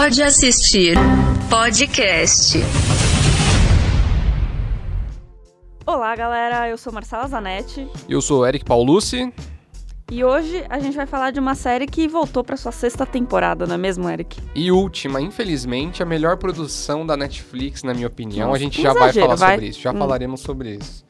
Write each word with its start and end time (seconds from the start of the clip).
Pode 0.00 0.22
assistir 0.22 0.96
podcast. 1.50 2.56
Olá, 5.84 6.14
galera. 6.14 6.68
Eu 6.68 6.78
sou 6.78 6.92
Marcela 6.92 7.26
Zanetti 7.26 7.84
Eu 8.08 8.22
sou 8.22 8.46
Eric 8.46 8.64
Paulucci. 8.64 9.32
e 10.08 10.22
hoje 10.22 10.64
a 10.70 10.78
gente 10.78 10.96
vai 10.96 11.04
falar 11.04 11.32
de 11.32 11.40
uma 11.40 11.56
série 11.56 11.84
que 11.88 12.06
voltou 12.06 12.44
para 12.44 12.56
sua 12.56 12.70
sexta 12.70 13.04
temporada, 13.04 13.66
não 13.66 13.74
é 13.74 13.78
mesmo, 13.78 14.08
Eric? 14.08 14.40
E 14.54 14.70
última, 14.70 15.20
infelizmente, 15.20 16.00
a 16.00 16.06
melhor 16.06 16.36
produção 16.36 17.04
da 17.04 17.16
Netflix, 17.16 17.82
na 17.82 17.92
minha 17.92 18.06
opinião. 18.06 18.46
Nossa, 18.50 18.56
a 18.56 18.60
gente 18.60 18.80
já 18.80 18.92
vai 18.92 19.02
exagero, 19.08 19.26
falar 19.26 19.36
vai. 19.36 19.54
sobre 19.56 19.66
isso, 19.66 19.80
já 19.80 19.90
Hum. 19.90 19.98
falaremos 19.98 20.40
sobre 20.40 20.76
isso. 20.76 21.04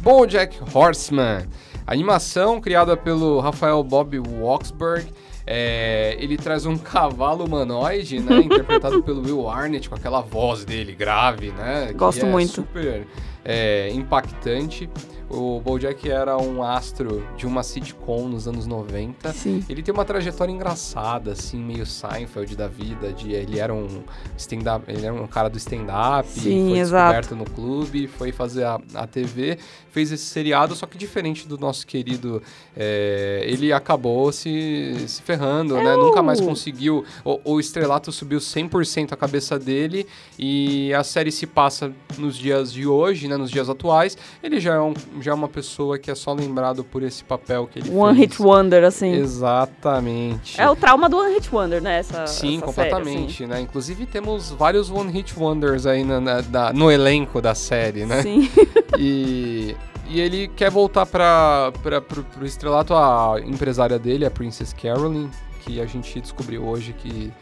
BoJack 0.00 0.58
Horseman, 0.74 1.46
animação 1.86 2.60
criada 2.60 2.96
pelo 2.96 3.38
Rafael 3.38 3.84
Bob 3.84 4.18
Waksberg. 4.18 5.06
É, 5.54 6.16
ele 6.18 6.38
traz 6.38 6.64
um 6.64 6.78
cavalo 6.78 7.44
humanoide, 7.44 8.18
né, 8.20 8.38
interpretado 8.40 9.02
pelo 9.02 9.20
Will 9.20 9.50
Arnett 9.50 9.86
com 9.86 9.94
aquela 9.94 10.22
voz 10.22 10.64
dele 10.64 10.94
grave, 10.94 11.50
né? 11.50 11.88
que 11.88 11.94
Gosto 11.94 12.24
é 12.24 12.28
muito. 12.28 12.52
Super 12.52 13.06
é, 13.44 13.90
impactante. 13.92 14.88
O 15.32 15.60
BoJack 15.60 16.10
era 16.10 16.36
um 16.36 16.62
astro 16.62 17.26
de 17.38 17.46
uma 17.46 17.62
sitcom 17.62 18.28
nos 18.28 18.46
anos 18.46 18.66
90. 18.66 19.32
Sim. 19.32 19.64
Ele 19.66 19.82
tem 19.82 19.92
uma 19.92 20.04
trajetória 20.04 20.52
engraçada, 20.52 21.32
assim, 21.32 21.58
meio 21.58 21.86
Seinfeld 21.86 22.54
da 22.54 22.68
vida, 22.68 23.14
de 23.14 23.32
ele 23.32 23.58
era 23.58 23.72
um 23.72 24.02
stand-up, 24.36 24.84
ele 24.86 25.06
era 25.06 25.14
um 25.14 25.26
cara 25.26 25.48
do 25.48 25.56
stand-up, 25.56 26.28
foi 26.28 26.78
exato. 26.78 27.20
descoberto 27.20 27.36
no 27.36 27.50
clube, 27.50 28.06
foi 28.06 28.30
fazer 28.30 28.64
a, 28.64 28.78
a 28.94 29.06
TV, 29.06 29.58
fez 29.90 30.12
esse 30.12 30.24
seriado, 30.24 30.76
só 30.76 30.84
que 30.84 30.98
diferente 30.98 31.48
do 31.48 31.56
nosso 31.56 31.86
querido, 31.86 32.42
é, 32.76 33.42
ele 33.46 33.72
acabou 33.72 34.30
se, 34.32 34.94
se 35.06 35.22
ferrando, 35.22 35.76
né? 35.76 35.96
Nunca 35.96 36.22
mais 36.22 36.42
conseguiu, 36.42 37.04
o, 37.24 37.40
o 37.54 37.60
estrelato 37.60 38.12
subiu 38.12 38.38
100% 38.38 39.12
a 39.12 39.16
cabeça 39.16 39.58
dele 39.58 40.06
e 40.38 40.92
a 40.92 41.02
série 41.02 41.32
se 41.32 41.46
passa 41.46 41.90
nos 42.18 42.36
dias 42.36 42.70
de 42.70 42.86
hoje, 42.86 43.28
né? 43.28 43.36
Nos 43.38 43.50
dias 43.50 43.70
atuais, 43.70 44.18
ele 44.42 44.60
já 44.60 44.74
é, 44.74 44.80
um, 44.80 44.92
já 45.22 45.30
é 45.30 45.34
uma 45.34 45.48
pessoa 45.48 45.98
que 45.98 46.10
é 46.10 46.14
só 46.14 46.32
lembrado 46.32 46.84
por 46.84 47.02
esse 47.02 47.22
papel 47.24 47.66
que 47.66 47.78
ele 47.78 47.90
One 47.90 48.18
fez. 48.18 48.30
Hit 48.32 48.42
Wonder, 48.42 48.84
assim. 48.84 49.12
Exatamente. 49.12 50.60
É 50.60 50.68
o 50.68 50.76
trauma 50.76 51.08
do 51.08 51.16
One 51.18 51.34
Hit 51.34 51.54
Wonder, 51.54 51.82
né? 51.82 51.98
Essa, 51.98 52.26
Sim, 52.26 52.56
essa 52.56 52.66
completamente, 52.66 53.38
série, 53.38 53.50
né? 53.50 53.60
Inclusive 53.60 54.06
temos 54.06 54.50
vários 54.50 54.90
One 54.90 55.10
Hit 55.12 55.38
Wonders 55.38 55.86
aí 55.86 56.04
na- 56.04 56.20
na- 56.20 56.40
da- 56.40 56.72
no 56.72 56.90
elenco 56.90 57.40
da 57.40 57.54
série, 57.54 58.04
né? 58.04 58.18
assim. 58.20 58.48
Sim. 58.48 58.50
E, 58.98 59.74
e 60.06 60.20
ele 60.20 60.48
quer 60.48 60.70
voltar 60.70 61.06
para 61.06 61.72
pro, 61.82 62.22
pro 62.22 62.44
estrelato 62.44 62.92
a 62.94 63.36
empresária 63.42 63.98
dele, 63.98 64.26
a 64.26 64.30
Princess 64.30 64.72
Carolyn, 64.74 65.30
que 65.62 65.80
a 65.80 65.86
gente 65.86 66.20
descobriu 66.20 66.62
hoje 66.66 66.92
que 66.92 67.32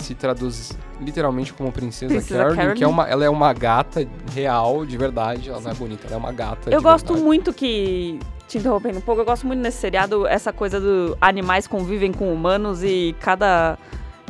se 0.00 0.14
traduz 0.14 0.72
literalmente 1.00 1.52
como 1.52 1.70
Princesa, 1.72 2.12
Princesa 2.12 2.38
Carolyn, 2.38 2.56
que 2.56 2.60
é 2.62 2.66
Carolyn. 2.66 2.86
uma, 2.86 3.08
ela 3.08 3.24
é 3.24 3.30
uma 3.30 3.52
gata 3.52 4.06
real, 4.34 4.84
de 4.84 4.96
verdade, 4.96 5.48
ela 5.50 5.60
não 5.60 5.70
é 5.70 5.74
bonita, 5.74 6.06
ela 6.06 6.16
é 6.16 6.18
uma 6.18 6.32
gata 6.32 6.70
Eu 6.70 6.82
gosto 6.82 7.06
verdade. 7.08 7.24
muito 7.26 7.52
que. 7.52 8.18
Te 8.48 8.58
interrompendo 8.58 8.98
um 8.98 9.00
pouco, 9.00 9.20
eu 9.20 9.24
gosto 9.24 9.46
muito 9.46 9.60
nesse 9.60 9.78
seriado 9.78 10.26
essa 10.26 10.52
coisa 10.52 10.80
do 10.80 11.16
animais 11.20 11.68
convivem 11.68 12.10
com 12.12 12.32
humanos 12.32 12.82
e 12.82 13.14
cada. 13.20 13.78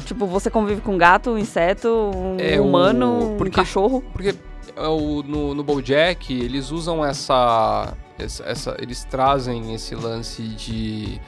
Tipo, 0.05 0.27
você 0.27 0.51
convive 0.51 0.81
com 0.83 0.95
um 0.95 0.99
gato, 0.99 1.31
um 1.31 1.39
inseto, 1.39 1.89
um 1.89 2.37
É, 2.39 2.61
o- 2.61 2.65
humano, 2.67 3.33
um 3.33 3.37
porque- 3.39 3.57
cachorro. 3.57 4.03
Porque 4.13 4.35
é, 4.77 4.87
o- 4.89 5.23
no, 5.23 5.55
no 5.55 5.63
BoJack, 5.65 6.33
eles 6.39 6.71
usam 6.71 7.03
essa, 7.05 7.95
essa, 8.19 8.45
essa- 8.45 8.77
Eles 8.79 9.05
trazem 9.05 9.73
esse 9.75 9.95
lance 9.95 10.43
de, 10.43 11.19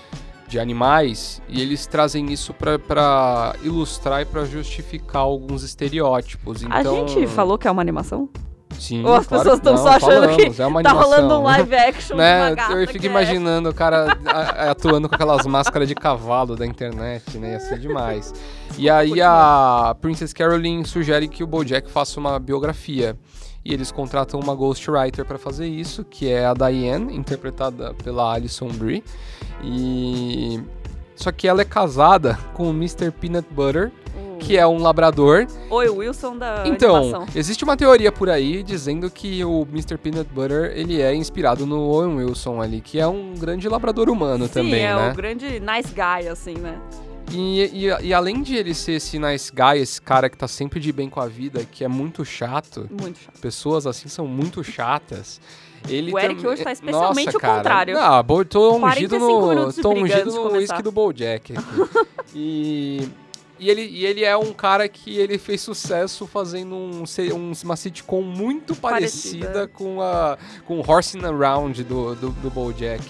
de 0.52 0.60
animais 0.60 1.40
e 1.48 1.60
eles 1.60 1.86
trazem 1.86 2.30
isso 2.32 2.52
pra 2.54 3.54
ilustrar 3.62 4.20
e 4.20 4.24
pra 4.26 4.44
justificar 4.44 5.22
alguns 5.22 5.62
estereótipos. 5.62 6.62
A 6.70 6.80
Então, 6.80 7.08
gente 7.08 7.26
falou 7.26 7.56
que 7.58 7.66
é 7.66 7.70
uma 7.70 7.80
animação? 7.82 8.28
Sim, 8.78 9.04
Ou 9.04 9.14
as 9.14 9.26
claro 9.26 9.42
pessoas 9.44 9.58
estão 9.58 9.76
só 9.76 9.88
achando 9.90 10.10
falamos, 10.28 10.56
que 10.56 10.62
é 10.62 10.66
uma 10.66 10.82
Tá 10.82 10.92
rolando 10.92 11.34
um 11.38 11.42
live 11.42 11.74
action 11.74 12.16
Né? 12.16 12.54
Eu 12.70 12.88
fico 12.88 13.04
é- 13.04 13.08
imaginando 13.08 13.68
o 13.68 13.74
cara 13.74 14.18
a- 14.26 14.30
a- 14.32 14.70
atuando 14.70 15.08
com 15.08 15.14
aquelas 15.14 15.46
máscaras 15.46 15.86
de 15.88 15.94
cavalo 15.94 16.56
da 16.56 16.66
internet, 16.66 17.36
né? 17.38 17.52
Ia 17.52 17.60
ser 17.60 17.78
demais. 17.78 18.32
E 18.76 18.88
aí 18.90 19.20
a 19.22 19.94
Princess 20.00 20.32
Caroline 20.32 20.84
sugere 20.86 21.28
que 21.28 21.44
o 21.44 21.46
BoJack 21.46 21.90
faça 21.90 22.18
uma 22.18 22.38
biografia. 22.38 23.16
E 23.64 23.72
eles 23.72 23.92
contratam 23.92 24.40
uma 24.40 24.54
ghostwriter 24.54 25.24
para 25.24 25.38
fazer 25.38 25.66
isso, 25.68 26.04
que 26.04 26.28
é 26.28 26.44
a 26.46 26.52
Diane, 26.54 27.14
interpretada 27.16 27.94
pela 27.94 28.32
Alison 28.34 28.68
Brie. 28.68 29.04
E 29.62 30.60
só 31.14 31.30
que 31.30 31.46
ela 31.46 31.62
é 31.62 31.64
casada 31.64 32.38
com 32.54 32.64
o 32.68 32.70
Mr. 32.70 33.12
Peanut 33.12 33.46
Butter, 33.52 33.92
o- 34.16 34.38
que 34.38 34.58
é 34.58 34.66
um 34.66 34.78
labrador 34.78 35.46
Oi, 35.70 35.88
Wilson 35.88 36.36
da 36.36 36.64
então, 36.66 36.96
animação. 36.96 37.26
existe 37.36 37.62
uma 37.62 37.76
teoria 37.76 38.10
por 38.10 38.28
aí 38.28 38.64
dizendo 38.64 39.08
que 39.08 39.44
o 39.44 39.64
Mr. 39.70 39.96
Peanut 39.96 40.28
Butter, 40.34 40.72
ele 40.74 41.00
é 41.00 41.14
inspirado 41.14 41.64
no 41.64 41.78
Owen 41.88 42.16
Wilson 42.16 42.60
ali, 42.60 42.80
que 42.80 42.98
é 42.98 43.06
um 43.06 43.34
grande 43.38 43.68
labrador 43.68 44.10
humano 44.10 44.46
Sim, 44.48 44.52
também, 44.52 44.84
é 44.84 44.92
né? 44.96 45.10
o 45.12 45.14
grande 45.14 45.60
nice 45.60 45.94
guy, 45.94 46.28
assim, 46.28 46.54
né? 46.54 46.76
E, 47.32 47.86
e, 47.86 48.06
e 48.08 48.14
além 48.14 48.42
de 48.42 48.54
ele 48.56 48.74
ser 48.74 48.92
esse 48.92 49.18
nice 49.18 49.50
guy, 49.50 49.78
esse 49.80 50.00
cara 50.00 50.28
que 50.28 50.36
tá 50.36 50.46
sempre 50.46 50.78
de 50.78 50.92
bem 50.92 51.08
com 51.08 51.20
a 51.20 51.26
vida, 51.26 51.64
que 51.64 51.82
é 51.84 51.88
muito 51.88 52.24
chato, 52.24 52.88
Muito 52.90 53.18
chato. 53.20 53.40
pessoas 53.40 53.86
assim 53.86 54.08
são 54.08 54.26
muito 54.26 54.62
chatas. 54.62 55.40
Ele 55.88 56.12
O 56.12 56.18
Eric 56.18 56.36
também- 56.36 56.52
hoje 56.52 56.62
tá 56.62 56.70
especialmente 56.72 57.26
Nossa, 57.26 57.38
o 57.38 57.40
cara. 57.40 57.56
contrário. 57.56 57.98
Ah, 57.98 58.22
bo- 58.22 58.44
tô 58.44 58.76
ungido 58.76 59.18
45 59.18 59.54
no, 59.54 59.72
tô 59.72 59.90
ungido 59.94 60.30
no 60.32 60.52
whisky 60.52 60.82
do 60.82 60.92
BoJack 60.92 61.54
e 62.34 63.08
e 63.58 63.70
ele, 63.70 63.82
e 63.82 64.04
ele 64.04 64.24
é 64.24 64.36
um 64.36 64.52
cara 64.52 64.88
que 64.88 65.16
ele 65.16 65.38
fez 65.38 65.60
sucesso 65.60 66.26
fazendo 66.26 66.74
um, 66.74 67.04
um- 67.34 67.52
uma 67.64 67.76
sitcom 67.76 68.20
muito 68.22 68.74
parecida, 68.74 69.46
Parecida. 69.46 69.68
com 69.68 70.02
a 70.02 70.36
com 70.66 70.80
o 70.80 70.84
Horsing 70.88 71.24
Around 71.24 71.84
do, 71.84 72.14
do, 72.16 72.30
do 72.30 72.50
BoJack. 72.50 73.02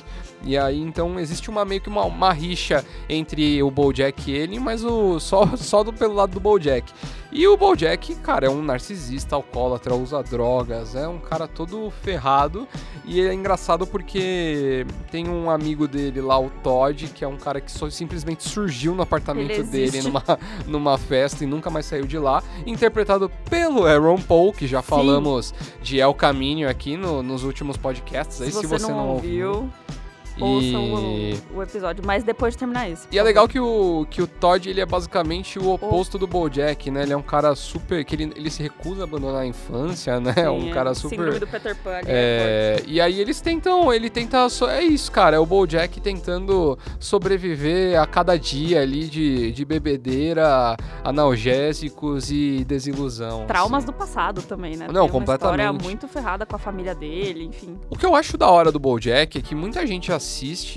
E 0.45 0.59
aí, 0.59 0.81
então, 0.81 1.19
existe 1.21 1.49
uma 1.51 1.65
meio 1.65 1.81
que 1.81 1.89
uma, 1.89 2.05
uma 2.05 2.33
rixa 2.33 2.85
entre 3.09 3.63
o 3.63 3.71
BoJack 3.71 4.31
e 4.31 4.35
ele, 4.35 4.59
mas 4.59 4.85
o, 4.85 5.21
só, 5.21 5.47
só 5.57 5.83
do, 5.85 5.93
pelo 5.93 6.15
lado 6.15 6.33
do 6.33 6.41
BoJack. 6.41 6.93
E 7.31 7.47
o 7.49 7.57
BoJack, 7.57 8.15
cara, 8.17 8.47
é 8.47 8.51
um 8.51 8.61
narcisista, 8.63 9.35
alcoólatra, 9.37 9.95
usa 9.95 10.23
drogas, 10.23 10.95
é 10.95 11.09
um 11.09 11.19
cara 11.19 11.49
todo 11.49 11.91
ferrado. 12.03 12.69
E 13.07 13.21
é 13.21 13.33
engraçado 13.33 13.87
porque 13.87 14.85
tem 15.11 15.29
um 15.29 15.49
amigo 15.51 15.89
dele 15.89 16.21
lá, 16.21 16.39
o 16.39 16.51
Todd, 16.63 17.09
que 17.09 17.25
é 17.25 17.29
um 17.29 17.39
cara 17.39 17.61
que 17.61 17.73
só 17.73 17.89
simplesmente 17.89 18.47
surgiu 18.47 18.95
no 18.95 19.03
apartamento 19.03 19.51
Ele 19.51 19.63
dele 19.63 20.03
numa, 20.03 20.23
numa 20.69 20.99
festa 20.99 21.43
e 21.43 21.47
nunca 21.47 21.71
mais 21.71 21.87
saiu 21.87 22.05
de 22.05 22.19
lá. 22.19 22.43
Interpretado 22.67 23.31
pelo 23.49 23.87
Aaron 23.87 24.21
Paul, 24.21 24.53
que 24.53 24.67
já 24.67 24.83
falamos 24.83 25.55
de 25.81 26.01
El 26.01 26.13
Caminho 26.15 26.69
aqui 26.69 26.97
no- 26.99 27.23
nos 27.23 27.45
últimos 27.45 27.77
podcasts. 27.79 28.43
Aí, 28.43 28.53
se, 28.53 28.67
você, 28.67 28.93
não 28.93 29.09
ouviu, 29.09 29.71
ouçam 30.43 30.85
E... 30.85 31.41
o, 31.55 31.59
o 31.59 31.63
episódio, 31.63 32.03
mas 32.07 32.25
depois 32.25 32.55
de 32.55 32.59
terminar 32.59 32.89
isso. 32.89 33.07
E 33.11 33.19
é 33.19 33.23
legal 33.23 33.49
que 33.49 33.59
o, 33.61 34.07
que 34.11 34.23
o 34.23 34.27
Todd, 34.27 34.69
ele 34.69 34.81
é 34.81 34.87
basicamente 34.87 35.59
o 35.59 35.71
oposto 35.71 36.19
do 36.19 36.27
BoJack, 36.27 36.91
né? 36.91 37.03
Ele 37.03 37.13
é 37.13 37.17
um 37.17 37.23
cara 37.23 37.55
super... 37.55 38.05
que 38.05 38.15
ele, 38.15 38.33
ele 38.37 38.51
se 38.51 38.63
recusa 38.63 39.03
a 39.03 39.05
abandonar 39.05 39.43
a 39.43 39.47
infância, 39.47 40.21
né? 40.21 40.35
É 40.37 40.49
um 40.51 40.71
cara 40.71 40.95
super... 40.95 41.17
Síndrome 41.17 41.39
do 41.39 41.47
Peter 41.47 41.77
Pan. 41.77 41.91
é 41.93 42.03
É, 42.07 42.83
e 42.87 43.01
aí 43.01 43.21
eles 43.21 43.41
tentam, 43.41 43.93
ele 43.93 44.09
tenta, 44.11 44.49
so- 44.49 44.69
é 44.69 44.83
isso, 44.83 45.11
cara, 45.11 45.37
é 45.37 45.39
o 45.39 45.47
BoJack 45.47 46.01
tentando 46.01 46.79
sobreviver 46.99 48.01
a 48.01 48.07
cada 48.07 48.39
dia 48.39 48.81
ali 48.81 49.09
de, 49.09 49.53
de 49.53 49.65
bebedeira, 49.65 50.77
analgésicos 51.05 52.31
e 52.31 52.65
desilusão. 52.65 53.47
Traumas 53.47 53.85
assim. 53.85 53.87
do 53.87 53.93
passado 53.93 54.43
também, 54.43 54.77
né? 54.77 54.87
Não, 54.87 54.93
Tem 54.93 55.03
uma 55.03 55.09
completamente. 55.09 55.61
história 55.61 55.73
muito 55.73 56.09
ferrada 56.09 56.47
com 56.47 56.57
a 56.57 56.59
família 56.59 56.95
dele, 56.95 57.45
enfim. 57.45 57.79
O 57.91 57.97
que 57.97 58.05
eu 58.07 58.15
acho 58.15 58.37
da 58.37 58.49
hora 58.51 58.71
do 58.71 58.79
BoJack 58.79 59.39
é 59.39 59.41
que 59.41 59.55
muita 59.55 59.87
gente 59.87 60.13
assiste 60.13 60.32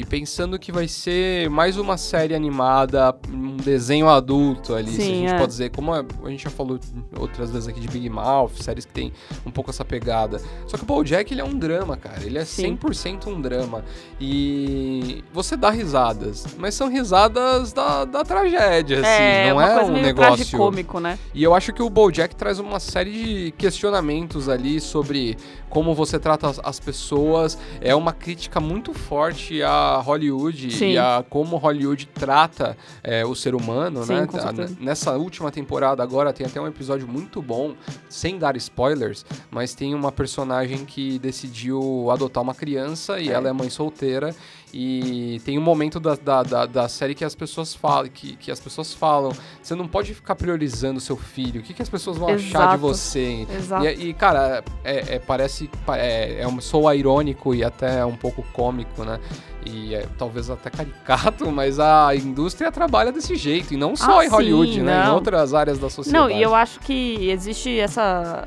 pensando 0.08 0.58
que 0.58 0.72
vai 0.72 0.88
ser 0.88 1.50
mais 1.50 1.78
uma 1.78 1.98
série 1.98 2.34
animada, 2.34 3.16
um 3.30 3.58
desenho 3.58 4.10
adulto 4.10 4.74
ali, 4.74 4.92
se 4.92 5.02
a 5.02 5.06
Sim, 5.06 5.14
gente 5.22 5.34
é. 5.34 5.38
pode 5.38 5.48
dizer, 5.48 5.72
como 5.72 5.94
a 5.94 6.06
a 6.24 6.30
gente 6.30 6.44
já 6.44 6.50
falou 6.50 6.80
outras 7.20 7.52
vezes 7.52 7.68
aqui 7.68 7.80
de 7.80 7.88
Big 7.88 8.10
Mouth, 8.10 8.52
séries 8.62 8.86
que 8.86 8.94
tem 8.94 9.14
um 9.46 9.52
pouco 9.52 9.70
essa 9.70 9.86
pegada. 9.86 10.42
Só 10.68 10.78
que 10.78 10.84
o 10.84 10.86
BoJack 10.86 11.34
ele 11.34 11.42
é 11.42 11.44
um 11.44 11.58
drama, 11.58 11.96
cara, 11.96 12.24
ele 12.24 12.38
é 12.38 12.46
Sim. 12.46 12.76
100% 12.78 13.28
um 13.28 13.40
drama. 13.40 13.84
E 14.20 15.24
você 15.32 15.56
dá 15.56 15.70
risadas, 15.70 16.48
mas 16.58 16.74
são 16.74 16.90
risadas 16.90 17.74
da, 17.74 18.06
da 18.06 18.24
tragédia, 18.24 19.00
assim, 19.00 19.08
é 19.08 19.50
não 19.50 19.58
uma 19.58 19.70
é 19.70 19.84
um 19.84 19.92
negócio 19.92 20.36
tragicômico, 20.36 21.00
né? 21.00 21.20
e 21.34 21.44
eu 21.44 21.54
acho 21.54 21.74
que 21.74 21.84
o 21.84 21.90
BoJack 21.90 22.36
traz 22.36 22.60
uma 22.60 22.80
série 22.80 23.12
de 23.12 23.52
questionamentos 23.52 24.50
ali 24.50 24.80
sobre 24.80 25.38
como 25.76 25.94
você 25.94 26.18
trata 26.18 26.48
as, 26.48 26.60
as 26.64 26.80
pessoas. 26.80 27.58
É 27.82 27.94
uma 27.94 28.14
crítica 28.14 28.62
muito 28.62 28.94
forte 28.94 29.35
a 29.64 29.98
Hollywood 30.00 30.72
Sim. 30.72 30.92
e 30.92 30.98
a 30.98 31.24
como 31.30 31.58
Hollywood 31.58 32.08
trata 32.08 32.78
é, 33.04 33.26
o 33.26 33.36
ser 33.36 33.54
humano, 33.56 34.04
Sim, 34.04 34.14
né? 34.14 34.28
com 34.28 34.38
A-. 34.38 34.54
Nessa 34.80 35.12
última 35.18 35.52
temporada 35.52 36.02
agora 36.04 36.32
tem 36.34 36.46
até 36.46 36.60
um 36.60 36.68
episódio 36.68 37.08
muito 37.08 37.42
bom, 37.42 37.74
sem 38.10 38.38
dar 38.38 38.56
spoilers, 38.58 39.26
mas 39.52 39.74
tem 39.74 39.94
uma 39.94 40.12
personagem 40.12 40.86
que 40.86 41.20
decidiu 41.20 42.10
adotar 42.12 42.44
uma 42.44 42.56
criança 42.56 43.20
e 43.20 43.30
É. 43.30 43.34
ela 43.34 43.50
é 43.50 43.54
mãe 43.54 43.70
solteira 43.70 44.36
E 44.78 45.40
tem 45.46 45.58
um 45.58 45.62
momento 45.62 46.02
da, 46.02 46.16
da, 46.18 46.44
da, 46.44 46.66
da 46.66 46.90
série 46.90 47.16
que 47.16 47.24
as 47.24 47.34
pessoas 47.34 47.74
falam, 47.74 48.10
que, 48.10 48.36
que 48.36 48.52
as 48.52 48.60
pessoas 48.60 48.94
falam, 48.94 49.32
você 49.64 49.74
não 49.74 49.88
pode 49.88 50.14
ficar 50.14 50.36
priorizando 50.36 51.00
seu 51.00 51.16
filho, 51.16 51.62
o 51.62 51.64
que, 51.64 51.74
que 51.74 51.82
as 51.82 51.88
pessoas 51.88 52.18
vão 52.18 52.28
achar 52.28 52.40
de 52.40 52.46
Exato. 52.48 52.78
você? 52.80 53.48
Exato. 53.50 53.86
E, 53.86 54.10
e, 54.10 54.14
cara, 54.14 54.66
é, 54.84 55.16
é- 55.16 55.20
parece. 55.20 55.70
É, 55.94 56.42
é 56.42 56.48
um, 56.48 56.60
sou 56.60 56.94
irônico 56.94 57.56
e 57.56 57.64
até 57.64 58.06
um 58.06 58.18
pouco 58.18 58.44
cômico, 58.52 59.06
né? 59.06 59.18
E 59.66 59.96
é, 59.96 60.06
talvez 60.18 60.50
até 60.50 60.70
caricato, 60.70 61.50
mas 61.54 61.80
a 61.80 62.14
indústria 62.14 62.70
trabalha 62.70 63.14
desse 63.14 63.38
jeito. 63.38 63.74
E 63.74 63.78
não 63.78 63.96
só 63.96 64.20
Ah, 64.20 64.26
em 64.26 64.28
Hollywood, 64.28 64.74
sim, 64.74 64.82
né? 64.82 65.06
Em 65.08 65.12
outras 65.12 65.54
áreas 65.54 65.80
da 65.80 65.90
sociedade. 65.90 66.22
Não, 66.22 66.30
e 66.38 66.42
eu 66.44 66.54
acho 66.54 66.82
que 66.82 67.30
existe 67.30 67.80
essa, 67.80 68.46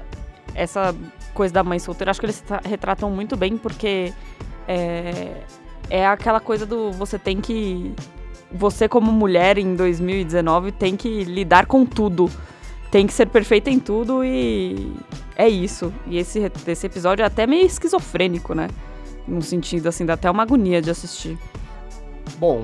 essa 0.55 0.95
coisa 1.33 1.55
da 1.55 1.65
mãe 1.65 1.79
solteira. 1.79 2.11
Acho 2.11 2.21
que 2.21 2.27
eles 2.27 2.41
tra- 2.43 2.61
retratam 2.63 3.11
muito 3.11 3.35
bem, 3.35 3.57
porque 3.57 4.13
é, 4.69 5.33
é 5.91 6.07
aquela 6.07 6.41
coisa 6.41 6.67
do 6.67 6.93
você 6.93 7.19
tem 7.19 7.41
que. 7.41 7.95
Você, 8.51 8.89
como 8.89 9.13
mulher 9.13 9.59
em 9.59 9.75
2019, 9.75 10.73
tem 10.73 10.97
que 10.97 11.25
lidar 11.25 11.67
com 11.67 11.85
tudo. 11.85 12.31
Tem 12.91 13.07
que 13.07 13.13
ser 13.13 13.27
perfeita 13.27 13.69
em 13.69 13.79
tudo 13.79 14.25
e 14.25 14.95
é 15.37 15.49
isso. 15.49 15.93
E 16.07 16.17
esse, 16.17 16.51
esse 16.67 16.87
episódio 16.87 17.23
é 17.23 17.27
até 17.27 17.47
meio 17.47 17.67
esquizofrênico, 17.67 18.55
né? 18.55 18.69
Num 19.27 19.43
sentido 19.43 19.89
assim, 19.89 20.07
dá 20.07 20.15
até 20.15 20.31
uma 20.31 20.43
agonia 20.43 20.81
de 20.81 20.91
assistir. 20.91 21.39
Bom, 22.39 22.63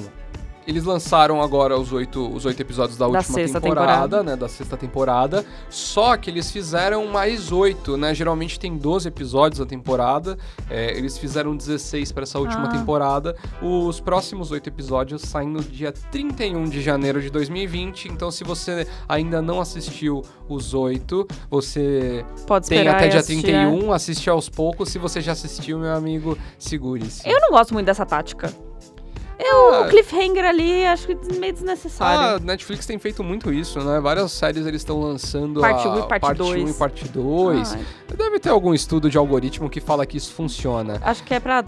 eles 0.66 0.84
lançaram 0.84 1.42
agora 1.42 1.78
os 1.78 1.92
oito, 1.92 2.26
os 2.34 2.44
oito 2.44 2.60
episódios 2.60 2.96
da, 2.96 3.06
Da 3.08 3.18
última 3.18 3.34
temporada, 3.36 3.60
temporada. 3.60 4.22
né? 4.22 4.36
Da 4.36 4.48
sexta 4.48 4.76
temporada. 4.76 5.44
Só 5.68 6.16
que 6.16 6.30
eles 6.30 6.50
fizeram 6.50 7.06
mais 7.06 7.52
oito, 7.52 7.96
né? 7.96 8.14
Geralmente 8.14 8.58
tem 8.58 8.76
12 8.76 9.08
episódios 9.08 9.60
a 9.60 9.66
temporada. 9.66 10.38
É, 10.70 10.96
eles 10.96 11.18
fizeram 11.18 11.56
16 11.56 12.12
para 12.12 12.22
essa 12.22 12.38
última 12.38 12.64
Ah. 12.64 12.72
temporada. 12.72 13.36
Os 13.62 14.00
próximos 14.00 14.50
oito 14.50 14.68
episódios 14.68 15.22
saem 15.22 15.48
no 15.48 15.60
dia 15.62 15.92
31 16.10 16.64
de 16.64 16.80
janeiro 16.80 17.20
de 17.20 17.30
2020. 17.30 18.08
Então, 18.08 18.30
se 18.30 18.44
você 18.44 18.86
ainda 19.08 19.42
não 19.42 19.60
assistiu 19.60 20.22
os 20.48 20.74
oito, 20.74 21.26
você 21.50 22.24
Pode 22.46 22.68
tem 22.68 22.86
até 22.88 23.08
dia 23.08 23.20
assistir, 23.20 23.52
né? 23.52 23.66
31, 23.70 23.92
assiste 23.92 24.28
aos 24.30 24.48
poucos. 24.48 24.88
Se 24.88 24.98
você 24.98 25.20
já 25.20 25.32
assistiu, 25.32 25.78
meu 25.78 25.92
amigo, 25.94 26.36
segure-se. 26.58 27.28
Eu 27.28 27.38
não 27.40 27.50
gosto 27.50 27.72
muito 27.74 27.86
dessa 27.86 28.04
tática. 28.06 28.52
Eu, 29.38 29.74
Ah. 29.74 29.80
o 29.82 29.88
cliffhanger 29.88 30.44
ali, 30.44 30.86
acho 30.86 31.06
que 31.08 31.14
meio 31.38 31.52
A 31.52 31.54
desnecessário. 31.54 32.44
Netflix 32.44 32.86
tem 32.86 32.98
feito 32.98 33.22
muito 33.24 33.52
isso, 33.52 33.80
né? 33.80 33.98
Várias 34.00 34.30
séries 34.32 34.66
eles 34.66 34.80
estão 34.80 35.00
lançando 35.00 35.60
Parte 35.60 35.86
a 35.86 35.90
um 35.90 35.98
e 35.98 36.02
parte 36.06 36.20
parte 36.20 36.42
1 36.42 36.44
dois. 36.44 36.70
e 36.70 36.78
parte 36.78 37.08
2. 37.08 37.72
Ai, 37.74 37.84
Deve 38.16 38.38
ter 38.38 38.50
algum 38.50 38.72
estudo 38.72 39.10
de 39.10 39.18
algoritmo 39.18 39.68
que 39.68 39.80
fala 39.80 40.06
que 40.06 40.16
isso 40.16 40.32
funciona. 40.32 41.00
acho 41.02 41.24
que 41.24 41.34
é 41.34 41.40
pra 41.40 41.64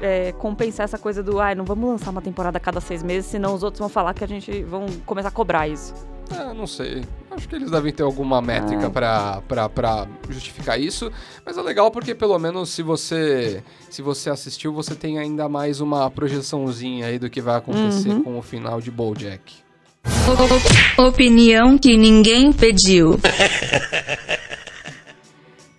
é, 0.00 0.32
compensar 0.32 0.84
essa 0.84 0.96
coisa 0.98 1.22
do, 1.22 1.38
ai, 1.40 1.54
não 1.54 1.64
vamos 1.64 1.90
lançar 1.90 2.10
uma 2.10 2.22
temporada 2.22 2.56
a 2.56 2.60
cada 2.60 2.80
seis 2.80 3.02
meses, 3.02 3.30
senão 3.30 3.54
os 3.54 3.62
outros 3.62 3.78
vão 3.80 3.88
falar 3.88 4.14
que 4.14 4.24
a 4.24 4.28
gente 4.28 4.62
vão 4.64 4.86
começar 5.04 5.28
a 5.28 5.32
cobrar 5.32 5.68
isso. 5.68 5.92
É, 6.32 6.54
não 6.54 6.66
sei. 6.66 7.04
Acho 7.40 7.48
que 7.48 7.56
eles 7.56 7.70
devem 7.70 7.90
ter 7.90 8.02
alguma 8.02 8.42
métrica 8.42 8.92
Ah. 8.94 9.40
pra 9.74 10.06
justificar 10.28 10.78
isso. 10.78 11.10
Mas 11.44 11.56
é 11.56 11.62
legal 11.62 11.90
porque 11.90 12.14
pelo 12.14 12.38
menos 12.38 12.68
se 12.68 12.82
você 12.82 13.62
se 13.88 14.02
você 14.02 14.28
assistiu, 14.28 14.74
você 14.74 14.94
tem 14.94 15.18
ainda 15.18 15.48
mais 15.48 15.80
uma 15.80 16.10
projeçãozinha 16.10 17.06
aí 17.06 17.18
do 17.18 17.30
que 17.30 17.40
vai 17.40 17.56
acontecer 17.56 18.10
Uhum. 18.10 18.22
com 18.22 18.38
o 18.38 18.42
final 18.42 18.78
de 18.78 18.90
BoJack. 18.90 19.54
Opinião 20.98 21.78
que 21.78 21.96
ninguém 21.96 22.52
pediu. 22.52 23.18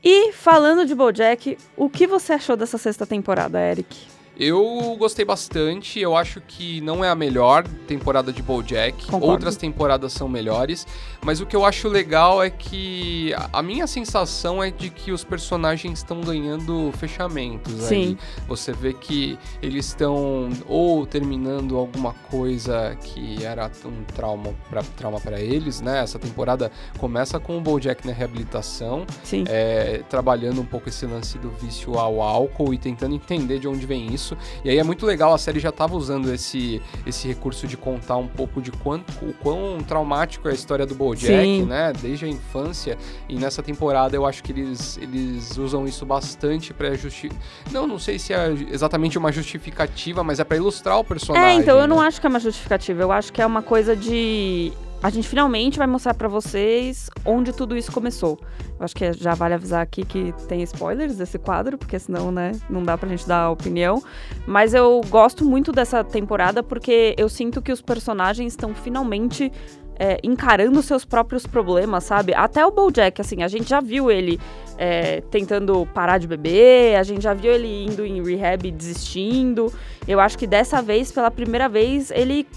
E 0.04 0.32
falando 0.34 0.84
de 0.84 0.96
BoJack, 0.96 1.60
o 1.78 1.88
que 1.88 2.08
você 2.08 2.34
achou 2.34 2.58
dessa 2.58 2.76
sexta 2.80 3.06
temporada, 3.06 3.60
Eric? 3.62 3.96
Eu 4.38 4.96
gostei 4.98 5.24
bastante, 5.26 6.00
eu 6.00 6.16
acho 6.16 6.42
que 6.42 6.82
não 6.82 7.04
é 7.04 7.10
a 7.10 7.16
melhor 7.16 7.68
temporada 7.88 8.32
de 8.34 8.42
BoJack. 8.42 9.06
Concordo. 9.06 9.28
Outras 9.28 9.56
temporadas 9.56 10.14
são 10.14 10.28
melhores, 10.28 10.88
mas 11.24 11.42
o 11.42 11.46
que 11.46 11.56
eu 11.56 11.66
acho 11.66 11.88
legal 11.88 12.42
é 12.42 12.50
que 12.50 13.34
a- 13.54 13.62
minha 13.62 13.86
sensação 13.86 14.64
é 14.64 14.72
de 14.72 14.90
que 14.90 15.12
os 15.12 15.24
personagens 15.24 16.00
estão 16.00 16.22
ganhando 16.22 16.92
fechamentos 16.98 17.74
Sim. 17.84 17.96
aí. 17.96 18.18
Você 18.48 18.72
vê 18.72 18.94
que 18.94 19.38
eles 19.62 19.86
estão 19.88 20.50
ou 20.68 21.06
terminando 21.06 21.78
alguma 21.78 22.14
coisa 22.32 22.98
que 23.04 23.44
era 23.44 23.70
um 23.86 24.04
trauma 24.16 24.56
para 24.70 24.82
trauma 24.98 25.20
para 25.20 25.40
eles, 25.40 25.82
né? 25.82 26.00
Essa 26.02 26.18
temporada 26.18 26.72
começa 26.98 27.40
com 27.40 27.58
o 27.58 27.62
BoJack 27.62 28.08
na 28.08 28.14
reabilitação, 28.14 29.06
é, 29.48 30.02
trabalhando 30.10 30.62
um 30.62 30.66
pouco 30.66 30.90
esse 30.90 31.06
lance 31.06 31.38
do 31.38 31.50
vício 31.52 31.96
ao 32.00 32.22
álcool 32.22 32.74
e 32.74 32.78
tentando 32.78 33.14
entender 33.14 33.60
de 33.60 33.68
onde 33.68 33.86
vem 33.86 34.12
isso. 34.14 34.21
E 34.64 34.70
aí 34.70 34.78
é 34.78 34.84
muito 34.84 35.06
legal, 35.06 35.34
a 35.34 35.38
série 35.38 35.60
já 35.60 35.70
estava 35.70 35.96
usando 35.96 36.34
esse, 36.34 36.82
esse 37.06 37.28
recurso 37.28 37.68
de 37.68 37.78
contar 37.78 38.18
um 38.18 38.28
pouco 38.28 38.62
de 38.62 38.72
quanto, 38.72 39.12
o 39.26 39.34
quão 39.34 39.80
traumático 39.82 40.48
é 40.48 40.52
a 40.52 40.54
história 40.54 40.86
do 40.86 40.96
BoJack, 40.96 41.44
Sim. 41.44 41.66
né? 41.66 41.94
Desde 42.02 42.26
a 42.26 42.28
infância. 42.28 42.98
E 43.28 43.36
nessa 43.36 43.64
temporada 43.64 44.16
eu 44.16 44.26
acho 44.26 44.44
que 44.44 44.52
eles, 44.52 44.98
eles 44.98 45.58
usam 45.58 45.86
isso 45.86 46.06
bastante 46.06 46.74
para 46.74 46.94
justificar. 46.94 47.38
Não, 47.72 47.88
não 47.88 48.00
sei 48.00 48.20
se 48.20 48.34
é 48.34 48.52
exatamente 48.70 49.18
uma 49.18 49.32
justificativa, 49.32 50.24
mas 50.24 50.40
é 50.40 50.44
para 50.44 50.58
ilustrar 50.58 51.00
o 51.00 51.04
personagem. 51.04 51.58
É, 51.58 51.62
então 51.62 51.80
eu 51.80 51.88
não 51.88 52.00
né? 52.00 52.08
acho 52.08 52.20
que 52.20 52.28
é 52.28 52.30
uma 52.30 52.40
justificativa, 52.40 53.02
eu 53.02 53.12
acho 53.12 53.32
que 53.32 53.42
é 53.42 53.46
uma 53.46 53.62
coisa 53.62 53.96
de. 53.96 54.72
A 55.04 55.10
gente 55.10 55.28
finalmente 55.28 55.80
vai 55.80 55.88
mostrar 55.88 56.14
pra 56.14 56.28
vocês 56.28 57.10
onde 57.26 57.52
tudo 57.52 57.76
isso 57.76 57.92
começou. 57.92 58.38
Eu 58.80 58.86
acho 58.86 58.96
que 58.96 59.12
já 59.14 59.34
vale 59.34 59.56
avisar 59.56 59.82
aqui 59.82 60.06
que 60.06 60.32
tem 60.48 60.62
spoilers 60.62 61.18
desse 61.18 61.40
quadro, 61.40 61.76
porque 61.76 61.98
senão, 61.98 62.32
né, 62.32 62.52
não 62.70 62.84
dá 62.84 62.96
pra 62.96 63.10
gente 63.10 63.28
dar 63.28 63.50
opinião. 63.50 64.04
Mas 64.46 64.76
eu 64.76 65.02
gosto 65.10 65.44
muito 65.44 65.72
dessa 65.72 66.04
temporada 66.04 66.62
porque 66.62 67.16
eu 67.18 67.28
sinto 67.28 67.64
que 67.64 67.72
os 67.72 67.82
personagens 67.82 68.54
estão 68.54 68.76
finalmente 68.76 69.52
é, 69.98 70.20
encarando 70.24 70.82
seus 70.84 71.04
próprios 71.04 71.48
problemas, 71.48 72.04
sabe? 72.04 72.34
Até 72.36 72.64
o 72.64 72.72
BoJack, 72.72 73.22
assim, 73.22 73.42
a 73.42 73.48
gente 73.48 73.70
já 73.70 73.82
viu 73.82 74.12
ele 74.12 74.40
é, 74.78 75.22
tentando 75.32 75.84
parar 75.96 76.20
de 76.20 76.28
beber, 76.28 76.96
a 76.96 77.04
gente 77.04 77.24
já 77.24 77.34
viu 77.34 77.52
ele 77.52 77.86
indo 77.86 78.06
em 78.06 78.24
rehab 78.24 78.68
e 78.68 78.72
desistindo. 78.72 79.74
Eu 80.08 80.20
acho 80.20 80.38
que 80.38 80.46
dessa 80.46 80.80
vez, 80.80 81.12
pela 81.12 81.32
primeira 81.32 81.68
vez, 81.68 82.12
ele 82.12 82.48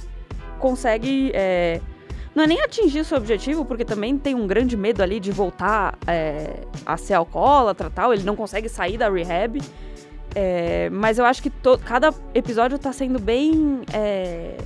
consegue. 0.59 1.31
é, 1.35 1.81
não 2.35 2.45
é 2.45 2.47
nem 2.47 2.61
atingir 2.63 3.05
seu 3.05 3.17
objetivo, 3.17 3.65
porque 3.65 3.85
também 3.85 4.19
tem 4.19 4.35
um 4.35 4.47
grande 4.47 4.77
medo 4.77 5.03
ali 5.03 5.21
de 5.21 5.31
voltar 5.31 5.97
é, 6.07 6.61
a 6.85 6.97
ser 6.97 7.15
alcoólatra 7.15 7.91
tal. 7.91 8.13
Ele 8.13 8.25
não 8.25 8.35
consegue 8.35 8.69
sair 8.69 8.99
da 8.99 9.09
rehab. 9.09 9.61
É, 10.35 10.91
mas 10.91 11.19
eu 11.19 11.25
acho 11.25 11.41
que 11.41 11.53
cada 11.85 12.13
episódio 12.35 12.79
tá 12.79 12.93
sendo 12.93 13.21
bem. 13.21 13.83
é, 13.93 14.57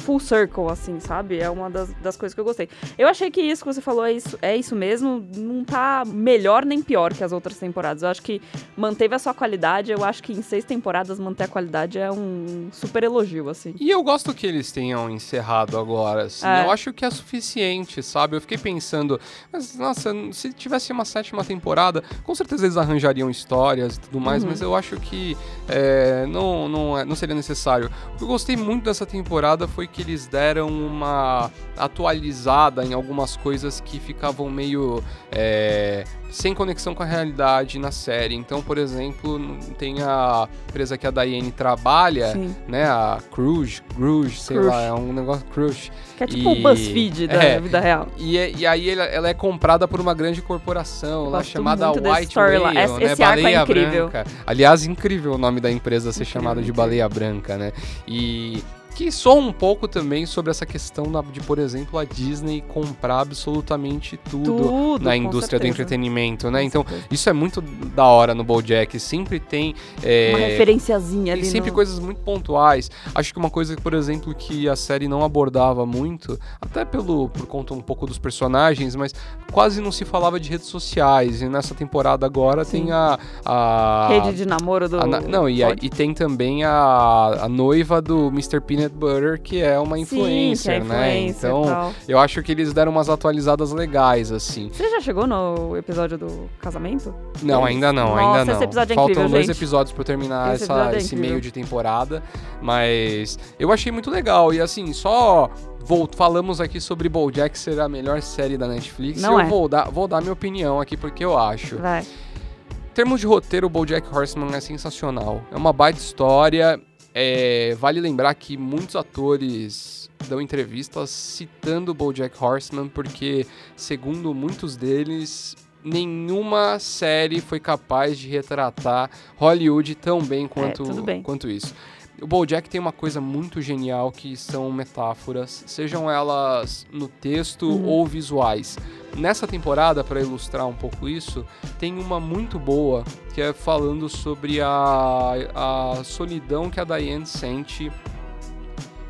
full 0.00 0.18
circle, 0.18 0.68
assim, 0.70 0.98
sabe? 1.00 1.38
É 1.38 1.48
uma 1.50 1.70
das, 1.70 1.92
das 2.02 2.16
coisas 2.16 2.34
que 2.34 2.40
eu 2.40 2.44
gostei. 2.44 2.68
Eu 2.98 3.06
achei 3.06 3.30
que 3.30 3.40
isso 3.40 3.64
que 3.64 3.72
você 3.72 3.80
falou 3.80 4.04
é 4.04 4.12
isso, 4.12 4.38
é 4.42 4.56
isso 4.56 4.74
mesmo. 4.74 5.24
Não 5.36 5.64
tá 5.64 6.02
melhor 6.06 6.64
nem 6.64 6.82
pior 6.82 7.12
que 7.14 7.22
as 7.22 7.32
outras 7.32 7.56
temporadas. 7.58 8.02
Eu 8.02 8.08
acho 8.08 8.22
que 8.22 8.40
manteve 8.76 9.14
a 9.14 9.18
sua 9.18 9.34
qualidade. 9.34 9.92
Eu 9.92 10.02
acho 10.04 10.22
que 10.22 10.32
em 10.32 10.42
seis 10.42 10.64
temporadas 10.64 11.18
manter 11.18 11.44
a 11.44 11.48
qualidade 11.48 11.98
é 11.98 12.10
um 12.10 12.68
super 12.72 13.04
elogio, 13.04 13.48
assim. 13.48 13.74
E 13.78 13.90
eu 13.90 14.02
gosto 14.02 14.32
que 14.34 14.46
eles 14.46 14.72
tenham 14.72 15.08
encerrado 15.10 15.78
agora, 15.78 16.22
assim. 16.24 16.46
É. 16.46 16.64
Eu 16.64 16.70
acho 16.70 16.92
que 16.92 17.04
é 17.04 17.10
suficiente, 17.10 18.02
sabe? 18.02 18.36
Eu 18.36 18.40
fiquei 18.40 18.58
pensando, 18.58 19.20
mas 19.52 19.76
nossa, 19.76 20.12
se 20.32 20.52
tivesse 20.52 20.92
uma 20.92 21.04
sétima 21.04 21.44
temporada, 21.44 22.02
com 22.24 22.34
certeza 22.34 22.64
eles 22.66 22.76
arranjariam 22.76 23.28
histórias 23.30 23.96
e 23.96 24.00
tudo 24.00 24.20
mais, 24.20 24.42
Uhum. 24.42 24.50
mas 24.50 24.60
eu 24.60 24.74
acho 24.74 24.96
que 25.00 25.36
é, 25.68 26.26
não, 26.26 26.68
não, 26.68 26.98
é- 26.98 27.04
não 27.04 27.14
seria 27.16 27.34
necessário. 27.34 27.90
O 28.14 28.16
que 28.18 28.24
eu 28.24 28.28
gostei 28.28 28.56
muito 28.56 28.84
dessa 28.84 29.04
temporada 29.04 29.66
foi 29.68 29.86
que 29.92 30.02
eles 30.02 30.26
deram 30.26 30.68
uma 30.68 31.50
atualizada 31.76 32.84
em 32.84 32.92
algumas 32.92 33.36
coisas 33.36 33.80
que 33.80 33.98
ficavam 33.98 34.48
meio 34.50 35.02
é, 35.32 36.04
sem 36.30 36.54
conexão 36.54 36.94
com 36.94 37.02
a 37.02 37.06
realidade 37.06 37.78
na 37.78 37.90
série. 37.90 38.34
Então, 38.34 38.62
por 38.62 38.78
exemplo, 38.78 39.38
tem 39.78 40.02
a 40.02 40.48
empresa 40.68 40.96
que 40.96 41.06
a 41.06 41.10
Diane 41.10 41.50
trabalha, 41.50 42.32
Sim. 42.32 42.54
né? 42.68 42.84
A 42.84 43.18
Cruise, 43.30 43.82
Cruise, 43.94 44.36
sei 44.36 44.58
lá, 44.60 44.80
é 44.82 44.92
um 44.92 45.12
negócio 45.12 45.44
Cruise. 45.46 45.90
Que 46.16 46.24
é 46.24 46.26
tipo 46.26 46.50
E- 46.50 46.58
o 46.58 46.62
BuzzFeed 46.62 47.26
da 47.26 47.42
é. 47.42 47.60
vida 47.60 47.80
real. 47.80 48.06
E, 48.16 48.38
é- 48.38 48.52
e 48.52 48.66
aí 48.66 48.90
ela, 48.90 49.04
ela 49.04 49.28
é 49.28 49.34
comprada 49.34 49.88
por 49.88 50.00
uma 50.00 50.14
grande 50.14 50.40
corporação 50.42 51.28
lá 51.30 51.42
chamada 51.42 51.90
White. 51.90 52.38
Whale, 52.38 52.74
né? 52.74 52.84
esse 52.84 53.22
arco 53.22 53.40
é 53.40 53.42
Baleia 53.42 53.62
incrível. 53.62 54.08
Branca. 54.08 54.30
Aliás, 54.46 54.84
incrível 54.84 55.32
o 55.34 55.38
nome 55.38 55.60
da 55.60 55.70
empresa 55.70 56.12
ser 56.12 56.22
Incrível, 56.22 56.40
chamada 56.42 56.62
de. 56.62 56.70
Baleia 56.72 57.08
Branca, 57.08 57.56
né? 57.58 57.72
E 58.06 58.62
que 59.04 59.10
soa 59.10 59.34
um 59.34 59.52
pouco 59.52 59.88
também 59.88 60.26
sobre 60.26 60.50
essa 60.50 60.66
questão 60.66 61.04
de, 61.32 61.40
por 61.40 61.58
exemplo, 61.58 61.98
a 61.98 62.04
Disney 62.04 62.60
comprar 62.60 63.20
absolutamente 63.20 64.18
tudo, 64.30 64.54
Tudo, 64.54 65.04
na 65.04 65.16
indústria 65.16 65.58
do 65.58 65.62
certeza. 65.62 65.68
entretenimento, 65.68 66.50
né? 66.50 66.60
Com 66.60 66.66
Então, 66.66 66.82
certeza. 66.86 67.06
isso 67.10 67.28
é 67.28 67.32
muito 67.32 67.60
da 67.60 68.04
hora 68.04 68.34
no 68.34 68.44
BoJack, 68.44 68.98
sempre 69.00 69.40
tem 69.40 69.74
é, 70.02 70.30
Uma 70.34 70.38
referenciazinha 70.46 71.32
ali. 71.32 71.44
sempre 71.44 71.70
no... 71.70 71.74
coisas 71.74 71.98
muito 71.98 72.20
pontuais. 72.20 72.90
Acho 73.14 73.32
que 73.32 73.38
uma 73.38 73.50
coisa, 73.50 73.74
por 73.76 73.94
exemplo, 73.94 74.34
que 74.34 74.68
a 74.68 74.76
série 74.76 75.08
não 75.08 75.24
abordava 75.24 75.86
muito, 75.86 76.38
até 76.60 76.84
pelo 76.84 77.28
por 77.30 77.46
conta 77.46 77.72
um 77.74 77.80
pouco 77.80 78.06
dos 78.06 78.18
personagens, 78.18 78.94
mas 78.94 79.14
quase 79.52 79.80
não 79.80 79.90
se 79.90 80.04
falava 80.04 80.38
de 80.38 80.50
redes 80.50 80.66
sociais. 80.66 81.40
E 81.42 81.48
nessa 81.48 81.74
temporada 81.74 82.26
agora 82.26 82.64
Sim. 82.64 82.82
tem 82.84 82.92
a, 82.92 83.18
a 83.44 84.08
Rede 84.08 84.36
de 84.36 84.46
namoro 84.46 84.88
do. 84.88 85.00
a 85.00 85.06
não, 85.06 85.48
e, 85.48 85.62
a- 85.64 85.74
e 85.80 85.88
tem 85.88 86.12
também 86.12 86.64
a, 86.64 87.38
a 87.42 87.48
noiva 87.48 88.00
do 88.02 88.28
Mr. 88.28 88.60
Peanut 88.60 88.89
Butter, 88.90 89.40
que 89.40 89.60
é 89.62 89.78
uma 89.78 89.96
Sim, 89.96 90.02
influencer, 90.02 90.80
que 90.80 90.80
é 90.80 90.84
né? 90.88 91.18
influencer 91.18 91.50
Então, 91.50 91.62
tal. 91.64 91.92
eu 92.08 92.18
acho 92.18 92.42
que 92.42 92.52
eles 92.52 92.72
deram 92.72 92.92
umas 92.92 93.08
atualizadas 93.08 93.72
legais, 93.72 94.30
assim. 94.32 94.68
Você 94.72 94.88
já 94.90 95.00
chegou 95.00 95.26
no 95.26 95.76
episódio 95.76 96.18
do 96.18 96.48
casamento? 96.60 97.14
Não, 97.42 97.64
ainda 97.64 97.92
não, 97.92 98.10
Nossa, 98.16 98.20
ainda 98.20 98.44
não. 98.44 98.54
esse 98.54 98.64
episódio 98.64 98.92
é 98.92 98.94
Faltam 98.94 99.12
incrível, 99.12 99.30
dois 99.30 99.46
gente. 99.46 99.56
episódios 99.56 99.92
pra 99.92 100.00
eu 100.02 100.04
terminar 100.06 100.54
Esse 100.54 100.64
essa- 100.64 100.92
é 100.92 100.96
esse 100.98 101.16
meio 101.16 101.40
de 101.40 101.50
temporada, 101.50 102.22
mas 102.60 103.38
eu 103.58 103.72
achei 103.72 103.90
muito 103.92 104.10
legal. 104.10 104.52
E 104.52 104.60
assim, 104.60 104.92
só 104.92 105.50
vou, 105.84 106.08
falamos 106.14 106.60
aqui 106.60 106.80
sobre 106.80 107.08
BoJack 107.08 107.58
ser 107.58 107.80
a 107.80 107.88
melhor 107.88 108.20
série 108.22 108.56
da 108.56 108.68
Netflix. 108.68 109.20
Não 109.20 109.34
eu 109.34 109.40
é. 109.40 109.44
vou 109.44 109.68
dar, 109.68 109.90
vou 109.90 110.06
dar 110.06 110.20
minha 110.20 110.32
opinião 110.32 110.80
aqui 110.80 110.96
porque 110.96 111.24
eu 111.24 111.36
acho. 111.38 111.76
Vai. 111.78 112.00
Em 112.02 112.92
termos 112.92 113.20
de 113.20 113.26
roteiro, 113.26 113.66
o 113.66 113.70
BoJack 113.70 114.06
Horseman 114.14 114.54
é 114.54 114.60
sensacional. 114.60 115.40
É 115.50 115.56
uma 115.56 115.72
baita 115.72 115.98
história. 115.98 116.80
É, 117.14 117.74
vale 117.78 118.00
lembrar 118.00 118.34
que 118.34 118.56
muitos 118.56 118.96
atores 118.96 120.08
dão 120.28 120.40
entrevistas 120.40 121.10
citando 121.10 121.92
o 121.92 121.94
BoJack 121.94 122.36
Horseman 122.42 122.88
porque, 122.88 123.46
segundo 123.74 124.32
muitos 124.34 124.76
deles, 124.76 125.56
nenhuma 125.82 126.78
série 126.78 127.40
foi 127.40 127.58
capaz 127.58 128.18
de 128.18 128.28
retratar 128.28 129.10
Hollywood 129.36 129.94
tão 129.94 130.20
bem 130.22 130.46
quanto, 130.46 130.84
tudo 130.84 131.02
bem. 131.02 131.22
quanto 131.22 131.48
isso. 131.48 131.74
O 132.20 132.26
BoJack 132.26 132.68
tem 132.68 132.78
uma 132.78 132.92
coisa 132.92 133.18
muito 133.18 133.62
genial 133.62 134.12
que 134.12 134.36
são 134.36 134.70
metáforas, 134.70 135.64
sejam 135.66 136.10
elas 136.10 136.86
no 136.92 137.08
texto 137.08 137.66
Uhum. 137.66 137.86
ou 137.86 138.06
visuais. 138.06 138.76
Nessa 139.16 139.46
temporada, 139.46 140.02
para 140.04 140.20
ilustrar 140.20 140.66
um 140.66 140.72
pouco 140.74 141.08
isso, 141.08 141.44
tem 141.78 141.98
uma 141.98 142.20
muito 142.20 142.58
boa 142.58 143.04
que 143.34 143.40
é 143.42 143.52
falando 143.52 144.08
sobre 144.08 144.60
a, 144.60 145.32
a 145.54 146.04
solidão 146.04 146.70
que 146.70 146.80
a 146.80 146.84
Diane 146.84 147.26
sente. 147.26 147.90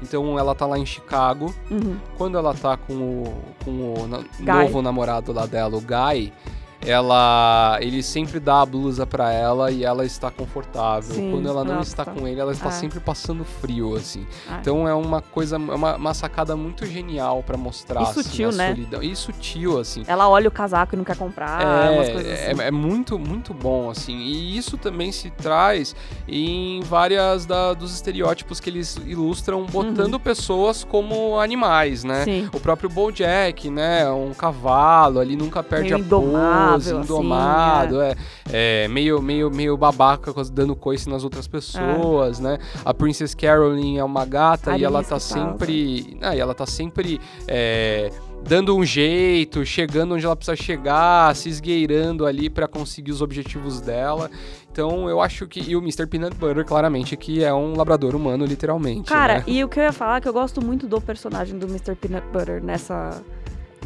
Então 0.03 0.39
ela 0.39 0.55
tá 0.55 0.67
lá 0.67 0.79
em 0.79 0.87
Chicago. 0.87 1.55
Uhum. 1.71 1.99
Quando 2.17 2.39
ela 2.39 2.55
tá 2.55 2.77
com 2.77 2.95
o, 2.95 3.35
com 3.65 3.71
o 3.95 4.07
na- 4.07 4.25
novo 4.63 4.81
namorado 4.81 5.33
lá 5.33 5.45
dela, 5.47 5.77
o 5.77 5.81
Guy, 5.81 6.33
ela 6.81 7.79
ele 7.81 8.03
sempre 8.03 8.41
dá 8.41 8.63
a 8.63 8.67
blusa 8.67 9.07
pra 9.07 9.33
ela 9.33 9.71
e 9.71 9.85
ela 9.85 10.05
está 10.05 10.31
confortável. 10.31 11.15
Sim, 11.15 11.31
Quando 11.31 11.49
ela 11.49 11.65
não 11.65 11.77
nossa. 11.77 11.89
está 11.89 12.05
com 12.05 12.27
ele, 12.27 12.41
ela 12.41 12.53
está 12.53 12.69
Ah. 12.69 12.73
sempre 12.73 13.01
passando 13.01 13.45
frio, 13.45 13.95
assim. 13.97 14.27
Ah. 14.49 14.59
Então 14.61 14.87
é 14.89 14.95
uma 14.95 15.21
coisa, 15.21 15.57
é 15.57 15.59
uma, 15.59 15.97
uma 15.97 16.15
sacada 16.15 16.57
muito 16.57 16.87
genial 16.87 17.43
pra 17.43 17.57
mostrar 17.57 18.01
E 18.01 18.05
assim, 18.05 18.23
sutil, 18.23 18.49
a 18.49 18.53
né? 18.53 18.69
solidão. 18.71 19.03
E 19.03 19.15
sutil, 19.17 19.79
assim. 19.79 20.03
Ela 20.07 20.29
olha 20.29 20.49
o 20.49 20.51
casaco 20.51 20.95
e 20.95 20.97
não 20.97 21.05
quer 21.05 21.17
comprar, 21.17 21.61
coisas 22.07 22.27
É, 22.27 22.51
assim. 22.51 22.63
é, 22.63 22.67
é 22.69 22.71
muito, 22.71 23.19
muito 23.19 23.53
bom, 23.53 23.91
assim. 23.91 24.17
E 24.17 24.57
isso 24.57 24.77
também 24.79 25.13
se 25.13 25.31
traz 25.31 25.95
em 26.29 26.81
várias 26.83 27.45
da- 27.47 27.75
dos 27.75 27.93
estereótipos 27.95 28.61
que 28.61 28.71
eles 28.71 28.97
ilustram, 29.07 29.65
botando 29.67 30.19
pessoas 30.19 30.85
como 30.85 31.39
animais, 31.39 32.05
né? 32.05 32.19
Uhum. 32.21 32.25
Sim. 32.25 32.49
O 32.55 32.61
próprio 32.61 32.89
Bojack, 32.89 33.69
né? 33.71 34.09
Um 34.11 34.33
cavalo 34.35 35.19
ali, 35.21 35.37
nunca 35.37 35.63
perde 35.63 35.93
Meio 35.95 36.05
a 36.05 36.70
indomável, 36.77 36.99
assim, 36.99 37.05
indomado, 37.05 38.01
é. 38.03 38.15
É, 38.53 38.89
meio, 38.89 39.21
meio, 39.23 39.51
meio 39.51 39.77
babaca, 39.77 40.33
dando 40.53 40.75
coice 40.75 41.09
nas 41.09 41.25
outras 41.25 41.47
pessoas, 41.47 42.41
né? 42.41 42.59
A 42.85 42.93
Princess 42.93 43.35
Caroline 43.35 43.99
é 43.99 44.05
uma 44.05 44.25
gata 44.25 44.77
e 44.77 44.85
ela 44.85 45.03
tá 45.03 45.19
sempre... 45.19 46.17
Ah, 46.21 46.35
e 46.35 46.41
ela 46.41 46.55
tá 46.55 46.67
sempre... 46.67 47.21
é, 47.47 48.11
dando 48.43 48.75
um 48.77 48.85
jeito, 48.85 49.65
chegando 49.65 50.15
onde 50.15 50.25
ela 50.25 50.37
precisa 50.37 50.57
chegar, 50.57 51.35
se 51.37 51.49
esgueirando 51.49 52.27
ali 52.27 52.49
pra 52.49 52.67
conseguir 52.67 53.13
os 53.13 53.23
objetivos 53.23 53.81
dela. 53.81 54.31
Então 54.73 55.09
eu 55.09 55.21
acho 55.21 55.47
que. 55.47 55.61
E 55.61 55.77
o 55.77 55.81
Mr. 55.81 56.07
Peanut 56.07 56.37
Butter, 56.37 56.65
claramente, 56.65 57.17
que 57.17 57.43
é 57.43 57.53
um 57.53 57.77
labrador 57.77 58.15
humano, 58.15 58.45
literalmente. 58.45 59.09
Cara, 59.09 59.39
né? 59.39 59.45
e 59.47 59.65
o 59.65 59.69
que 59.69 59.79
eu 59.79 59.85
ia 59.85 59.93
falar 59.93 60.19
é 60.19 60.21
que 60.21 60.29
eu 60.29 60.33
gosto 60.33 60.65
muito 60.65 60.87
do 60.87 61.01
personagem 61.01 61.59
do 61.59 61.67
Mr. 61.67 61.95
Peanut 61.95 62.27
Butter 62.29 62.63
nessa, 62.63 63.23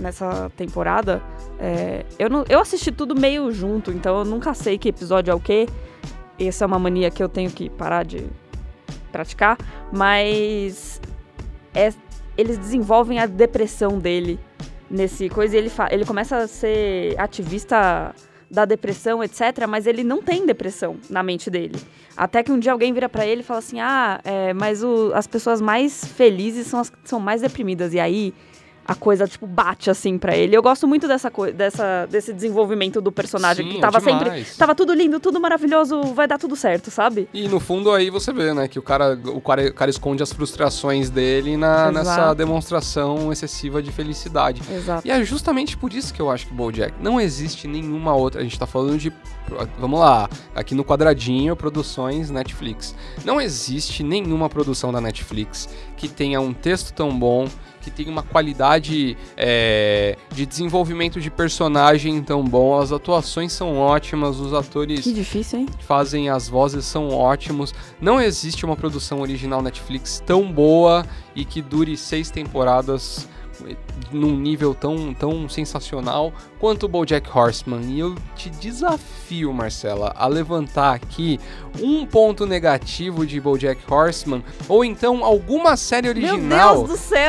nessa 0.00 0.50
temporada. 0.56 1.22
É, 1.58 2.04
eu, 2.18 2.28
não, 2.28 2.44
eu 2.48 2.60
assisti 2.60 2.90
tudo 2.92 3.14
meio 3.14 3.50
junto, 3.52 3.90
então 3.90 4.18
eu 4.18 4.24
nunca 4.24 4.52
sei 4.54 4.76
que 4.78 4.88
episódio 4.88 5.30
é 5.30 5.34
o 5.34 5.40
quê. 5.40 5.66
Essa 6.38 6.64
é 6.64 6.66
uma 6.66 6.78
mania 6.78 7.10
que 7.10 7.22
eu 7.22 7.28
tenho 7.28 7.50
que 7.50 7.70
parar 7.70 8.04
de 8.04 8.26
praticar. 9.12 9.56
Mas 9.92 11.00
é- 11.74 11.92
eles 12.36 12.58
desenvolvem 12.58 13.18
a 13.20 13.26
depressão 13.26 13.98
dele 13.98 14.38
nesse 14.90 15.28
coisa. 15.28 15.54
E 15.54 15.58
ele, 15.58 15.70
ele 15.90 16.04
começa 16.04 16.36
a 16.38 16.48
ser 16.48 17.14
ativista 17.18 18.14
da 18.50 18.64
depressão, 18.64 19.22
etc. 19.22 19.66
Mas 19.68 19.86
ele 19.86 20.02
não 20.04 20.20
tem 20.20 20.44
depressão 20.44 20.96
na 21.08 21.22
mente 21.22 21.48
dele. 21.50 21.76
Até 22.16 22.42
que 22.42 22.52
um 22.52 22.58
dia 22.58 22.72
alguém 22.72 22.92
vira 22.92 23.08
pra 23.08 23.24
ele 23.26 23.40
e 23.40 23.44
fala 23.44 23.58
assim: 23.60 23.80
Ah, 23.80 24.20
é, 24.24 24.52
mas 24.52 24.82
o- 24.82 25.12
as 25.14 25.26
pessoas 25.26 25.60
mais 25.60 26.04
felizes 26.04 26.66
são 26.66 26.80
as 26.80 26.90
que 26.90 26.96
são 27.04 27.18
mais 27.20 27.40
deprimidas. 27.42 27.94
E 27.94 28.00
aí 28.00 28.34
a 28.86 28.94
coisa, 28.94 29.26
tipo, 29.26 29.46
bate 29.46 29.90
assim 29.90 30.18
pra 30.18 30.36
ele. 30.36 30.56
Eu 30.56 30.62
gosto 30.62 30.86
muito 30.86 31.08
dessa 31.08 31.30
coisa, 31.30 31.54
dessa, 31.54 32.06
desse 32.10 32.32
desenvolvimento 32.32 33.00
do 33.00 33.10
personagem, 33.10 33.64
Sim, 33.64 33.72
que 33.72 33.78
é 33.78 33.80
tava 33.80 34.00
sempre. 34.00 34.24
demais. 34.24 34.56
Tava 34.56 34.74
tudo 34.74 34.92
lindo, 34.92 35.18
tudo 35.18 35.40
maravilhoso, 35.40 36.02
vai 36.14 36.28
dar 36.28 36.38
tudo 36.38 36.54
certo, 36.54 36.90
sabe? 36.90 37.28
E 37.32 37.48
no 37.48 37.60
fundo 37.60 37.90
aí 37.90 38.10
você 38.10 38.32
vê, 38.32 38.52
né, 38.52 38.68
que 38.68 38.78
o 38.78 38.82
cara, 38.82 39.18
o 39.24 39.40
cara, 39.40 39.68
o 39.68 39.74
cara 39.74 39.90
esconde 39.90 40.22
as 40.22 40.32
frustrações 40.32 41.08
dele 41.10 41.56
na, 41.56 41.90
nessa 41.90 42.34
demonstração 42.34 43.32
excessiva 43.32 43.82
de 43.82 43.90
felicidade. 43.90 44.62
Exato. 44.70 45.06
E 45.06 45.10
é 45.10 45.24
justamente 45.24 45.76
por 45.76 45.92
isso 45.92 46.12
que 46.12 46.20
eu 46.20 46.30
acho 46.30 46.46
que 46.46 46.54
BoJack 46.54 46.94
não 47.00 47.20
existe 47.20 47.66
nenhuma 47.66 48.14
outra. 48.14 48.40
A 48.40 48.44
gente 48.44 48.58
tá 48.58 48.66
falando 48.66 48.98
de, 48.98 49.12
vamos 49.78 49.98
lá, 49.98 50.28
aqui 50.54 50.74
no 50.74 50.84
quadradinho, 50.84 51.56
produções 51.56 52.30
Netflix. 52.30 52.94
Não 53.24 53.40
existe 53.40 54.02
nenhuma 54.02 54.48
produção 54.48 54.92
da 54.92 55.00
Netflix 55.00 55.68
que 55.96 56.08
tenha 56.08 56.40
um 56.40 56.52
texto 56.52 56.92
tão 56.92 57.16
bom, 57.16 57.48
que 57.84 57.90
tenha 57.90 58.10
uma 58.10 58.22
qualidade 58.22 59.16
é, 59.36 60.16
de 60.32 60.46
desenvolvimento 60.46 61.20
de 61.20 61.30
personagem 61.30 62.22
tão 62.22 62.42
bom. 62.42 62.78
As 62.78 62.90
atuações 62.90 63.52
são 63.52 63.76
ótimas, 63.76 64.40
os 64.40 64.54
atores 64.54 65.00
Que 65.00 65.12
difícil, 65.12 65.60
hein? 65.60 65.66
fazem 65.80 66.30
as 66.30 66.48
vozes 66.48 66.86
são 66.86 67.10
ótimos. 67.10 67.74
Não 68.00 68.20
existe 68.20 68.64
uma 68.64 68.74
produção 68.74 69.20
original 69.20 69.60
Netflix 69.60 70.22
tão 70.24 70.50
boa 70.50 71.04
e 71.36 71.44
que 71.44 71.60
dure 71.60 71.96
seis 71.96 72.30
temporadas 72.30 73.28
num 74.12 74.36
nível 74.36 74.74
tão, 74.74 75.12
tão 75.14 75.48
sensacional 75.48 76.32
quanto 76.58 76.86
o 76.86 76.88
BoJack 76.88 77.28
Horseman. 77.36 77.82
E 77.82 78.00
eu 78.00 78.14
te 78.36 78.48
desafio, 78.50 79.52
Marcela, 79.52 80.12
a 80.16 80.26
levantar 80.26 80.94
aqui 80.94 81.38
um 81.80 82.06
ponto 82.06 82.46
negativo 82.46 83.26
de 83.26 83.40
BoJack 83.40 83.80
Horseman 83.92 84.42
ou 84.68 84.84
então 84.84 85.24
alguma 85.24 85.76
série 85.76 86.08
original 86.08 86.86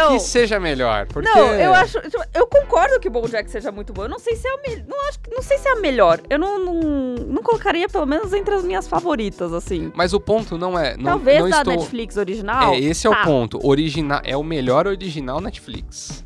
que 0.09 0.19
seja 0.19 0.59
melhor. 0.59 1.07
Porque... 1.07 1.27
Não, 1.27 1.53
eu 1.53 1.73
acho. 1.73 1.99
tipo, 2.01 2.23
Eu 2.33 2.47
concordo 2.47 2.99
que 2.99 3.09
BoJack 3.09 3.49
seja 3.49 3.71
muito 3.71 3.93
bom. 3.93 4.03
Eu 4.03 4.09
não 4.09 4.19
sei 4.19 4.35
se 4.35 4.47
é 4.47 4.51
a 4.51 4.57
me- 4.57 4.85
não 4.87 5.07
acho 5.09 5.19
não 5.31 5.41
sei 5.41 5.57
se 5.57 5.67
é 5.67 5.71
a 5.71 5.75
melhor. 5.75 6.21
Eu 6.29 6.39
não, 6.39 6.59
não, 6.59 6.81
não 7.27 7.43
colocaria 7.43 7.87
pelo 7.89 8.05
menos 8.05 8.33
entre 8.33 8.53
as 8.53 8.63
minhas 8.63 8.87
favoritas 8.87 9.53
assim. 9.53 9.91
Mas 9.95 10.13
o 10.13 10.19
ponto 10.19 10.57
não 10.57 10.77
é. 10.77 10.95
Não, 10.97 11.11
Talvez 11.11 11.41
não 11.41 11.49
da 11.49 11.57
estou... 11.57 11.73
Netflix 11.73 12.17
original. 12.17 12.73
É, 12.73 12.79
esse 12.79 13.07
é 13.07 13.09
tá, 13.09 13.21
o 13.21 13.25
ponto. 13.25 13.65
Original 13.65 14.21
é 14.23 14.35
o 14.37 14.43
melhor 14.43 14.87
original 14.87 15.39
Netflix. 15.41 16.24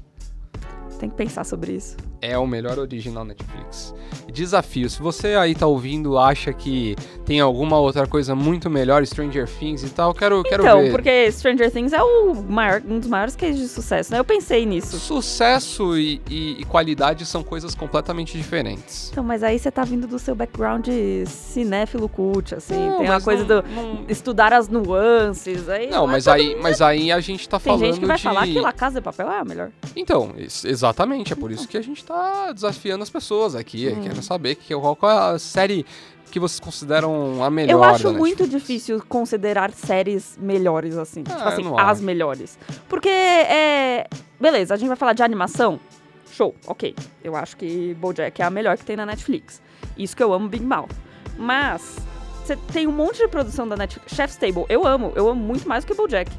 Tem 0.99 1.09
que 1.09 1.15
pensar 1.15 1.45
sobre 1.45 1.71
isso. 1.71 1.95
É 2.21 2.37
o 2.37 2.45
melhor 2.45 2.77
original 2.77 3.23
Netflix. 3.23 3.93
Desafio. 4.31 4.89
Se 4.89 5.01
você 5.01 5.35
aí 5.35 5.55
tá 5.55 5.65
ouvindo, 5.67 6.17
acha 6.17 6.51
que 6.53 6.95
tem 7.25 7.39
alguma 7.39 7.79
outra 7.79 8.05
coisa 8.05 8.35
muito 8.35 8.69
melhor, 8.69 9.05
Stranger 9.05 9.47
Things 9.47 9.83
e 9.83 9.89
tal, 9.89 10.13
quero, 10.13 10.43
quero 10.43 10.63
então, 10.63 10.81
ver. 10.81 10.91
porque 10.91 11.31
Stranger 11.31 11.71
Things 11.71 11.93
é 11.93 12.01
o 12.03 12.33
maior, 12.35 12.81
um 12.87 12.99
dos 12.99 13.07
maiores 13.07 13.35
cases 13.35 13.57
de 13.59 13.67
sucesso, 13.67 14.11
né? 14.11 14.19
Eu 14.19 14.25
pensei 14.25 14.65
nisso. 14.65 14.99
Sucesso 14.99 15.97
e, 15.97 16.21
e- 16.29 16.57
e 16.59 16.63
qualidade 16.65 17.25
são 17.25 17.41
coisas 17.43 17.73
completamente 17.73 18.37
diferentes. 18.37 19.09
Então, 19.11 19.23
mas 19.23 19.41
aí 19.43 19.57
você 19.57 19.71
tá 19.71 19.83
vindo 19.83 20.05
do 20.05 20.19
seu 20.19 20.35
background 20.35 20.87
cinéfilo 21.25 22.07
cult, 22.09 22.53
assim. 22.55 22.73
Não, 22.75 22.97
tem 22.97 23.09
uma 23.09 23.21
coisa 23.21 23.43
não- 23.45 23.61
do 23.61 23.67
não- 23.69 24.05
estudar 24.07 24.53
as 24.53 24.67
nuances. 24.67 25.69
Aí 25.69 25.89
Não, 25.89 26.03
é 26.05 26.07
mas 26.07 26.27
aí, 26.27 26.49
mundo- 26.49 26.63
mas 26.63 26.81
aí 26.81 27.11
a 27.11 27.19
gente 27.19 27.47
tá 27.47 27.59
Tem 27.59 27.71
falando 27.73 27.85
gente 27.85 27.99
que 27.99 28.05
vai 28.05 28.17
de... 28.17 28.23
falar 28.23 28.45
que 28.45 28.59
La 28.59 28.73
Casa 28.73 28.99
de 28.99 29.03
Papel 29.03 29.29
é 29.31 29.39
a 29.39 29.45
melhor. 29.45 29.69
Então, 29.95 30.33
exatamente, 30.37 31.33
é 31.33 31.35
por 31.35 31.51
isso 31.51 31.67
que 31.67 31.77
a 31.77 31.81
gente 31.81 32.03
tá 32.03 32.08
desafiando 32.53 33.03
as 33.03 33.09
pessoas 33.09 33.55
aqui. 33.55 33.87
Hum. 33.87 34.01
Quero 34.03 34.21
saber 34.21 34.55
que, 34.55 34.73
qual, 34.75 34.95
qual 34.95 35.11
é 35.11 35.35
a 35.35 35.39
série 35.39 35.85
que 36.31 36.39
vocês 36.39 36.59
consideram 36.59 37.43
a 37.43 37.49
melhor 37.49 37.73
Eu 37.73 37.83
acho 37.83 38.03
da 38.03 38.13
muito 38.13 38.43
Netflix. 38.43 38.61
difícil 38.61 39.03
considerar 39.07 39.71
séries 39.71 40.37
melhores, 40.39 40.97
assim. 40.97 41.23
Ah, 41.27 41.31
tipo 41.31 41.41
eu 41.41 41.47
assim, 41.47 41.81
as 41.81 41.97
acho. 41.97 42.03
melhores. 42.03 42.59
Porque, 42.87 43.09
é... 43.09 44.07
Beleza, 44.39 44.73
a 44.73 44.77
gente 44.77 44.87
vai 44.87 44.97
falar 44.97 45.13
de 45.13 45.23
animação? 45.23 45.79
Show, 46.31 46.55
ok. 46.67 46.95
Eu 47.23 47.35
acho 47.35 47.57
que 47.57 47.93
BoJack 47.95 48.41
é 48.41 48.45
a 48.45 48.49
melhor 48.49 48.77
que 48.77 48.85
tem 48.85 48.95
na 48.95 49.05
Netflix. 49.05 49.61
Isso 49.97 50.15
que 50.15 50.23
eu 50.23 50.31
amo 50.31 50.47
Big 50.47 50.63
Mouth. 50.63 50.91
Mas, 51.37 51.97
você 52.45 52.55
tem 52.71 52.87
um 52.87 52.91
monte 52.91 53.17
de 53.17 53.27
produção 53.27 53.67
da 53.67 53.75
Netflix. 53.75 54.15
Chef's 54.15 54.37
Table, 54.37 54.65
eu 54.69 54.85
amo. 54.85 55.11
Eu 55.15 55.27
amo 55.29 55.41
muito 55.41 55.67
mais 55.67 55.83
do 55.83 55.87
que 55.87 55.93
BoJack. 55.95 56.31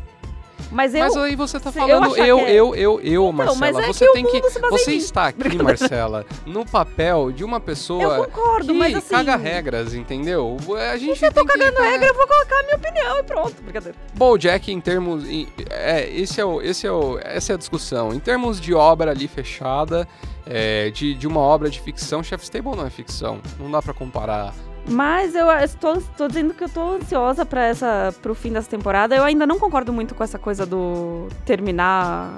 Mas 0.70 0.94
eu... 0.94 1.00
Mas 1.00 1.16
aí 1.16 1.34
você 1.36 1.58
tá 1.58 1.68
eu 1.70 1.72
falando 1.72 2.06
eu, 2.06 2.12
que 2.14 2.20
é- 2.20 2.54
eu, 2.54 2.74
eu, 2.76 3.00
eu, 3.00 3.32
mas 3.32 3.56
Marcela. 3.58 3.84
é 3.84 3.86
você 3.88 4.06
que 4.06 4.12
tem 4.12 4.24
que. 4.24 4.40
Você 4.70 4.92
está 4.92 5.26
aqui. 5.26 5.56
Marcela, 5.62 6.24
no 6.46 6.64
papel 6.64 7.32
de 7.32 7.42
uma 7.44 7.58
pessoa 7.60 8.02
Eu 8.18 8.24
concordo, 8.24 8.66
que 8.68 8.72
mas 8.72 8.94
assim... 8.94 9.08
caga 9.08 9.36
regras, 9.36 9.94
entendeu? 9.94 10.56
A 10.92 10.96
gente 10.96 11.18
Se 11.18 11.26
eu 11.26 11.32
tô 11.32 11.44
tem 11.44 11.46
que- 11.48 11.58
cagando 11.58 11.80
regra, 11.82 12.08
eu 12.08 12.14
vou 12.14 12.26
colocar 12.26 12.58
a 12.58 12.62
minha 12.62 12.76
opinião 12.76 13.18
e 13.18 13.22
pronto. 13.22 13.62
Brincadeira. 13.62 13.98
BoJack 14.14 14.72
em 14.72 14.80
termos 14.80 15.28
em- 15.28 15.48
é 15.70 16.08
esse 16.10 16.40
é 16.40 16.44
o 16.44 16.60
esse 16.62 16.86
é 16.86 16.92
o 16.92 17.18
essa 17.22 17.52
é 17.52 17.54
a 17.54 17.58
discussão 17.58 18.12
em 18.14 18.20
termos 18.20 18.60
de 18.60 18.72
obra 18.74 19.10
ali 19.10 19.26
fechada 19.26 20.06
é, 20.46 20.90
de, 20.90 21.14
de 21.14 21.26
uma 21.26 21.40
obra 21.40 21.68
de 21.70 21.80
ficção 21.80 22.22
Chef's 22.22 22.48
Table 22.48 22.76
não 22.76 22.86
é 22.86 22.90
ficção 22.90 23.40
não 23.58 23.70
dá 23.70 23.80
pra 23.82 23.92
comparar 23.94 24.54
Mas 24.88 25.34
eu 25.34 25.48
estou, 25.50 25.94
estou 25.98 26.26
dizendo 26.28 26.52
que 26.54 26.64
eu 26.64 26.68
tô 26.68 26.96
ansiosa 26.96 27.46
para 27.46 27.64
essa 27.64 28.12
pro 28.20 28.34
fim 28.34 28.52
dessa 28.52 28.68
temporada. 28.68 29.14
Eu 29.14 29.22
ainda 29.24 29.46
não 29.46 29.58
concordo 29.58 29.92
muito 29.92 30.14
com 30.14 30.24
essa 30.24 30.38
coisa 30.38 30.66
do 30.66 31.28
terminar 31.44 32.36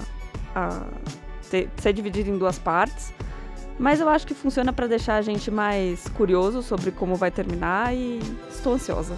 a 0.55 0.83
ter- 1.51 1.69
ser 1.81 1.93
dividido 1.93 2.31
em 2.31 2.37
duas 2.39 2.59
partes. 2.59 3.13
Mas 3.79 4.01
eu 4.01 4.09
acho 4.09 4.27
que 4.27 4.35
funciona 4.35 4.73
para 4.73 4.87
deixar 4.87 5.17
a 5.17 5.23
gente 5.23 5.51
mais 5.51 6.05
curioso 6.15 6.63
sobre 6.63 6.91
como 6.91 7.17
vai 7.17 7.31
terminar 7.31 7.95
e 7.95 8.21
estou 8.51 8.75
ansiosa. 8.75 9.17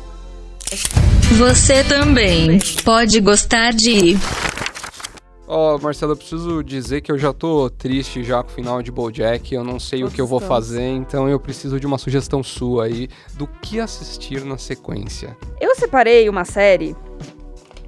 Você 1.36 1.82
também 1.84 2.58
pode 2.84 3.20
gostar 3.20 3.72
de 3.72 4.16
Ó, 5.46 5.78
Marcelo, 5.78 6.12
eu 6.12 6.16
preciso 6.16 6.62
dizer 6.64 7.02
que 7.02 7.12
eu 7.12 7.18
já 7.18 7.32
tô 7.32 7.68
triste 7.68 8.24
já 8.24 8.42
com 8.42 8.48
o 8.50 8.52
final 8.52 8.82
de 8.82 8.90
BoJack, 8.90 9.54
eu 9.54 9.62
não 9.62 9.78
sei 9.78 10.02
o 10.02 10.10
que 10.10 10.20
eu 10.20 10.26
vou 10.26 10.38
estamos. 10.38 10.56
fazer, 10.56 10.88
então 10.88 11.28
eu 11.28 11.38
preciso 11.38 11.78
de 11.78 11.86
uma 11.86 11.98
sugestão 11.98 12.42
sua 12.42 12.84
aí 12.86 13.08
do 13.34 13.46
que 13.46 13.78
assistir 13.78 14.42
na 14.42 14.56
sequência. 14.56 15.36
Eu 15.60 15.74
separei 15.74 16.28
uma 16.30 16.46
série 16.46 16.96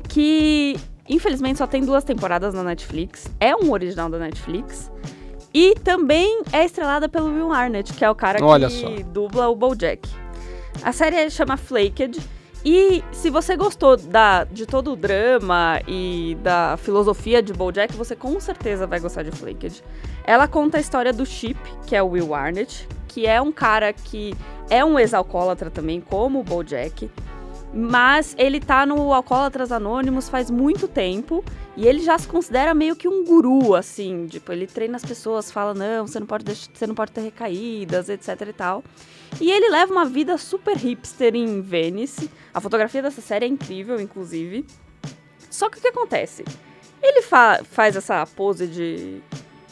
que, 0.08 0.76
infelizmente, 1.08 1.58
só 1.58 1.66
tem 1.66 1.82
duas 1.82 2.04
temporadas 2.04 2.52
na 2.52 2.62
Netflix. 2.62 3.26
É 3.40 3.56
um 3.56 3.72
original 3.72 4.10
da 4.10 4.18
Netflix. 4.18 4.90
E 5.54 5.74
também 5.76 6.42
é 6.52 6.66
estrelada 6.66 7.08
pelo 7.08 7.28
Will 7.28 7.52
Arnett, 7.52 7.94
que 7.94 8.04
é 8.04 8.10
o 8.10 8.14
cara 8.14 8.44
Olha 8.44 8.68
que 8.68 8.80
só. 8.80 8.90
dubla 9.10 9.48
o 9.48 9.56
BoJack. 9.56 10.06
A 10.82 10.92
série 10.92 11.30
chama 11.30 11.56
Flaked. 11.56 12.20
E 12.68 13.00
se 13.12 13.30
você 13.30 13.56
gostou 13.56 13.96
da, 13.96 14.42
de 14.42 14.66
todo 14.66 14.92
o 14.92 14.96
drama 14.96 15.80
e 15.86 16.36
da 16.42 16.76
filosofia 16.76 17.40
de 17.40 17.52
BoJack, 17.52 17.94
você 17.94 18.16
com 18.16 18.40
certeza 18.40 18.88
vai 18.88 18.98
gostar 18.98 19.22
de 19.22 19.30
Flaked. 19.30 19.84
Ela 20.24 20.48
conta 20.48 20.76
a 20.76 20.80
história 20.80 21.12
do 21.12 21.24
Chip, 21.24 21.56
que 21.86 21.94
é 21.94 22.02
o 22.02 22.08
Will 22.08 22.34
Arnett, 22.34 22.88
que 23.06 23.24
é 23.24 23.40
um 23.40 23.52
cara 23.52 23.92
que 23.92 24.34
é 24.68 24.84
um 24.84 24.98
ex-alcoólatra 24.98 25.70
também, 25.70 26.00
como 26.00 26.40
o 26.40 26.42
BoJack. 26.42 27.08
Mas 27.72 28.34
ele 28.36 28.58
tá 28.58 28.84
no 28.84 29.12
Alcoólatras 29.14 29.70
Anônimos 29.70 30.28
faz 30.28 30.50
muito 30.50 30.88
tempo 30.88 31.44
e 31.76 31.86
ele 31.86 32.00
já 32.00 32.18
se 32.18 32.26
considera 32.26 32.74
meio 32.74 32.96
que 32.96 33.06
um 33.06 33.24
guru, 33.24 33.76
assim. 33.76 34.26
Tipo, 34.26 34.50
ele 34.50 34.66
treina 34.66 34.96
as 34.96 35.04
pessoas, 35.04 35.52
fala: 35.52 35.72
não, 35.72 36.04
você 36.06 36.18
não 36.18 36.26
pode, 36.26 36.44
deix- 36.44 36.68
você 36.72 36.86
não 36.86 36.94
pode 36.96 37.12
ter 37.12 37.20
recaídas, 37.20 38.08
etc 38.08 38.40
e 38.48 38.52
tal. 38.52 38.82
E 39.40 39.50
ele 39.50 39.68
leva 39.68 39.92
uma 39.92 40.04
vida 40.04 40.38
super 40.38 40.76
hipster 40.76 41.34
em 41.34 41.60
Venice. 41.60 42.30
A 42.54 42.60
fotografia 42.60 43.02
dessa 43.02 43.20
série 43.20 43.44
é 43.44 43.48
incrível, 43.48 44.00
inclusive. 44.00 44.64
Só 45.50 45.68
que 45.68 45.78
o 45.78 45.80
que 45.80 45.88
acontece? 45.88 46.44
Ele 47.02 47.22
fa- 47.22 47.60
faz 47.70 47.96
essa 47.96 48.24
pose 48.26 48.66
de. 48.66 49.20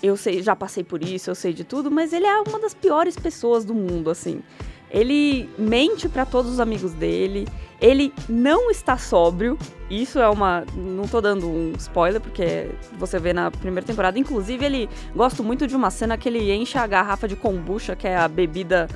Eu 0.02 0.16
sei, 0.18 0.42
já 0.42 0.54
passei 0.54 0.84
por 0.84 1.02
isso, 1.02 1.30
eu 1.30 1.34
sei 1.34 1.54
de 1.54 1.64
tudo, 1.64 1.90
mas 1.90 2.12
ele 2.12 2.26
é 2.26 2.40
uma 2.40 2.58
das 2.58 2.74
piores 2.74 3.16
pessoas 3.16 3.64
do 3.64 3.74
mundo, 3.74 4.10
assim. 4.10 4.42
Ele 4.90 5.48
mente 5.58 6.08
pra 6.08 6.26
todos 6.26 6.52
os 6.52 6.60
amigos 6.60 6.92
dele. 6.92 7.48
Ele 7.80 8.12
não 8.28 8.70
está 8.70 8.96
sóbrio. 8.98 9.58
Isso 9.90 10.18
é 10.18 10.28
uma. 10.28 10.64
Não 10.76 11.08
tô 11.08 11.20
dando 11.20 11.48
um 11.48 11.72
spoiler, 11.76 12.20
porque 12.20 12.68
você 12.98 13.18
vê 13.18 13.32
na 13.32 13.50
primeira 13.50 13.84
temporada. 13.86 14.18
Inclusive, 14.18 14.64
ele 14.64 14.88
gosto 15.16 15.42
muito 15.42 15.66
de 15.66 15.74
uma 15.74 15.90
cena 15.90 16.16
que 16.18 16.28
ele 16.28 16.52
enche 16.52 16.78
a 16.78 16.86
garrafa 16.86 17.26
de 17.26 17.34
kombucha, 17.34 17.96
que 17.96 18.06
é 18.06 18.16
a 18.16 18.28
bebida 18.28 18.88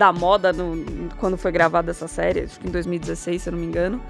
da 0.00 0.12
moda 0.14 0.50
no- 0.50 0.82
quando 1.18 1.36
foi 1.36 1.52
gravada 1.52 1.90
essa 1.90 2.08
série, 2.08 2.40
acho 2.40 2.58
que 2.58 2.66
em 2.66 2.70
2016, 2.70 3.42
se 3.42 3.48
eu 3.50 3.52
não 3.52 3.60
me 3.60 3.66
engano, 3.66 4.00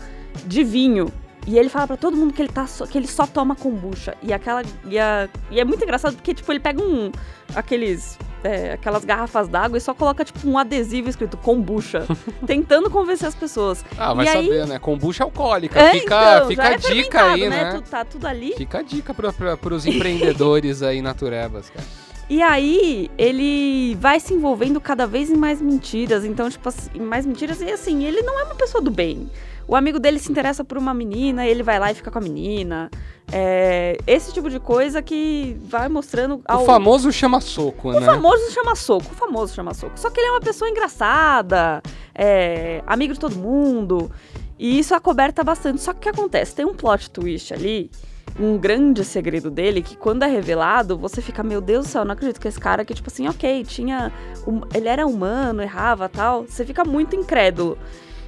de 0.47 0.62
vinho. 0.62 1.12
E 1.49 1.59
ele 1.59 1.68
fala 1.68 1.87
pra 1.88 1.97
todo 1.97 2.16
mundo 2.16 2.32
que 2.32 2.40
ele, 2.40 2.52
tá 2.52 2.64
só, 2.66 2.87
que 2.87 2.97
ele 2.97 3.09
só 3.09 3.26
toma 3.26 3.56
kombucha. 3.56 4.14
E 4.23 4.32
aquela. 4.32 4.62
E, 4.87 4.99
a- 4.99 5.28
e 5.50 5.59
é 5.59 5.64
muito 5.64 5.82
engraçado 5.82 6.14
porque, 6.14 6.32
tipo, 6.32 6.52
ele 6.52 6.61
pega 6.61 6.80
um. 6.80 7.11
aqueles. 7.56 8.16
é, 8.44 8.73
aquelas 8.73 9.04
garrafas 9.04 9.49
d'água 9.49 9.76
e 9.76 9.80
só 9.82 9.92
coloca, 9.92 10.25
tipo, 10.25 10.49
um 10.49 10.56
adesivo 10.56 11.09
escrito 11.11 11.37
kombucha. 11.37 12.07
tentando 12.46 12.88
convencer 12.88 13.26
as 13.29 13.35
pessoas. 13.35 13.85
Ah, 13.98 14.14
vai 14.14 14.26
E 14.26 14.29
aí- 14.29 14.46
saber, 14.46 14.66
né? 14.66 14.79
Kombucha 14.79 15.24
alcoólica. 15.24 15.79
É, 15.81 15.90
fica 15.92 16.35
então, 16.37 16.48
fica 16.48 16.62
já 16.62 16.68
a 16.68 16.72
é 16.72 16.76
dica 16.79 17.22
aí, 17.24 17.48
né? 17.50 17.72
Tu- 17.74 17.83
tá 17.90 18.05
tudo 18.05 18.26
ali. 18.26 18.55
Fica 18.57 18.79
a 18.79 18.83
dica 18.83 19.12
pra, 19.12 19.33
pra, 19.33 19.57
pros 19.57 19.85
empreendedores 19.87 20.83
aí 20.83 21.03
naturebas, 21.03 21.68
cara. 21.70 21.87
E 22.31 22.40
aí, 22.40 23.11
ele 23.19 23.97
vai 23.97 24.21
se 24.21 24.33
envolvendo 24.33 24.81
cada 24.81 25.05
vez 25.05 25.29
em 25.29 25.37
mais 25.37 25.61
mentiras. 25.61 26.25
Então, 26.25 26.49
tipo, 26.49 26.69
assim, 26.69 26.88
em 26.95 27.01
mais 27.01 27.27
mentiras. 27.27 27.61
E 27.61 27.69
assim, 27.69 28.05
ele 28.05 28.23
não 28.23 28.38
é 28.38 28.45
uma 28.45 28.55
pessoa 28.55 28.81
do 28.81 28.90
bem. 28.90 29.29
O 29.66 29.75
amigo 29.75 29.99
dele 29.99 30.19
se 30.21 30.31
interessa 30.31 30.64
por 30.64 30.79
uma 30.79 30.95
menina, 30.95 31.45
ele 31.45 31.62
vai 31.64 31.81
lá 31.81 31.90
e 31.90 31.95
fica 31.95 32.09
com 32.09 32.19
a 32.19 32.21
menina. 32.21 32.88
É, 33.33 33.99
esse 34.07 34.33
tipo 34.33 34.49
de 34.49 34.61
coisa 34.61 35.03
que 35.03 35.57
vai 35.64 35.88
mostrando 35.88 36.40
ao. 36.45 36.62
O 36.62 36.66
famoso 36.66 37.12
chama-soco, 37.12 37.90
O 37.90 37.93
né? 37.93 38.07
famoso 38.07 38.51
chama 38.53 38.77
soco, 38.77 39.07
o 39.12 39.14
famoso 39.16 39.53
chama 39.53 39.75
soco. 39.75 39.99
Só 39.99 40.09
que 40.09 40.21
ele 40.21 40.29
é 40.29 40.31
uma 40.31 40.40
pessoa 40.40 40.71
engraçada, 40.71 41.83
é, 42.14 42.81
amigo 42.87 43.12
de 43.14 43.19
todo 43.21 43.35
mundo. 43.35 44.11
E 44.57 44.79
isso 44.79 44.95
acoberta 44.95 45.43
bastante. 45.43 45.81
Só 45.81 45.93
que 45.93 45.99
o 45.99 46.03
que 46.03 46.09
acontece? 46.09 46.55
Tem 46.55 46.64
um 46.64 46.75
plot 46.75 47.11
twist 47.11 47.53
ali, 47.53 47.90
um 48.38 48.57
grande 48.59 49.05
segredo 49.05 49.51
dele, 49.51 49.83
que 49.83 49.97
quando 49.97 50.23
é 50.23 50.27
revelado, 50.27 50.97
você 50.97 51.21
fica, 51.21 51.43
meu 51.43 51.61
Deus 51.61 51.87
do 51.87 51.90
céu, 51.90 52.05
não 52.05 52.12
acredito 52.12 52.40
que 52.40 52.49
esse 52.49 52.61
cara 52.61 52.85
que, 52.85 52.95
tipo 52.95 53.09
assim, 53.11 53.29
ok, 53.29 53.64
tinha. 53.64 54.12
um- 54.47 54.61
ele 54.75 54.88
era 54.88 55.07
humano, 55.07 55.62
errava 55.62 56.09
tal. 56.09 56.45
Você 56.45 56.64
fica 56.64 56.85
muito 56.85 57.14
incrédulo. 57.16 57.77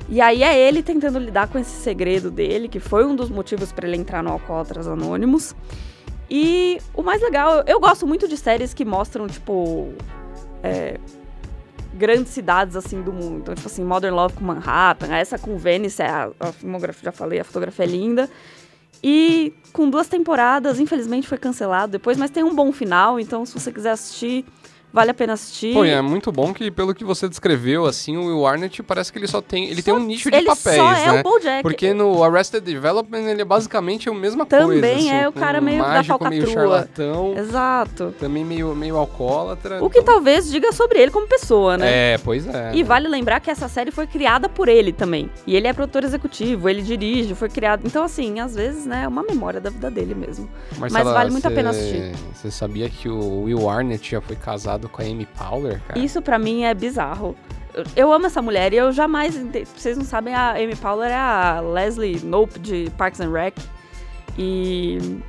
E 0.09 0.21
aí 0.21 0.43
é 0.43 0.59
ele 0.59 0.83
tentando 0.83 1.19
lidar 1.19 1.49
com 1.49 1.59
esse 1.59 1.71
segredo 1.83 2.31
dele, 2.31 2.69
que 2.69 2.81
foi 2.81 3.07
um 3.07 3.15
dos 3.15 3.31
motivos 3.31 3.71
pra 3.73 3.87
ele 3.87 3.97
entrar 3.97 4.23
no 4.23 4.31
Alcoólatras 4.31 4.87
Anônimos. 4.89 5.55
E 6.29 6.79
o 6.95 7.03
mais 7.03 7.21
legal, 7.23 7.63
eu- 7.67 7.79
gosto 7.81 8.07
muito 8.07 8.27
de 8.27 8.37
séries 8.37 8.75
que 8.75 8.85
mostram, 8.85 9.27
tipo. 9.29 9.93
é, 10.63 10.99
grandes 11.95 12.33
cidades 12.33 12.75
assim 12.77 13.03
do 13.03 13.13
mundo. 13.13 13.39
Então, 13.43 13.55
tipo 13.55 13.67
assim, 13.69 13.85
Modern 13.85 14.15
Love 14.15 14.35
com 14.35 14.45
Manhattan, 14.45 15.15
essa 15.15 15.39
com 15.39 15.57
Venice, 15.59 16.03
a, 16.03 16.31
a 16.41 16.53
filmografia, 16.53 17.05
já 17.05 17.13
falei, 17.13 17.39
a 17.41 17.45
fotografia 17.45 17.85
é 17.85 17.89
linda. 17.89 18.31
E 19.03 19.53
com 19.73 19.89
duas 19.91 20.07
temporadas, 20.07 20.79
infelizmente 20.79 21.27
foi 21.27 21.39
cancelado. 21.39 21.93
Depois, 21.93 22.17
mas 22.17 22.31
tem 22.31 22.45
um 22.45 22.55
bom 22.55 22.71
final, 22.71 23.19
então 23.19 23.45
se 23.45 23.53
você 23.53 23.73
quiser 23.73 23.91
assistir, 23.91 24.45
vale 24.93 25.11
a 25.11 25.15
pena 25.15 25.33
assistir. 25.33 25.75
Pô, 25.75 25.85
e 25.85 25.91
é 25.91 26.01
muito 26.03 26.31
bom 26.31 26.53
que, 26.53 26.71
pelo 26.71 26.95
que 26.95 27.05
você 27.05 27.29
descreveu, 27.29 27.87
assim, 27.87 28.17
o 28.17 28.27
Will 28.27 28.47
Arnett 28.47 28.83
parece 28.83 29.13
que 29.13 29.19
ele 29.19 29.27
só 29.27 29.41
tem. 29.41 29.69
Ele 29.69 29.83
tem 29.83 29.93
um 29.95 29.99
nicho 29.99 30.31
de 30.31 30.37
ele 30.37 30.47
papéis, 30.47 30.77
só 30.77 30.93
é 30.93 31.13
né? 31.13 31.21
o 31.21 31.23
BoJack. 31.23 31.63
Porque 31.63 31.93
no 31.95 32.23
Arrested 32.23 32.63
Development 32.63 33.23
ele 33.31 33.43
é 33.43 33.45
basicamente 33.45 34.09
a 34.09 34.15
mesma 34.15 34.45
coisa. 34.47 34.67
Também 34.67 34.95
assim, 34.99 35.11
é 35.13 35.29
o 35.29 35.33
cara 35.33 35.61
um 35.61 35.65
meio 35.65 35.79
da 35.83 35.89
mágico, 35.89 36.29
meio 36.29 36.43
falcatrua. 36.47 36.63
charlatão, 36.79 37.35
Exato. 37.39 38.15
também 38.19 38.45
meio, 38.45 38.75
meio 38.75 38.97
alcoólatra. 38.97 39.83
O 39.83 39.89
que 39.91 39.99
então- 40.01 40.15
talvez 40.15 40.51
diga 40.51 40.73
sobre 40.73 40.99
ele 41.01 41.11
como 41.11 41.27
pessoa, 41.27 41.77
né? 41.77 42.15
É, 42.15 42.19
pois 42.19 42.47
é. 42.47 42.73
E 42.75 42.83
vale 42.83 43.09
lembrar 43.09 43.41
que 43.41 43.51
essa 43.51 43.69
série 43.69 43.91
foi 43.91 44.07
criada 44.07 44.49
por 44.49 44.69
ele 44.69 44.93
também. 44.93 45.31
E 45.47 45.57
ele 45.57 45.67
é 45.67 45.73
produtor 45.73 46.05
executivo, 46.05 46.69
ele 46.69 46.83
dirige, 46.83 47.35
foi 47.35 47.49
criado. 47.49 47.83
Então, 47.85 48.05
assim, 48.05 48.41
às 48.41 48.55
vezes, 48.55 48.85
né, 48.87 49.03
é 49.05 49.09
uma 49.09 49.23
memória 49.23 49.61
da 49.61 49.71
vida 49.71 49.91
dele 49.91 50.15
mesmo. 50.15 50.49
Marcela, 50.79 51.13
vale 51.13 51.31
muito 51.31 51.47
a 51.47 51.51
cê- 51.51 51.55
pena 51.57 51.71
assistir. 51.71 52.13
Você 52.35 52.51
sabia 52.51 52.89
que 52.89 53.09
o 53.09 53.43
Will 53.45 53.69
Arnett 53.69 54.11
já 54.11 54.21
foi 54.21 54.37
casado 54.37 54.82
com 54.89 55.03
a 55.03 55.05
Amy 55.05 55.27
Powler, 55.27 55.81
cara? 55.87 55.99
Isso 55.99 56.21
pra 56.23 56.39
mim 56.39 56.65
é 56.65 56.73
bizarro. 56.75 57.37
Eu- 57.97 58.13
amo 58.13 58.27
essa 58.27 58.43
mulher 58.43 58.73
e 58.73 58.77
eu 58.77 58.93
jamais. 58.93 59.35
Vocês 59.75 59.97
não 59.97 60.05
sabem, 60.05 60.35
a 60.35 60.53
Amy 60.53 60.77
Powler 60.77 61.11
é 61.11 61.15
a 61.17 61.61
Leslie 61.61 62.21
Nope 62.23 62.59
de 62.59 62.91
Parks 62.99 63.21
and 63.21 63.31
Rec. 63.33 63.55
E. 64.39 65.21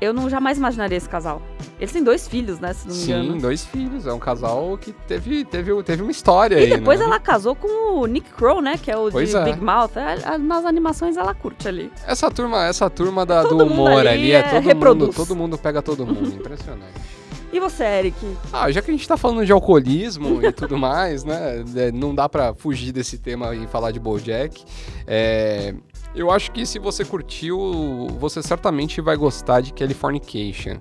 eu 0.00 0.12
não 0.12 0.28
jamais 0.28 0.58
imaginaria 0.58 0.96
esse 0.96 1.08
casal. 1.08 1.40
Eles 1.78 1.92
têm 1.92 2.02
dois 2.02 2.26
filhos, 2.26 2.58
né? 2.58 2.72
Se 2.72 2.86
não 2.88 2.94
me 2.94 3.00
Sim, 3.00 3.12
engano. 3.12 3.40
dois 3.40 3.64
filhos. 3.64 4.06
É 4.06 4.12
um 4.12 4.18
casal 4.18 4.78
que 4.78 4.92
teve, 4.92 5.44
teve, 5.44 5.82
teve 5.82 6.02
uma 6.02 6.10
história 6.10 6.56
E 6.58 6.64
aí, 6.64 6.70
depois 6.78 6.98
né? 7.00 7.04
ela 7.06 7.18
casou 7.20 7.54
com 7.54 8.00
o 8.00 8.06
Nick 8.06 8.30
Crow, 8.30 8.60
né? 8.62 8.78
Que 8.82 8.90
é 8.90 8.96
o 8.96 9.10
Pois 9.10 9.30
de 9.30 9.36
é. 9.36 9.44
Big 9.44 9.60
Mouth. 9.62 9.92
A- 10.24 10.38
Nas 10.38 10.64
animações 10.64 11.16
ela 11.16 11.34
curte 11.34 11.68
ali. 11.68 11.92
Essa 12.06 12.30
turma, 12.30 12.64
essa 12.66 12.88
turma 12.88 13.26
da, 13.26 13.42
do 13.42 13.58
humor 13.64 14.06
ali 14.06 14.08
ali 14.08 14.32
é, 14.32 14.38
é- 14.38 14.42
todo 14.74 14.86
mundo, 14.86 15.08
todo 15.12 15.36
mundo 15.36 15.58
pega 15.58 15.82
todo 15.82 16.06
mundo, 16.06 16.28
impressionante. 16.28 16.94
E 17.56 17.60
você, 17.60 17.84
Eric? 17.84 18.16
Ah, 18.52 18.70
já 18.70 18.82
que 18.82 18.90
a 18.90 18.92
gente 18.94 19.08
tá 19.08 19.16
falando 19.16 19.46
de 19.46 19.50
alcoolismo 19.50 20.44
e 20.44 20.52
tudo 20.52 20.76
mais, 20.76 21.24
né? 21.24 21.64
é, 21.74 21.90
Não 21.90 22.14
dá 22.14 22.28
pra 22.28 22.52
fugir 22.52 22.92
desse 22.92 23.16
tema 23.16 23.54
e 23.54 23.66
falar 23.66 23.92
de 23.92 23.98
BoJack. 23.98 24.62
É, 25.06 25.74
eu 26.14 26.30
acho 26.30 26.52
que 26.52 26.66
se 26.66 26.78
você 26.78 27.02
curtiu, 27.02 28.08
você 28.20 28.42
certamente 28.42 29.00
vai 29.00 29.16
gostar 29.16 29.62
de 29.62 29.72
Californication. 29.72 30.76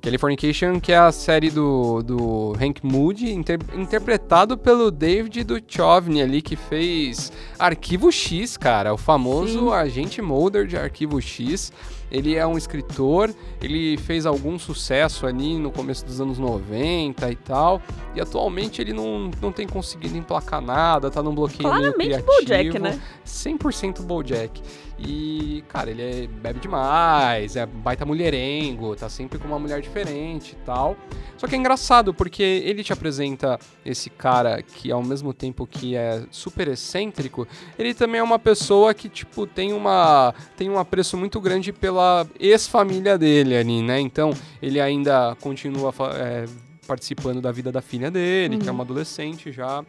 Californication, 0.00 0.80
que 0.80 0.92
é 0.92 0.98
a 0.98 1.12
série 1.12 1.50
do, 1.50 2.02
do 2.02 2.52
Hank 2.60 2.80
Moody, 2.82 3.32
inter- 3.32 3.58
interpretado 3.74 4.56
pelo 4.56 4.90
David 4.90 5.44
Duchovny 5.44 6.22
ali, 6.22 6.40
que 6.40 6.56
fez 6.56 7.30
Arquivo 7.58 8.10
X, 8.10 8.56
cara, 8.56 8.94
o 8.94 8.96
famoso 8.96 9.66
Sim. 9.68 9.72
agente 9.72 10.22
Mulder 10.22 10.66
de 10.66 10.76
Arquivo 10.76 11.20
X. 11.20 11.72
Ele 12.10 12.34
é 12.34 12.44
um 12.44 12.58
escritor, 12.58 13.32
ele 13.62 13.96
fez 13.98 14.26
algum 14.26 14.58
sucesso 14.58 15.26
ali 15.26 15.56
no 15.56 15.70
começo 15.70 16.04
dos 16.04 16.20
anos 16.20 16.38
90 16.40 17.30
e 17.30 17.36
tal, 17.36 17.80
e 18.16 18.20
atualmente 18.20 18.82
ele 18.82 18.92
não, 18.92 19.30
não 19.40 19.52
tem 19.52 19.64
conseguido 19.64 20.16
emplacar 20.16 20.60
nada, 20.60 21.08
tá 21.08 21.22
num 21.22 21.32
bloqueio 21.32 21.68
meio 21.72 21.92
Claramente 21.94 22.24
criativo. 22.24 22.72
BoJack, 22.72 22.78
né? 22.80 23.00
100% 23.24 24.02
BoJack. 24.02 24.60
E, 25.02 25.64
cara, 25.68 25.90
ele 25.90 26.02
é- 26.02 26.26
bebe 26.26 26.60
demais, 26.60 27.56
é 27.56 27.64
baita 27.64 28.04
mulherengo, 28.04 28.94
tá 28.94 29.08
sempre 29.08 29.38
com 29.38 29.48
uma 29.48 29.58
mulher 29.58 29.80
diferente 29.80 30.52
e 30.52 30.64
tal. 30.64 30.96
Só 31.38 31.46
que 31.46 31.54
é 31.54 31.58
engraçado, 31.58 32.12
porque 32.12 32.42
ele 32.42 32.84
te 32.84 32.92
apresenta 32.92 33.58
esse 33.84 34.10
cara 34.10 34.62
que, 34.62 34.92
ao 34.92 35.02
mesmo 35.02 35.32
tempo 35.32 35.66
que 35.66 35.96
é 35.96 36.22
super 36.30 36.68
excêntrico, 36.68 37.48
ele 37.78 37.94
também 37.94 38.20
é 38.20 38.22
uma 38.22 38.38
pessoa 38.38 38.92
que, 38.92 39.08
tipo, 39.08 39.46
tem 39.46 39.72
uma 39.72 40.34
tem 40.56 40.68
um 40.68 40.78
apreço 40.78 41.16
muito 41.16 41.40
grande 41.40 41.72
pela 41.72 42.26
ex-família 42.38 43.16
dele 43.16 43.56
ali, 43.56 43.82
né? 43.82 43.98
Então, 44.00 44.32
ele 44.60 44.78
ainda 44.78 45.34
continua 45.40 45.94
é, 46.14 46.44
participando 46.86 47.40
da 47.40 47.50
vida 47.50 47.72
da 47.72 47.80
filha 47.80 48.10
dele, 48.10 48.58
que 48.58 48.68
é 48.68 48.72
uma 48.72 48.84
adolescente 48.84 49.50
já. 49.50 49.82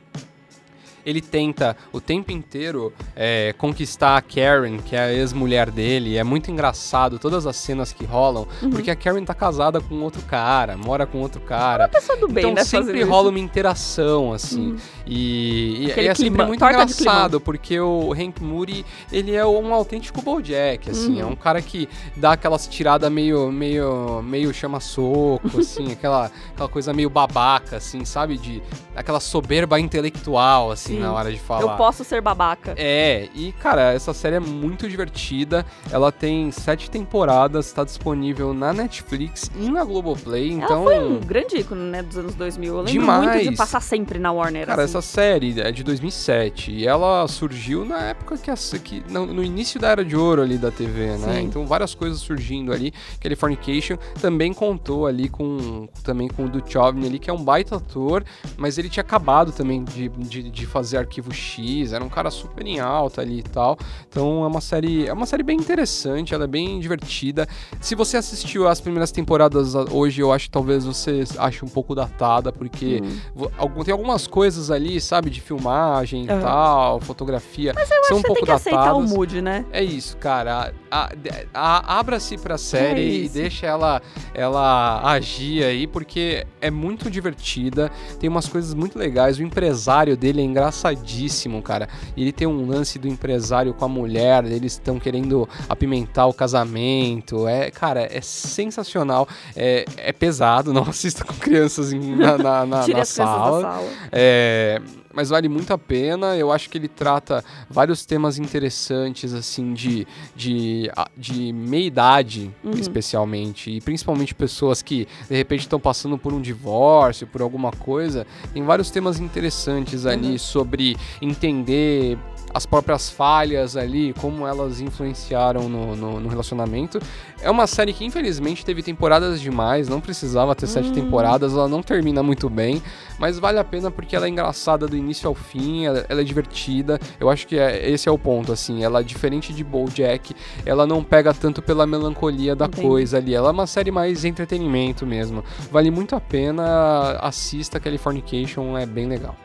Ele 1.05 1.21
tenta 1.21 1.75
o 1.91 1.99
tempo 2.01 2.31
inteiro 2.31 2.93
é, 3.15 3.53
conquistar 3.57 4.17
a 4.17 4.21
Karen, 4.21 4.77
que 4.77 4.95
é 4.95 4.99
a 4.99 5.13
ex-mulher 5.13 5.69
dele. 5.71 6.17
É 6.17 6.23
muito 6.23 6.51
engraçado 6.51 7.17
todas 7.19 7.45
as 7.47 7.55
cenas 7.55 7.91
que 7.91 8.05
rolam, 8.05 8.47
porque 8.71 8.91
a 8.91 8.95
Karen 8.95 9.23
tá 9.23 9.33
casada 9.33 9.79
com 9.81 9.95
outro 10.01 10.21
cara, 10.23 10.77
mora 10.77 11.05
com 11.05 11.19
outro 11.19 11.41
cara. 11.41 11.87
Pessoa 11.89 12.17
do 12.17 12.27
bem, 12.27 12.43
então 12.43 12.53
né? 12.55 12.63
sempre 12.63 13.01
rola 13.03 13.23
isso. 13.23 13.29
uma 13.29 13.39
interação, 13.39 14.33
assim. 14.33 14.75
E, 15.05 15.85
e 15.85 15.91
Aquele 15.91 16.07
é 16.07 16.15
sempre 16.15 16.29
clima- 16.31 16.45
muito 16.45 16.63
engraçado, 16.63 17.39
porque 17.41 17.79
o 17.79 18.13
Hank 18.13 18.41
Moody, 18.41 18.85
ele 19.11 19.33
é 19.35 19.45
um 19.45 19.73
autêntico 19.73 20.21
Bojack, 20.21 20.89
assim. 20.89 21.19
É 21.19 21.25
Uhum. 21.25 21.31
um 21.31 21.35
cara 21.35 21.61
que 21.61 21.87
dá 22.15 22.33
aquelas 22.33 22.67
tiradas 22.67 23.11
meio, 23.11 23.51
meio, 23.51 24.21
meio 24.21 24.53
chama-soco, 24.53 25.59
assim. 25.59 25.91
aquela, 25.91 26.31
aquela 26.53 26.69
coisa 26.69 26.93
meio 26.93 27.09
babaca, 27.09 27.77
assim, 27.77 28.05
sabe? 28.05 28.37
De, 28.37 28.61
aquela 28.95 29.19
soberba 29.19 29.79
intelectual, 29.79 30.71
assim, 30.71 30.90
Sim. 30.95 30.99
na 30.99 31.13
hora 31.13 31.31
de 31.31 31.39
falar. 31.39 31.61
Eu 31.61 31.77
posso 31.77 32.03
ser 32.03 32.21
babaca. 32.21 32.73
É, 32.77 33.29
e 33.33 33.51
cara, 33.53 33.93
essa 33.93 34.13
série 34.13 34.35
é 34.35 34.39
muito 34.39 34.87
divertida. 34.87 35.65
Ela 35.91 36.11
tem 36.11 36.51
sete 36.51 36.89
temporadas, 36.89 37.67
está 37.67 37.83
disponível 37.83 38.53
na 38.53 38.73
Netflix 38.73 39.49
e 39.59 39.69
na 39.69 39.83
Globoplay. 39.83 40.51
Então, 40.51 40.83
Ela 40.89 41.01
foi 41.01 41.07
um 41.07 41.19
grande 41.19 41.57
ícone, 41.57 41.89
né, 41.89 42.01
dos 42.03 42.17
anos 42.17 42.35
2000. 42.35 42.71
Eu 42.73 42.77
lembro 42.79 42.91
Demais. 42.91 43.35
muito 43.35 43.49
de 43.51 43.55
passar 43.57 43.81
sempre 43.81 44.19
na 44.19 44.31
Warner, 44.31 44.67
Cara, 44.67 44.83
assim. 44.83 44.97
essa 44.97 45.01
série 45.01 45.59
é 45.59 45.71
de 45.71 45.83
2007 45.83 46.71
e 46.71 46.87
ela 46.87 47.27
surgiu 47.27 47.85
na 47.85 47.99
época 47.99 48.37
que, 48.37 48.51
a, 48.51 48.55
que 48.83 49.03
no, 49.09 49.25
no 49.25 49.43
início 49.43 49.79
da 49.79 49.89
era 49.89 50.03
de 50.05 50.15
ouro 50.15 50.41
ali 50.41 50.57
da 50.57 50.71
TV, 50.71 51.17
né? 51.17 51.35
Sim. 51.35 51.41
Então 51.45 51.65
várias 51.65 51.93
coisas 51.95 52.19
surgindo 52.19 52.71
ali. 52.71 52.93
Californication 53.19 53.97
também 54.21 54.53
contou 54.53 55.07
ali 55.07 55.29
com 55.29 55.87
também 56.03 56.27
com 56.27 56.45
o 56.45 56.49
Duchovny 56.49 57.07
ali, 57.07 57.19
que 57.19 57.29
é 57.29 57.33
um 57.33 57.43
baita 57.43 57.75
ator, 57.77 58.23
mas 58.57 58.77
ele 58.77 58.89
tinha 58.89 59.01
acabado 59.01 59.51
também 59.51 59.83
de, 59.83 60.09
de, 60.09 60.49
de 60.49 60.65
fazer 60.65 60.80
Arquivo 60.97 61.33
X, 61.33 61.93
era 61.93 62.03
um 62.03 62.09
cara 62.09 62.29
super 62.31 62.65
em 62.65 62.79
alta 62.79 63.21
ali 63.21 63.39
e 63.39 63.43
tal. 63.43 63.77
Então 64.07 64.43
é 64.43 64.47
uma 64.47 64.61
série 64.61 65.07
é 65.07 65.13
uma 65.13 65.25
série 65.25 65.43
bem 65.43 65.57
interessante, 65.57 66.33
ela 66.33 66.43
é 66.43 66.47
bem 66.47 66.79
divertida. 66.79 67.47
Se 67.79 67.95
você 67.95 68.17
assistiu 68.17 68.67
as 68.67 68.81
primeiras 68.81 69.11
temporadas 69.11 69.73
hoje, 69.75 70.21
eu 70.21 70.31
acho 70.31 70.45
que 70.45 70.51
talvez 70.51 70.85
você 70.85 71.23
ache 71.37 71.63
um 71.63 71.67
pouco 71.69 71.93
datada, 71.95 72.51
porque 72.51 73.01
Hum. 73.03 73.47
Algum- 73.57 73.83
Tem 73.83 73.91
algumas 73.91 74.27
coisas 74.27 74.69
ali, 74.71 74.99
sabe, 75.01 75.29
de 75.29 75.41
filmagem 75.41 76.25
e 76.25 76.29
Aham. 76.29 76.41
tal, 76.41 76.99
fotografia, 77.01 77.73
Mas 77.75 77.89
eu 77.89 78.03
são 78.03 78.03
acho 78.03 78.13
um 78.13 78.17
que 78.21 78.27
pouco 78.27 78.39
tem 78.39 78.45
que 78.45 78.51
aceitar 78.51 78.85
datadas. 78.85 79.11
o 79.11 79.13
mood, 79.15 79.41
né? 79.41 79.65
É 79.71 79.83
isso, 79.83 80.17
cara. 80.17 80.73
A- 80.91 81.09
a- 81.53 81.93
a- 81.93 81.99
Abra-se 81.99 82.37
pra 82.37 82.57
série 82.57 82.99
e 83.01 83.03
É 83.21 83.25
isso. 83.25 83.33
deixa 83.33 83.65
ela, 83.65 84.01
ela 84.33 85.01
agir 85.11 85.63
aí, 85.63 85.87
porque 85.87 86.45
é 86.59 86.69
muito 86.69 87.09
divertida. 87.09 87.89
Tem 88.19 88.29
umas 88.29 88.47
coisas 88.47 88.73
muito 88.73 88.99
legais. 88.99 89.39
O 89.39 89.43
empresário 89.43 90.17
dele 90.17 90.41
é 90.41 90.43
engraçadíssimo, 90.43 91.61
cara. 91.61 91.87
Ele 92.17 92.31
tem 92.31 92.47
um 92.47 92.67
lance 92.67 92.99
do 92.99 93.07
empresário 93.07 93.73
com 93.73 93.85
a 93.85 93.89
mulher, 93.89 94.43
eles 94.45 94.73
estão 94.73 94.99
querendo 94.99 95.47
apimentar 95.69 96.25
o 96.27 96.33
casamento. 96.33 97.47
É, 97.47 97.71
cara, 97.71 98.07
é 98.11 98.19
sensacional. 98.21 99.27
É, 99.55 99.85
é 99.97 100.11
pesado, 100.11 100.71
não 100.73 100.83
assista 100.83 101.23
com 101.23 101.33
crianças 101.35 101.93
na, 101.93 102.37
na, 102.37 102.65
na, 102.65 102.87
na 102.87 103.05
sala. 103.05 103.61
sala. 103.61 103.87
É, 104.11 104.81
mas 105.13 105.29
vale 105.29 105.47
muito 105.49 105.71
a 105.73 105.77
pena. 105.77 106.35
Eu 106.37 106.51
acho 106.51 106.69
que 106.69 106.77
ele 106.77 106.87
trata 106.87 107.43
vários 107.69 108.05
temas 108.05 108.37
interessantes, 108.39 109.33
assim, 109.33 109.73
de, 109.73 110.07
de, 110.35 110.89
de 111.17 111.51
meia-idade, 111.53 112.51
Uhum. 112.63 112.71
especialmente. 112.73 113.71
E 113.71 113.81
principalmente 113.81 114.33
pessoas 114.35 114.81
que, 114.81 115.07
de 115.29 115.35
repente, 115.35 115.61
estão 115.61 115.79
passando 115.79 116.17
por 116.17 116.33
um 116.33 116.41
divórcio, 116.41 117.27
por 117.27 117.41
alguma 117.41 117.71
coisa. 117.71 118.25
Tem 118.53 118.63
vários 118.63 118.89
temas 118.89 119.19
interessantes 119.19 120.05
ali 120.05 120.31
Uhum. 120.31 120.37
sobre 120.37 120.97
entender 121.21 122.17
as 122.53 122.65
próprias 122.65 123.09
falhas 123.09 123.75
ali, 123.77 124.13
como 124.19 124.45
elas 124.45 124.81
influenciaram 124.81 125.67
no, 125.69 125.95
no, 125.95 126.19
no 126.19 126.29
relacionamento. 126.29 126.99
É 127.41 127.49
uma 127.49 127.65
série 127.65 127.93
que, 127.93 128.05
infelizmente, 128.05 128.63
teve 128.65 128.83
temporadas 128.83 129.41
demais, 129.41 129.87
não 129.89 129.99
precisava 130.01 130.53
ter 130.55 130.67
sete 130.67 130.89
Hum. 130.89 130.93
temporadas, 130.93 131.53
ela 131.53 131.67
não 131.67 131.81
termina 131.81 132.21
muito 132.21 132.49
bem, 132.49 132.81
mas 133.17 133.39
vale 133.39 133.57
a 133.59 133.63
pena 133.63 133.89
porque 133.89 134.15
ela 134.15 134.25
é 134.25 134.29
engraçada 134.29 134.87
do 134.87 134.95
início 134.95 135.27
ao 135.27 135.33
fim, 135.35 135.85
ela, 135.85 136.05
ela 136.09 136.21
é 136.21 136.23
divertida. 136.23 136.99
Eu 137.19 137.29
acho 137.29 137.47
que 137.47 137.57
é- 137.57 137.89
esse 137.89 138.07
é 138.07 138.11
o 138.11 138.17
ponto, 138.17 138.51
assim. 138.51 138.83
Ela, 138.83 139.03
diferente 139.03 139.53
de 139.53 139.63
BoJack, 139.63 140.35
ela 140.65 140.85
não 140.85 141.03
pega 141.03 141.33
tanto 141.33 141.61
pela 141.61 141.87
melancolia 141.87 142.55
da 142.55 142.65
Entendi. 142.65 142.87
coisa 142.87 143.17
ali. 143.17 143.33
Ela 143.33 143.49
é 143.49 143.51
uma 143.51 143.67
série 143.67 143.91
mais 143.91 144.23
entretenimento 144.25 145.05
mesmo. 145.05 145.43
Vale 145.71 145.89
muito 145.89 146.15
a 146.15 146.19
pena, 146.21 147.17
assista 147.21 147.79
Californication, 147.79 148.77
é 148.77 148.85
bem 148.85 149.07
legal. 149.07 149.35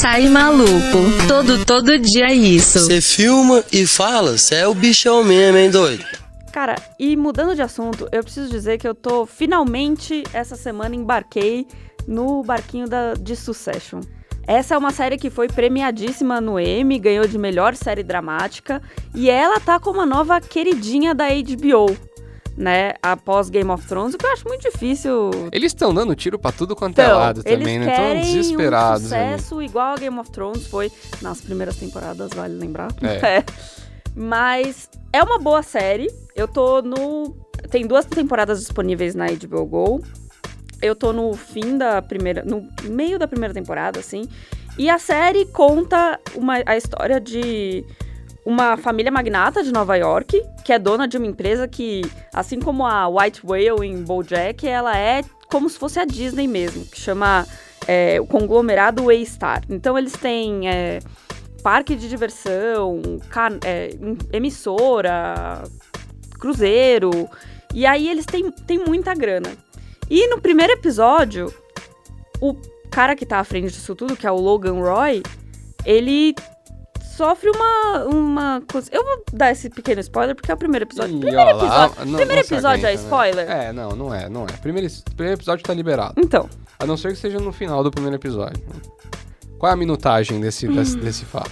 Sai 0.00 0.30
maluco. 0.30 0.98
Todo, 1.28 1.62
todo 1.66 1.98
dia 1.98 2.28
é 2.28 2.32
isso. 2.32 2.78
Você 2.78 3.02
filma 3.02 3.62
e 3.70 3.86
fala, 3.86 4.38
você 4.38 4.54
é 4.54 4.66
o 4.66 4.72
bichão 4.72 5.22
mesmo, 5.22 5.58
hein, 5.58 5.70
doido? 5.70 6.02
Cara, 6.50 6.74
e 6.98 7.14
mudando 7.18 7.54
de 7.54 7.60
assunto, 7.60 8.08
eu 8.10 8.22
preciso 8.22 8.48
dizer 8.48 8.78
que 8.78 8.88
eu 8.88 8.94
tô 8.94 9.26
finalmente 9.26 10.24
essa 10.32 10.56
semana 10.56 10.96
embarquei 10.96 11.66
no 12.08 12.42
barquinho 12.42 12.88
da, 12.88 13.12
de 13.12 13.36
Succession. 13.36 14.00
Essa 14.46 14.74
é 14.74 14.78
uma 14.78 14.90
série 14.90 15.18
que 15.18 15.28
foi 15.28 15.48
premiadíssima 15.48 16.40
no 16.40 16.58
Emmy, 16.58 16.98
ganhou 16.98 17.26
de 17.26 17.36
melhor 17.36 17.76
série 17.76 18.02
dramática 18.02 18.80
e 19.14 19.28
ela 19.28 19.60
tá 19.60 19.78
como 19.78 20.00
a 20.00 20.06
nova 20.06 20.40
queridinha 20.40 21.14
da 21.14 21.26
HBO, 21.26 21.94
né? 22.60 22.92
Após 23.02 23.48
Game 23.48 23.70
of 23.70 23.86
Thrones, 23.86 24.14
o 24.14 24.18
que 24.18 24.26
eu 24.26 24.32
acho 24.32 24.46
muito 24.46 24.70
difícil. 24.70 25.30
Eles 25.50 25.72
estão 25.72 25.94
dando 25.94 26.14
tiro 26.14 26.38
pra 26.38 26.52
tudo 26.52 26.76
quanto 26.76 26.98
é 26.98 27.04
Então, 27.04 27.18
lado 27.18 27.42
eles 27.46 27.58
também, 27.58 27.78
né? 27.78 27.90
Estão 27.90 28.20
desesperados. 28.20 29.10
um 29.10 29.16
ali. 29.16 29.32
sucesso 29.32 29.62
igual 29.62 29.94
a 29.94 29.96
Game 29.96 30.18
of 30.18 30.30
Thrones 30.30 30.66
foi 30.66 30.92
nas 31.22 31.40
primeiras 31.40 31.76
temporadas, 31.76 32.30
vale 32.34 32.54
lembrar. 32.54 32.92
É. 33.02 33.20
É. 33.40 33.44
Mas 34.14 34.90
é 35.12 35.22
uma 35.22 35.38
boa 35.38 35.62
série. 35.62 36.10
Eu 36.34 36.48
tô 36.48 36.82
no. 36.82 37.34
Tem 37.70 37.86
duas 37.86 38.04
temporadas 38.04 38.58
disponíveis 38.58 39.14
na 39.14 39.26
HBO 39.26 39.64
Go. 39.64 40.04
Eu 40.82 40.96
tô 40.96 41.12
no 41.12 41.32
fim 41.34 41.78
da 41.78 42.02
primeira. 42.02 42.42
No 42.44 42.68
meio 42.84 43.18
da 43.18 43.28
primeira 43.28 43.54
temporada, 43.54 44.00
assim. 44.00 44.28
E 44.76 44.90
a 44.90 44.98
série 44.98 45.46
conta 45.46 46.18
uma, 46.34 46.60
a 46.66 46.76
história 46.76 47.20
de 47.20 47.84
uma 48.50 48.76
família 48.76 49.12
magnata 49.12 49.62
de 49.62 49.72
Nova 49.72 49.96
York, 49.96 50.42
que 50.64 50.72
é 50.72 50.78
dona 50.78 51.06
de 51.06 51.16
uma 51.16 51.26
empresa 51.26 51.68
que, 51.68 52.02
assim 52.34 52.58
como 52.58 52.84
a 52.84 53.08
White 53.08 53.42
Whale 53.44 53.86
em 53.86 54.02
BoJack, 54.02 54.66
ela 54.66 54.96
é 54.98 55.22
como 55.50 55.68
se 55.68 55.78
fosse 55.78 55.98
a 56.00 56.04
Disney 56.04 56.48
mesmo, 56.48 56.84
que 56.84 57.00
chama 57.00 57.46
é, 57.86 58.20
o 58.20 58.26
conglomerado 58.26 59.04
Waystar. 59.04 59.62
Então 59.68 59.96
eles 59.96 60.12
têm 60.12 60.68
é, 60.68 60.98
parque 61.62 61.94
de 61.94 62.08
diversão, 62.08 63.00
é, 63.64 63.90
em- 64.00 64.18
emissora, 64.32 65.62
cruzeiro. 66.38 67.28
E 67.72 67.86
aí 67.86 68.08
eles 68.08 68.26
têm, 68.26 68.50
têm 68.50 68.78
muita 68.84 69.14
grana. 69.14 69.50
E 70.08 70.26
no 70.28 70.40
primeiro 70.40 70.72
episódio, 70.72 71.54
o 72.40 72.54
cara 72.90 73.14
que 73.14 73.24
tá 73.24 73.38
à 73.38 73.44
frente 73.44 73.68
disso 73.68 73.94
tudo, 73.94 74.16
que 74.16 74.26
é 74.26 74.30
o 74.30 74.36
Logan 74.36 74.80
Roy, 74.80 75.22
ele 75.84 76.34
sofre 77.20 77.50
uma, 77.50 78.04
uma 78.06 78.62
coisa. 78.70 78.88
Eu 78.92 79.04
vou 79.04 79.22
dar 79.34 79.50
esse 79.52 79.68
pequeno 79.68 80.00
spoiler 80.00 80.34
porque 80.34 80.50
é 80.50 80.54
o 80.54 80.56
primeiro 80.56 80.84
episódio. 80.86 81.14
Ih, 81.16 81.20
primeiro 81.20 81.40
ó 81.50 81.52
lá, 81.52 81.84
episódio, 81.86 82.06
não- 82.06 82.18
primeiro 82.18 82.32
não 82.34 82.38
episódio 82.56 82.86
é 82.86 82.88
aguenta, 82.88 82.88
né? 82.88 82.94
spoiler? 82.94 83.50
É, 83.50 83.72
não, 83.74 83.90
não 83.90 84.14
é, 84.14 84.28
não 84.30 84.42
é. 84.44 84.52
Primeiro, 84.62 84.88
primeiro 85.16 85.38
episódio 85.38 85.62
tá 85.64 85.74
liberado. 85.74 86.14
Então, 86.16 86.48
A 86.78 86.86
não 86.86 86.96
ser 86.96 87.10
que 87.12 87.18
seja 87.18 87.38
no 87.38 87.52
final 87.52 87.84
do 87.84 87.90
primeiro 87.90 88.16
episódio. 88.16 88.62
Qual 89.58 89.68
é 89.68 89.74
a 89.74 89.76
minutagem 89.76 90.40
desse, 90.40 90.66
desse, 90.66 90.96
desse 90.96 91.24
fato? 91.26 91.50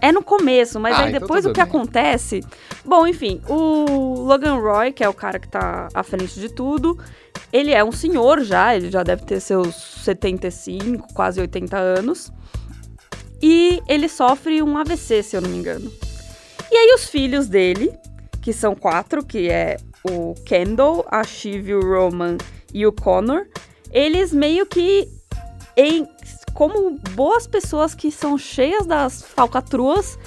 é 0.00 0.12
no 0.12 0.22
começo, 0.22 0.78
mas 0.78 0.94
Ah, 0.94 1.02
aí 1.02 1.08
então 1.08 1.20
depois 1.20 1.44
o 1.44 1.48
tudo 1.48 1.54
que 1.54 1.62
bem. 1.62 1.68
acontece. 1.68 2.44
Bom, 2.84 3.06
enfim, 3.06 3.40
o 3.48 4.20
Logan 4.22 4.54
Roy, 4.56 4.92
que 4.92 5.02
é 5.02 5.08
o 5.08 5.14
cara 5.14 5.38
que 5.38 5.48
tá 5.48 5.88
à 5.92 6.02
frente 6.02 6.38
de 6.38 6.48
tudo, 6.50 6.98
ele 7.52 7.72
é 7.72 7.82
um 7.82 7.90
senhor 7.90 8.42
já, 8.42 8.74
ele 8.76 8.90
já 8.90 9.02
deve 9.02 9.24
ter 9.24 9.40
seus 9.40 9.74
75, 10.04 11.12
quase 11.14 11.40
80 11.40 11.76
anos. 11.76 12.30
E 13.42 13.82
ele 13.88 14.08
sofre 14.08 14.62
um 14.62 14.76
AVC, 14.78 15.22
se 15.22 15.36
eu 15.36 15.40
não 15.40 15.50
me 15.50 15.58
engano. 15.58 15.92
E 16.70 16.76
aí 16.76 16.94
os 16.94 17.08
filhos 17.08 17.48
dele, 17.48 17.92
que 18.42 18.52
são 18.52 18.74
quatro, 18.74 19.24
que 19.24 19.48
é 19.48 19.76
o 20.04 20.34
Kendall, 20.44 21.04
a 21.10 21.22
Shiv, 21.24 21.74
o 21.74 21.80
Roman 21.80 22.38
e 22.72 22.86
o 22.86 22.92
Connor, 22.92 23.46
eles 23.90 24.32
meio 24.32 24.66
que 24.66 25.08
em 25.76 26.08
como 26.54 26.98
boas 27.14 27.46
pessoas 27.46 27.94
que 27.94 28.10
são 28.10 28.38
cheias 28.38 28.86
das 28.86 29.22
falcatruas, 29.22 30.18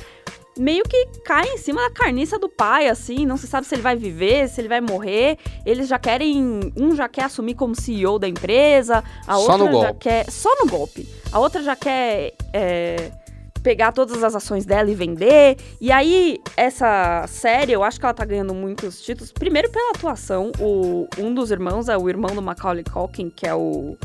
meio 0.59 0.83
que 0.83 1.05
caem 1.23 1.55
em 1.55 1.57
cima 1.57 1.81
da 1.81 1.89
carniça 1.89 2.37
do 2.37 2.49
pai, 2.49 2.89
assim, 2.89 3.25
não 3.25 3.37
se 3.37 3.47
sabe 3.47 3.65
se 3.65 3.73
ele 3.73 3.81
vai 3.81 3.95
viver, 3.95 4.49
se 4.49 4.59
ele 4.59 4.67
vai 4.67 4.81
morrer. 4.81 5.37
Eles 5.65 5.87
já 5.87 5.97
querem, 5.97 6.73
um 6.75 6.95
já 6.95 7.07
quer 7.07 7.23
assumir 7.23 7.55
como 7.55 7.73
CEO 7.73 8.19
da 8.19 8.27
empresa, 8.27 9.03
a 9.25 9.35
Só 9.35 9.57
outra 9.57 9.81
já 9.81 9.93
quer 9.93 10.29
só 10.29 10.49
no 10.59 10.69
golpe. 10.69 11.07
A 11.31 11.39
outra 11.39 11.63
já 11.63 11.75
quer 11.75 12.33
é, 12.51 13.11
pegar 13.63 13.91
todas 13.93 14.21
as 14.23 14.35
ações 14.35 14.65
dela 14.65 14.91
e 14.91 14.95
vender. 14.95 15.57
E 15.79 15.91
aí, 15.91 16.41
essa 16.57 17.25
série, 17.27 17.71
eu 17.71 17.83
acho 17.83 17.99
que 17.99 18.05
ela 18.05 18.13
tá 18.13 18.25
ganhando 18.25 18.53
muitos 18.53 19.01
títulos. 19.01 19.31
Primeiro 19.31 19.69
pela 19.71 19.91
atuação. 19.91 20.51
O, 20.59 21.07
um 21.17 21.33
dos 21.33 21.51
irmãos 21.51 21.87
é 21.87 21.97
o 21.97 22.09
irmão 22.09 22.35
do 22.35 22.41
Macaulay 22.41 22.83
Culkin, 22.83 23.29
que 23.29 23.47
é 23.47 23.55
o... 23.55 23.97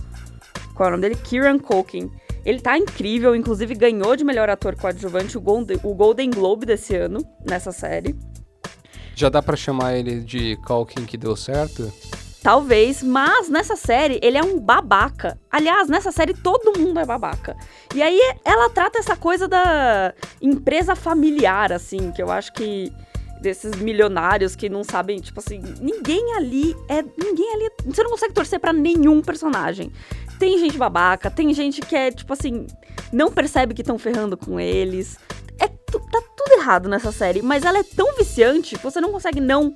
Qual 0.74 0.86
é 0.86 0.88
o 0.88 0.96
nome 0.96 1.02
dele? 1.02 1.16
Kieran 1.16 1.58
Culkin. 1.58 2.10
Ele 2.44 2.61
tá 2.61 2.76
incrível, 2.76 3.35
inclusive 3.35 3.74
ganhou 3.74 4.14
de 4.16 4.24
melhor 4.24 4.50
ator 4.50 4.76
coadjuvante 4.76 5.37
o 5.38 5.40
Golden, 5.40 5.78
o 5.83 5.94
Golden 5.94 6.30
Globe 6.30 6.66
desse 6.66 6.94
ano, 6.94 7.18
nessa 7.48 7.72
série. 7.72 8.14
Já 9.14 9.28
dá 9.28 9.40
pra 9.40 9.57
chamar 9.57 9.96
ele 9.96 10.20
de 10.20 10.57
Calkin 10.66 11.07
que 11.07 11.16
deu 11.16 11.37
certo? 11.37 11.92
Talvez, 12.42 13.02
mas 13.02 13.48
nessa 13.48 13.74
série 13.74 14.18
ele 14.22 14.37
é 14.37 14.42
um 14.42 14.61
babaca. 14.61 15.38
Aliás, 15.50 15.88
nessa 15.88 16.12
série 16.12 16.35
todo 16.35 16.78
mundo 16.78 17.00
é 17.00 17.07
babaca. 17.07 17.57
E 17.94 18.02
aí 18.02 18.20
ela 18.44 18.68
trata 18.68 18.98
essa 18.98 19.16
coisa 19.16 19.48
da 19.48 20.12
empresa 20.42 20.94
familiar, 20.94 21.72
assim, 21.72 22.12
que 22.12 22.22
eu 22.22 22.30
acho 22.30 22.52
que 22.52 22.92
desses 23.40 23.76
milionários 23.76 24.57
que 24.57 24.68
não 24.68 24.83
sabem, 24.83 25.20
tipo 25.20 25.38
assim, 25.38 25.62
ninguém 25.80 26.35
ali 26.35 26.74
é. 26.88 27.02
Ninguém 27.02 27.54
ali. 27.54 27.70
Você 27.87 28.02
não 28.02 28.11
consegue 28.11 28.33
torcer 28.33 28.59
pra 28.59 28.72
nenhum 28.72 29.22
personagem. 29.22 29.92
Tem 30.38 30.58
gente 30.58 30.76
babaca, 30.76 31.30
tem 31.30 31.52
gente 31.54 31.80
que 31.80 31.94
é, 31.94 32.10
tipo 32.10 32.32
assim, 32.32 32.66
não 33.12 33.30
percebe 33.30 33.74
que 33.74 33.82
estão 33.82 33.98
ferrando 33.98 34.36
com 34.36 34.58
eles. 34.58 35.18
É, 35.58 35.68
tá 35.68 36.22
tudo 36.36 36.52
errado 36.58 36.88
nessa 36.88 37.12
série, 37.12 37.42
mas 37.42 37.64
ela 37.64 37.78
é 37.78 37.84
tão 37.84 38.14
viciante 38.16 38.76
que 38.76 38.82
você 38.82 39.00
não 39.00 39.12
consegue 39.12 39.40
não 39.40 39.74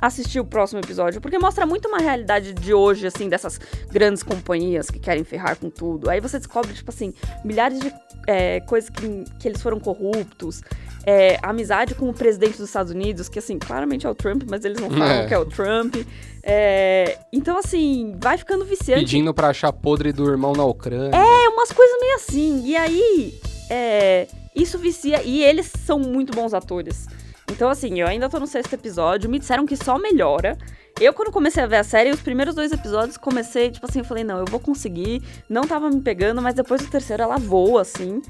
assistir 0.00 0.40
o 0.40 0.44
próximo 0.44 0.80
episódio, 0.80 1.20
porque 1.20 1.38
mostra 1.38 1.66
muito 1.66 1.86
uma 1.86 1.98
realidade 1.98 2.54
de 2.54 2.72
hoje, 2.72 3.06
assim, 3.06 3.28
dessas 3.28 3.60
grandes 3.90 4.22
companhias 4.22 4.90
que 4.90 4.98
querem 4.98 5.22
ferrar 5.24 5.56
com 5.56 5.68
tudo. 5.68 6.08
Aí 6.08 6.20
você 6.20 6.38
descobre, 6.38 6.72
tipo 6.72 6.90
assim, 6.90 7.12
milhares 7.44 7.78
de 7.78 7.92
é, 8.26 8.60
coisas 8.60 8.88
que, 8.88 9.24
que 9.38 9.46
eles 9.46 9.60
foram 9.60 9.78
corruptos, 9.78 10.62
é, 11.06 11.38
amizade 11.42 11.94
com 11.94 12.08
o 12.08 12.14
presidente 12.14 12.58
dos 12.58 12.68
Estados 12.68 12.92
Unidos, 12.92 13.28
que, 13.28 13.38
assim, 13.38 13.58
claramente 13.58 14.06
é 14.06 14.10
o 14.10 14.14
Trump, 14.14 14.42
mas 14.48 14.64
eles 14.64 14.80
não 14.80 14.90
falam 14.90 15.06
É. 15.06 15.26
que 15.26 15.34
é 15.34 15.38
o 15.38 15.44
Trump. 15.46 15.96
É, 16.42 17.18
então, 17.32 17.58
assim, 17.58 18.16
vai 18.20 18.36
ficando 18.38 18.64
viciante. 18.64 19.00
Pedindo 19.00 19.32
pra 19.34 19.48
achar 19.48 19.72
podre 19.72 20.12
do 20.12 20.28
irmão 20.28 20.52
na 20.52 20.64
Ucrânia. 20.64 21.16
É 21.16 21.48
umas 21.48 21.70
coisas 21.72 21.96
meio 22.00 22.14
assim. 22.16 22.62
E 22.66 22.76
aí, 22.76 23.40
é, 23.70 24.26
isso 24.54 24.78
vicia. 24.78 25.22
E 25.22 25.42
eles 25.42 25.70
são 25.84 25.98
muito 25.98 26.32
bons 26.34 26.54
atores. 26.54 27.06
Então, 27.50 27.68
assim, 27.68 28.00
eu 28.00 28.06
ainda 28.06 28.28
tô 28.28 28.38
no 28.38 28.46
sexto 28.46 28.72
episódio. 28.74 29.28
Me 29.28 29.38
disseram 29.38 29.66
que 29.66 29.76
só 29.76 29.98
melhora. 29.98 30.56
Eu, 31.00 31.12
quando 31.12 31.30
comecei 31.32 31.62
a 31.62 31.66
ver 31.66 31.76
a 31.76 31.84
série, 31.84 32.10
os 32.10 32.20
primeiros 32.20 32.54
dois 32.54 32.72
episódios, 32.72 33.16
comecei, 33.16 33.70
tipo 33.70 33.86
assim, 33.86 34.00
eu 34.00 34.04
falei, 34.04 34.22
não, 34.24 34.38
eu 34.38 34.44
vou 34.44 34.60
conseguir. 34.60 35.22
Não 35.48 35.62
tava 35.66 35.88
me 35.90 36.00
pegando, 36.00 36.42
mas 36.42 36.54
depois 36.54 36.82
do 36.82 36.90
terceiro 36.90 37.22
ela 37.22 37.36
voa, 37.38 37.82
assim. 37.82 38.20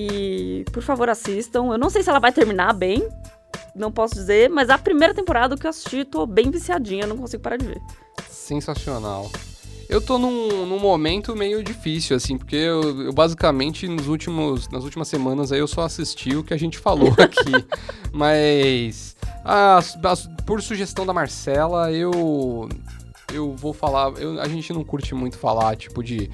E, 0.00 0.64
por 0.72 0.82
favor, 0.82 1.08
assistam. 1.08 1.66
Eu 1.72 1.78
não 1.78 1.90
sei 1.90 2.02
se 2.04 2.08
ela 2.10 2.20
vai 2.20 2.30
terminar 2.32 2.72
bem. 2.72 3.08
Não 3.74 3.90
posso 3.90 4.14
dizer, 4.14 4.48
mas 4.48 4.70
a 4.70 4.78
primeira 4.78 5.12
temporada 5.12 5.56
que 5.56 5.66
eu 5.66 5.70
assisti, 5.70 6.04
tô 6.04 6.24
bem 6.26 6.50
viciadinha, 6.50 7.06
não 7.06 7.16
consigo 7.16 7.42
parar 7.42 7.56
de 7.56 7.66
ver. 7.66 7.80
Sensacional. 8.28 9.30
Eu 9.88 10.00
tô 10.00 10.18
num, 10.18 10.66
num 10.66 10.78
momento 10.78 11.34
meio 11.34 11.62
difícil, 11.64 12.14
assim, 12.16 12.36
porque 12.36 12.56
eu, 12.56 13.06
eu 13.06 13.12
basicamente 13.12 13.88
nos 13.88 14.06
últimos, 14.06 14.68
nas 14.68 14.84
últimas 14.84 15.08
semanas 15.08 15.50
aí 15.50 15.58
eu 15.60 15.66
só 15.66 15.80
assisti 15.82 16.36
o 16.36 16.44
que 16.44 16.52
a 16.52 16.58
gente 16.58 16.78
falou 16.78 17.12
aqui. 17.18 17.66
Mas 18.12 19.16
as- 19.44 19.98
as- 20.04 20.28
por 20.46 20.60
sugestão 20.62 21.06
da 21.06 21.12
Marcela, 21.14 21.90
eu 21.90 22.68
eu 23.32 23.54
vou 23.54 23.72
falar. 23.72 24.12
eu- 24.20 24.40
a 24.40 24.48
gente 24.48 24.72
não 24.72 24.84
curte 24.84 25.14
muito 25.14 25.38
falar, 25.38 25.74
tipo, 25.76 26.02
de 26.04 26.30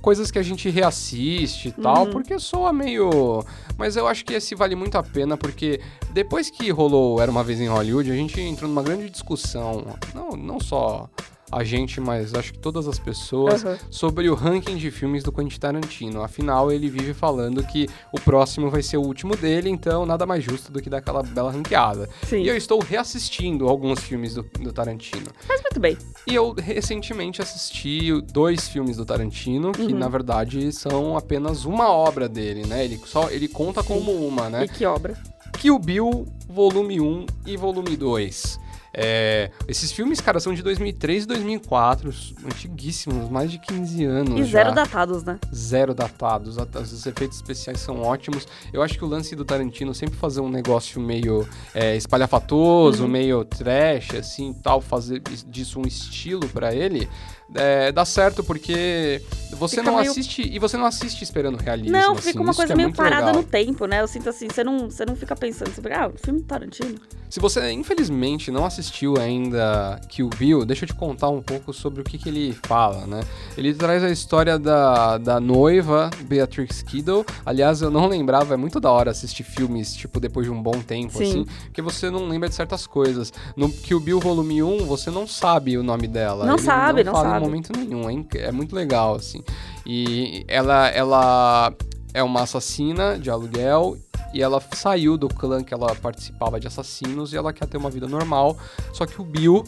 coisas 0.00 0.30
que 0.30 0.38
a 0.38 0.42
gente 0.42 0.68
reassiste 0.70 1.68
e 1.68 1.72
tal, 1.72 2.04
Uhum. 2.06 2.10
porque 2.10 2.38
soa 2.38 2.72
meio. 2.72 3.44
Mas 3.76 3.96
eu 3.96 4.06
acho 4.06 4.24
que 4.24 4.34
esse 4.34 4.54
vale 4.54 4.74
muito 4.74 4.96
a 4.96 5.02
pena, 5.02 5.36
porque 5.36 5.80
depois 6.12 6.50
que 6.50 6.70
rolou 6.70 7.20
Era 7.20 7.30
uma 7.30 7.44
vez 7.44 7.60
em 7.60 7.68
Hollywood, 7.68 8.10
a 8.10 8.14
gente 8.14 8.40
entrou 8.40 8.68
numa 8.68 8.82
grande 8.82 9.08
discussão. 9.10 9.84
Não, 10.14 10.30
não 10.30 10.60
só 10.60 11.08
a 11.50 11.64
gente, 11.64 12.00
mas 12.00 12.34
acho 12.34 12.52
que 12.52 12.58
todas 12.58 12.86
as 12.86 12.98
pessoas, 12.98 13.64
Aham. 13.64 13.78
sobre 13.90 14.28
o 14.28 14.34
ranking 14.34 14.76
de 14.76 14.90
filmes 14.90 15.22
do 15.22 15.32
Quentin 15.32 15.58
Tarantino. 15.58 16.22
Afinal, 16.22 16.70
ele 16.70 16.88
vive 16.88 17.14
falando 17.14 17.62
que 17.64 17.88
o 18.12 18.20
próximo 18.20 18.70
vai 18.70 18.82
ser 18.82 18.96
o 18.98 19.02
último 19.02 19.36
dele, 19.36 19.68
então 19.70 20.04
nada 20.06 20.26
mais 20.26 20.44
justo 20.44 20.70
do 20.72 20.80
que 20.82 20.90
dar 20.90 20.98
aquela 20.98 21.22
bela 21.22 21.50
ranqueada. 21.50 22.08
Sim. 22.26 22.42
E 22.42 22.48
eu 22.48 22.56
estou 22.56 22.80
reassistindo 22.80 23.68
alguns 23.68 24.00
filmes 24.00 24.34
do, 24.34 24.42
do 24.60 24.72
Tarantino. 24.72 25.26
Mas 25.48 25.62
muito 25.62 25.80
bem. 25.80 25.96
E 26.26 26.34
eu 26.34 26.52
recentemente 26.52 27.40
assisti 27.42 28.12
dois 28.32 28.68
filmes 28.68 28.96
do 28.96 29.04
Tarantino, 29.04 29.72
que 29.72 29.82
Uhum. 29.82 29.98
na 29.98 30.08
verdade 30.08 30.70
são 30.72 31.16
apenas 31.16 31.64
uma 31.64 31.88
obra 31.90 32.28
dele, 32.28 32.66
né? 32.66 32.84
Ele 32.84 33.00
só 33.06 33.30
ele 33.30 33.48
conta 33.48 33.82
como 33.82 34.12
uma, 34.26 34.48
né? 34.50 34.64
E 34.64 34.68
que 34.68 34.84
obra? 34.84 35.16
Kill 35.58 35.78
Bill, 35.78 36.26
volume 36.48 37.00
1 37.00 37.26
e 37.46 37.56
volume 37.56 37.96
2. 37.96 38.60
É, 38.92 39.50
esses 39.68 39.92
filmes, 39.92 40.20
cara, 40.20 40.40
são 40.40 40.54
de 40.54 40.62
2003 40.62 41.24
e 41.24 41.26
2004, 41.26 42.12
antiguíssimos, 42.44 43.28
mais 43.30 43.50
de 43.50 43.58
15 43.58 44.04
anos 44.04 44.40
E 44.40 44.44
já. 44.44 44.62
zero 44.64 44.74
datados, 44.74 45.22
né? 45.24 45.38
Zero 45.54 45.94
datados, 45.94 46.58
at- 46.58 46.74
os 46.76 47.06
efeitos 47.06 47.36
especiais 47.36 47.80
são 47.80 48.00
ótimos. 48.02 48.46
Eu 48.72 48.82
acho 48.82 48.94
que 48.98 49.04
o 49.04 49.08
lance 49.08 49.36
do 49.36 49.44
Tarantino 49.44 49.94
sempre 49.94 50.16
fazer 50.16 50.40
um 50.40 50.48
negócio 50.48 51.00
meio 51.00 51.46
é, 51.74 51.96
espalhafatoso, 51.96 53.04
Uhum. 53.04 53.08
meio 53.10 53.44
trash, 53.44 54.14
assim, 54.14 54.52
tal, 54.54 54.80
fazer 54.80 55.22
is- 55.30 55.44
disso 55.48 55.78
um 55.78 55.86
estilo 55.86 56.48
pra 56.48 56.74
ele, 56.74 57.08
é, 57.54 57.90
dá 57.92 58.04
certo 58.04 58.42
porque 58.44 59.22
você 59.52 59.76
Fica 59.76 59.90
não 59.90 59.98
meio- 59.98 60.10
assiste 60.10 60.42
e 60.42 60.58
você 60.58 60.76
não 60.76 60.84
assiste 60.84 61.22
esperando 61.22 61.56
realismo. 61.56 61.92
Não, 61.92 62.12
assim, 62.12 62.22
fica 62.22 62.40
uma 62.40 62.50
isso 62.50 62.60
que 62.60 62.66
coisa 62.66 62.72
é 62.74 62.76
meio 62.76 62.92
parada 62.92 63.26
legal. 63.26 63.42
no 63.42 63.48
tempo, 63.48 63.86
né? 63.86 64.00
Eu 64.02 64.06
sinto 64.08 64.28
assim, 64.28 64.46
você 64.48 64.62
não, 64.62 64.90
você 64.90 65.04
não 65.06 65.16
fica 65.16 65.34
pensando, 65.34 65.70
você 65.72 65.80
fica, 65.80 66.04
ah, 66.04 66.08
o 66.08 66.18
filme 66.18 66.42
Tarantino. 66.42 66.96
Se 67.30 67.40
você, 67.40 67.70
infelizmente, 67.72 68.50
não 68.50 68.64
assistiu 68.64 69.18
ainda 69.18 70.00
Kill 70.08 70.28
Bill, 70.30 70.64
deixa 70.64 70.84
eu 70.84 70.88
te 70.88 70.94
contar 70.94 71.28
um 71.28 71.42
pouco 71.42 71.72
sobre 71.74 72.00
o 72.00 72.04
que, 72.04 72.16
que 72.18 72.28
ele 72.28 72.56
fala, 72.66 73.06
né? 73.06 73.20
Ele 73.56 73.74
traz 73.74 74.02
a 74.02 74.10
história 74.10 74.58
da, 74.58 75.18
da 75.18 75.38
noiva 75.40 76.10
Beatrix 76.22 76.80
Kiddo. 76.82 77.24
Aliás, 77.44 77.82
eu 77.82 77.90
não 77.90 78.06
lembrava, 78.06 78.54
é 78.54 78.56
muito 78.56 78.80
da 78.80 78.90
hora 78.90 79.10
assistir 79.10 79.42
filmes, 79.42 79.94
tipo, 79.94 80.18
depois 80.20 80.46
de 80.46 80.52
um 80.52 80.62
bom 80.62 80.80
tempo, 80.80 81.18
Sim. 81.18 81.24
assim, 81.24 81.44
porque 81.64 81.82
você 81.82 82.10
não 82.10 82.26
lembra 82.28 82.48
de 82.48 82.54
certas 82.54 82.86
coisas. 82.86 83.32
No 83.56 83.70
Kill 83.70 84.00
Bill 84.00 84.20
Volume 84.20 84.62
1, 84.62 84.86
você 84.86 85.10
não 85.10 85.26
sabe 85.26 85.76
o 85.76 85.82
nome 85.82 86.06
dela. 86.08 86.46
Não 86.46 86.54
Ele 86.54 86.62
sabe, 86.62 87.04
não 87.04 87.12
fala 87.12 87.28
sabe. 87.30 87.37
Em 87.38 87.42
momento 87.44 87.72
nenhum. 87.76 88.08
É, 88.08 88.12
inc- 88.12 88.34
é 88.36 88.52
muito 88.52 88.74
legal, 88.74 89.14
assim. 89.16 89.42
E 89.86 90.44
ela, 90.48 90.88
ela 90.88 91.72
é 92.14 92.22
uma 92.22 92.42
assassina 92.42 93.18
de 93.18 93.30
aluguel 93.30 93.96
e 94.34 94.42
ela 94.42 94.62
saiu 94.74 95.16
do 95.16 95.28
clã 95.28 95.62
que 95.62 95.72
ela 95.72 95.94
participava 95.94 96.60
de 96.60 96.66
assassinos 96.66 97.32
e 97.32 97.36
ela 97.36 97.52
quer 97.52 97.66
ter 97.66 97.76
uma 97.76 97.90
vida 97.90 98.06
normal. 98.06 98.56
Só 98.92 99.06
que 99.06 99.20
o 99.20 99.24
Bill, 99.24 99.64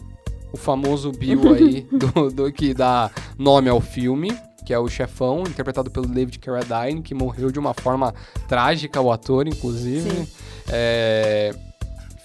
o 0.52 0.56
famoso 0.56 1.10
Bill 1.12 1.54
aí, 1.54 1.86
do, 1.92 2.30
do 2.30 2.52
que 2.52 2.74
dá 2.74 3.10
nome 3.38 3.68
ao 3.70 3.80
filme, 3.80 4.36
que 4.66 4.74
é 4.74 4.78
o 4.78 4.86
chefão, 4.88 5.40
interpretado 5.42 5.90
pelo 5.90 6.06
David 6.06 6.38
Carradine, 6.38 7.00
que 7.02 7.14
morreu 7.14 7.50
de 7.50 7.58
uma 7.58 7.72
forma 7.72 8.14
trágica, 8.46 9.00
o 9.00 9.10
ator, 9.10 9.48
inclusive. 9.48 10.28
É, 10.68 11.54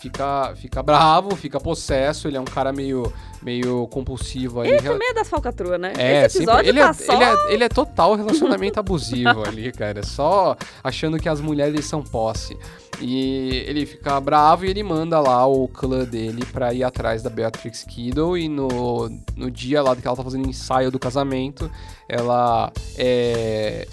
fica, 0.05 0.53
fica 0.55 0.83
bravo, 0.83 1.35
fica 1.35 1.59
possesso, 1.59 2.27
ele 2.27 2.37
é 2.37 2.39
um 2.39 2.45
cara 2.45 2.71
meio, 2.71 3.11
meio 3.41 3.87
compulsivo 3.87 4.61
aí. 4.61 4.71
Ele 4.71 4.81
também 4.81 5.09
é 5.09 5.13
das 5.13 5.27
falcatruas, 5.27 5.79
né? 5.79 5.93
É, 5.97 6.25
Esse 6.25 6.39
sempre, 6.39 6.53
episódio 6.53 6.69
ele, 6.69 6.79
tá 6.79 6.89
é, 6.89 6.93
só... 6.93 7.13
ele, 7.13 7.23
é, 7.23 7.53
ele 7.53 7.63
é 7.63 7.69
total 7.69 8.15
relacionamento 8.15 8.79
abusivo 8.79 9.43
ali, 9.43 9.71
cara. 9.71 10.03
Só 10.03 10.55
achando 10.83 11.17
que 11.17 11.27
as 11.27 11.41
mulheres 11.41 11.85
são 11.85 12.03
posse. 12.03 12.57
E 13.01 13.63
ele 13.67 13.85
fica 13.85 14.19
bravo 14.21 14.65
e 14.65 14.69
ele 14.69 14.81
manda 14.81 15.19
lá 15.19 15.45
o 15.45 15.67
clã 15.67 16.05
dele 16.05 16.45
pra 16.45 16.73
ir 16.73 16.83
atrás 16.83 17.21
da 17.21 17.29
Beatrix 17.29 17.83
Kiddo. 17.83 18.37
E 18.37 18.47
no, 18.47 19.09
no 19.35 19.49
dia 19.49 19.81
lá 19.81 19.95
que 19.95 20.07
ela 20.07 20.15
tá 20.15 20.23
fazendo 20.23 20.47
ensaio 20.47 20.91
do 20.91 20.99
casamento, 20.99 21.69
ela 22.07 22.71
é, 22.97 23.87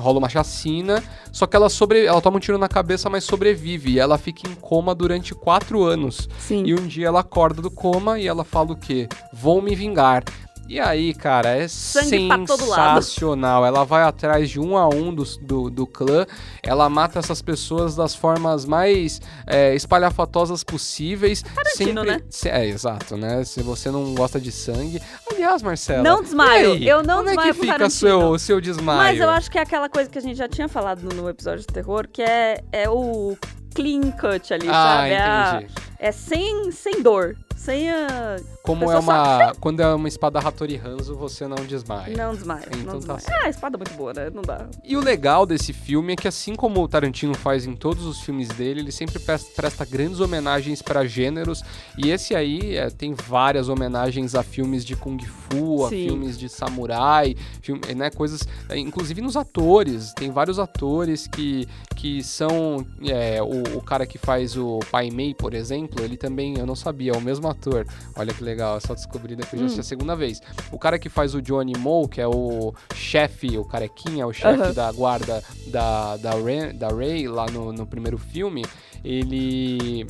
rola 0.00 0.18
uma 0.18 0.28
chacina. 0.28 1.02
Só 1.30 1.46
que 1.46 1.54
ela 1.54 1.68
sobre, 1.68 2.06
ela 2.06 2.20
toma 2.20 2.38
um 2.38 2.40
tiro 2.40 2.58
na 2.58 2.68
cabeça, 2.68 3.08
mas 3.08 3.24
sobrevive. 3.24 3.92
E 3.92 3.98
ela 3.98 4.18
fica 4.18 4.48
em 4.48 4.54
coma 4.54 4.94
durante 4.94 5.34
quatro 5.34 5.84
anos. 5.84 6.28
Sim. 6.38 6.64
E 6.66 6.74
um 6.74 6.86
dia 6.86 7.06
ela 7.08 7.20
acorda 7.20 7.62
do 7.62 7.70
coma 7.70 8.18
e 8.18 8.26
ela 8.26 8.44
fala 8.44 8.72
o 8.72 8.76
quê? 8.76 9.08
Vou 9.32 9.62
me 9.62 9.74
vingar. 9.74 10.24
E 10.70 10.78
aí, 10.78 11.12
cara, 11.12 11.48
é 11.56 11.66
Sangue 11.66 12.28
pra 12.28 12.38
todo 12.46 12.64
lado. 12.68 13.02
sensacional. 13.02 13.66
Ela 13.66 13.82
vai 13.84 14.04
atrás 14.04 14.48
de 14.48 14.60
um 14.60 14.76
a 14.76 14.88
um 14.88 15.12
do, 15.12 15.24
do, 15.40 15.68
do 15.68 15.84
clã. 15.84 16.24
Ela 16.62 16.88
mata 16.88 17.18
essas 17.18 17.42
pessoas 17.42 17.96
das 17.96 18.14
formas 18.14 18.64
mais 18.64 19.20
é, 19.48 19.74
espalhafatosas 19.74 20.62
possíveis. 20.62 21.42
Tarantino, 21.42 22.04
né? 22.04 22.20
se- 22.30 22.48
é, 22.48 22.66
exato, 22.68 23.16
né? 23.16 23.42
Se 23.42 23.64
você 23.64 23.90
não 23.90 24.14
gosta 24.14 24.40
de 24.40 24.52
sangue. 24.52 25.02
Aliás, 25.32 25.60
Marcela. 25.60 26.04
Não 26.04 26.22
desmaio. 26.22 26.74
aí? 26.74 26.86
Eu 26.88 27.02
não 27.02 27.16
Como 27.16 27.30
é 27.30 27.32
desmaio 27.32 27.52
que 27.52 27.58
com 27.58 27.64
fica 27.64 27.72
Tarantino. 27.78 27.90
seu, 28.20 28.38
seu 28.38 28.60
desmaio? 28.60 28.98
Mas 28.98 29.18
eu 29.18 29.28
acho 29.28 29.50
que 29.50 29.58
é 29.58 29.62
aquela 29.62 29.88
coisa 29.88 30.08
que 30.08 30.18
a 30.18 30.22
gente 30.22 30.36
já 30.36 30.48
tinha 30.48 30.68
falado 30.68 31.02
no, 31.12 31.28
episódio 31.28 31.62
de 31.62 31.66
terror, 31.66 32.06
que 32.06 32.22
é, 32.22 32.62
é 32.70 32.88
o 32.88 33.36
clean 33.74 34.12
cut 34.12 34.54
ali, 34.54 34.68
Ah, 34.68 34.72
sabe? 34.72 35.10
É 35.10 35.58
entendi. 35.66 35.74
É 35.98 36.12
sem, 36.12 36.70
sem 36.70 37.02
dor. 37.02 37.36
Sem 37.60 37.90
a. 37.90 38.38
Como 38.62 38.90
é 38.90 38.98
uma. 38.98 39.52
Quando 39.60 39.80
é 39.80 39.94
uma 39.94 40.08
espada 40.08 40.38
Hattori 40.38 40.80
Hanzo, 40.82 41.14
você 41.14 41.46
não 41.46 41.56
desmaia. 41.56 42.16
Não 42.16 42.34
desmaia. 42.34 42.64
Então 42.68 42.94
não 42.94 43.00
tá 43.00 43.16
desmaia. 43.16 43.40
Ah, 43.42 43.46
a 43.46 43.50
espada 43.50 43.76
é 43.76 43.78
muito 43.78 43.94
boa, 43.98 44.14
né? 44.14 44.30
Não 44.32 44.40
dá. 44.40 44.66
E 44.82 44.96
o 44.96 45.00
legal 45.00 45.44
desse 45.44 45.74
filme 45.74 46.14
é 46.14 46.16
que, 46.16 46.26
assim 46.26 46.54
como 46.54 46.82
o 46.82 46.88
Tarantino 46.88 47.34
faz 47.34 47.66
em 47.66 47.76
todos 47.76 48.06
os 48.06 48.20
filmes 48.20 48.48
dele, 48.48 48.80
ele 48.80 48.90
sempre 48.90 49.18
presta, 49.18 49.50
presta 49.54 49.84
grandes 49.84 50.20
homenagens 50.20 50.80
para 50.80 51.04
gêneros. 51.04 51.62
E 51.98 52.08
esse 52.08 52.34
aí 52.34 52.76
é, 52.76 52.88
tem 52.88 53.12
várias 53.12 53.68
homenagens 53.68 54.34
a 54.34 54.42
filmes 54.42 54.82
de 54.82 54.96
Kung 54.96 55.22
Fu, 55.22 55.84
a 55.84 55.90
Sim. 55.90 56.08
filmes 56.08 56.38
de 56.38 56.48
samurai, 56.48 57.36
filme, 57.60 57.82
né, 57.94 58.08
coisas. 58.08 58.48
é, 58.70 58.78
inclusive 58.78 59.20
nos 59.20 59.36
atores. 59.36 60.14
Tem 60.14 60.30
vários 60.30 60.58
atores 60.58 61.26
que, 61.26 61.68
que 61.94 62.22
são. 62.22 62.86
é, 63.04 63.42
o, 63.42 63.76
o 63.76 63.82
cara 63.82 64.06
que 64.06 64.16
faz 64.16 64.56
o 64.56 64.78
Pai 64.90 65.10
Mei, 65.10 65.34
por 65.34 65.52
exemplo, 65.52 66.02
ele 66.02 66.16
também, 66.16 66.58
eu 66.58 66.64
não 66.64 66.74
sabia, 66.74 67.12
é 67.12 67.16
o 67.16 67.20
mesmo 67.20 67.49
ator. 67.50 67.86
Olha 68.16 68.32
que 68.32 68.42
legal, 68.42 68.76
é 68.76 68.80
só 68.80 68.94
descobrir 68.94 69.36
depois 69.36 69.52
de 69.58 69.62
Hum. 69.62 69.64
assistir 69.66 69.80
a 69.80 69.84
segunda 69.84 70.16
vez. 70.16 70.40
O 70.72 70.78
cara 70.78 70.98
que 70.98 71.08
faz 71.08 71.34
o 71.34 71.42
Johnny 71.42 71.72
Moe, 71.78 72.08
que 72.08 72.20
é 72.20 72.26
o 72.28 72.72
chefe, 72.94 73.56
o 73.58 73.64
carequinha, 73.64 74.26
o 74.26 74.32
chefe 74.32 74.72
da 74.72 74.90
guarda 74.92 75.42
da, 75.68 76.16
da, 76.16 76.30
Ray, 76.32 76.72
da 76.72 76.88
Ray 76.88 77.28
lá 77.28 77.46
no, 77.46 77.72
no 77.72 77.86
primeiro 77.86 78.18
filme, 78.18 78.64
ele 79.04 80.06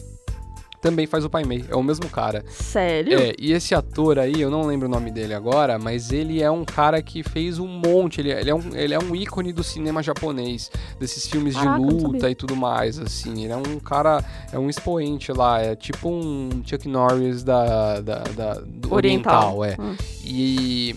também 0.80 1.06
faz 1.06 1.24
o 1.24 1.30
Pai 1.30 1.44
Mei, 1.44 1.64
é 1.68 1.76
o 1.76 1.82
mesmo 1.82 2.08
cara. 2.08 2.44
Sério? 2.48 3.18
É, 3.18 3.34
e 3.38 3.52
esse 3.52 3.74
ator 3.74 4.18
aí, 4.18 4.40
eu 4.40 4.50
não 4.50 4.62
lembro 4.66 4.88
o 4.88 4.90
nome 4.90 5.10
dele 5.10 5.34
agora, 5.34 5.78
mas 5.78 6.10
ele 6.12 6.42
é 6.42 6.50
um 6.50 6.64
cara 6.64 7.02
que 7.02 7.22
fez 7.22 7.58
um 7.58 7.66
monte, 7.66 8.20
ele, 8.20 8.30
ele, 8.32 8.50
é, 8.50 8.54
um, 8.54 8.62
ele 8.74 8.94
é 8.94 8.98
um 8.98 9.14
ícone 9.14 9.52
do 9.52 9.62
cinema 9.62 10.02
japonês, 10.02 10.70
desses 10.98 11.26
filmes 11.26 11.54
Caraca, 11.54 11.78
de 11.78 11.82
não 11.86 11.88
luta 11.98 12.30
e 12.30 12.34
tudo 12.34 12.56
mais, 12.56 12.98
assim, 12.98 13.44
ele 13.44 13.52
é 13.52 13.56
um 13.56 13.78
cara, 13.78 14.24
é 14.52 14.58
um 14.58 14.70
expoente 14.70 15.32
lá, 15.32 15.60
é 15.60 15.76
tipo 15.76 16.08
um 16.08 16.48
Chuck 16.64 16.88
Norris 16.88 17.42
da, 17.42 18.00
da, 18.00 18.18
da- 18.22 18.54
do 18.66 18.92
Oriental. 18.94 19.58
oriental, 19.58 19.64
é. 19.64 19.76
Hum. 19.78 19.96
E, 20.24 20.94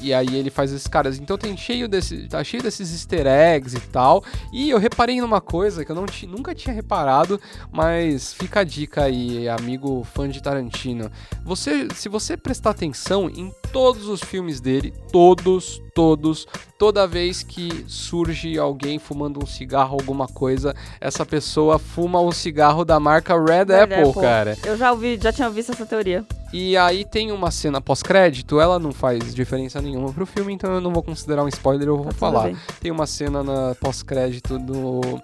e 0.00 0.12
aí 0.12 0.34
ele 0.34 0.50
faz 0.50 0.72
esses 0.72 0.86
caras. 0.86 1.18
Então 1.18 1.36
tem 1.38 1.56
cheio 1.56 1.88
desse, 1.88 2.28
tá 2.28 2.42
cheio 2.44 2.62
desses 2.62 2.92
easter 2.92 3.26
eggs 3.26 3.76
e 3.76 3.80
tal. 3.80 4.24
E 4.52 4.70
eu 4.70 4.78
reparei 4.78 5.20
numa 5.20 5.40
coisa 5.40 5.84
que 5.84 5.90
eu 5.90 5.96
não 5.96 6.06
nunca 6.28 6.54
tinha 6.54 6.74
reparado, 6.74 7.40
mas 7.72 8.32
fica 8.32 8.60
a 8.60 8.64
dica 8.64 9.04
aí, 9.04 9.48
amigo 9.48 10.04
fã 10.04 10.28
de 10.28 10.42
Tarantino. 10.42 11.10
Você, 11.44 11.88
se 11.94 12.08
você 12.08 12.36
prestar 12.36 12.70
atenção 12.70 13.28
em 13.30 13.52
todos 13.74 14.06
os 14.06 14.20
filmes 14.22 14.60
dele, 14.60 14.94
todos, 15.10 15.82
todos, 15.92 16.46
toda 16.78 17.08
vez 17.08 17.42
que 17.42 17.84
surge 17.88 18.56
alguém 18.56 19.00
fumando 19.00 19.42
um 19.42 19.46
cigarro, 19.46 19.96
alguma 19.98 20.28
coisa, 20.28 20.72
essa 21.00 21.26
pessoa 21.26 21.76
fuma 21.76 22.20
um 22.20 22.30
cigarro 22.30 22.84
da 22.84 23.00
marca 23.00 23.34
Red, 23.34 23.64
Red 23.64 23.82
Apple, 23.82 23.94
Apple. 24.10 24.22
cara. 24.22 24.56
Eu 24.64 24.76
já 24.76 24.92
ouvi, 24.92 25.18
já 25.20 25.32
tinha 25.32 25.50
visto 25.50 25.72
essa 25.72 25.84
teoria. 25.84 26.24
E 26.52 26.76
aí 26.76 27.04
tem 27.04 27.32
uma 27.32 27.50
cena 27.50 27.80
pós-crédito, 27.80 28.60
ela 28.60 28.78
não 28.78 28.92
faz 28.92 29.34
diferença 29.34 29.82
nenhuma 29.82 30.12
pro 30.12 30.24
filme, 30.24 30.52
então 30.52 30.72
eu 30.72 30.80
não 30.80 30.92
vou 30.92 31.02
considerar 31.02 31.42
um 31.42 31.48
spoiler, 31.48 31.88
eu 31.88 31.96
vou 31.96 32.06
Tá 32.06 32.12
falar. 32.12 32.52
Tem 32.80 32.92
uma 32.92 33.08
cena 33.08 33.42
na 33.42 33.74
pós-crédito 33.74 34.56
do 34.56 35.20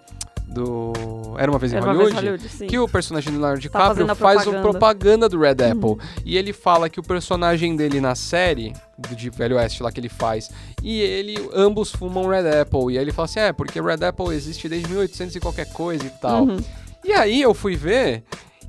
do 0.50 0.92
Era 1.38 1.50
uma 1.50 1.58
vez 1.58 1.72
em 1.72 1.76
Era 1.76 1.86
uma 1.86 1.94
vez 1.94 2.12
Hollywood, 2.12 2.38
Hollywood, 2.42 2.66
que 2.66 2.78
o 2.78 2.88
personagem 2.88 3.32
do 3.32 3.38
Leonardo 3.38 3.62
Tá 3.68 3.68
DiCaprio 3.68 4.10
a 4.10 4.14
faz 4.14 4.40
o 4.40 4.50
propaganda. 4.50 4.56
Uhum. 4.56 4.70
propaganda 4.70 5.28
do 5.28 5.38
Red 5.38 5.50
Apple. 5.70 5.96
E 6.24 6.36
ele 6.36 6.52
fala 6.52 6.90
que 6.90 6.98
o 6.98 7.02
personagem 7.02 7.76
dele 7.76 8.00
na 8.00 8.14
série 8.14 8.72
de 8.98 9.30
Velho 9.30 9.56
Oeste 9.56 9.82
lá 9.82 9.90
que 9.90 10.00
ele 10.00 10.08
faz, 10.08 10.50
e 10.82 11.00
ele 11.00 11.48
ambos 11.54 11.90
fumam 11.90 12.26
Red 12.28 12.60
Apple. 12.60 12.92
E 12.92 12.98
aí 12.98 13.04
ele 13.04 13.12
fala 13.12 13.26
assim: 13.26 13.40
"É, 13.40 13.52
porque 13.52 13.80
Red 13.80 14.04
Apple 14.04 14.34
existe 14.34 14.68
desde 14.68 14.88
1800 14.88 15.36
e 15.36 15.40
qualquer 15.40 15.72
coisa 15.72 16.04
e 16.04 16.10
tal". 16.10 16.44
Uhum. 16.44 16.58
E 17.04 17.12
aí 17.12 17.40
eu 17.40 17.54
fui 17.54 17.76
ver 17.76 18.24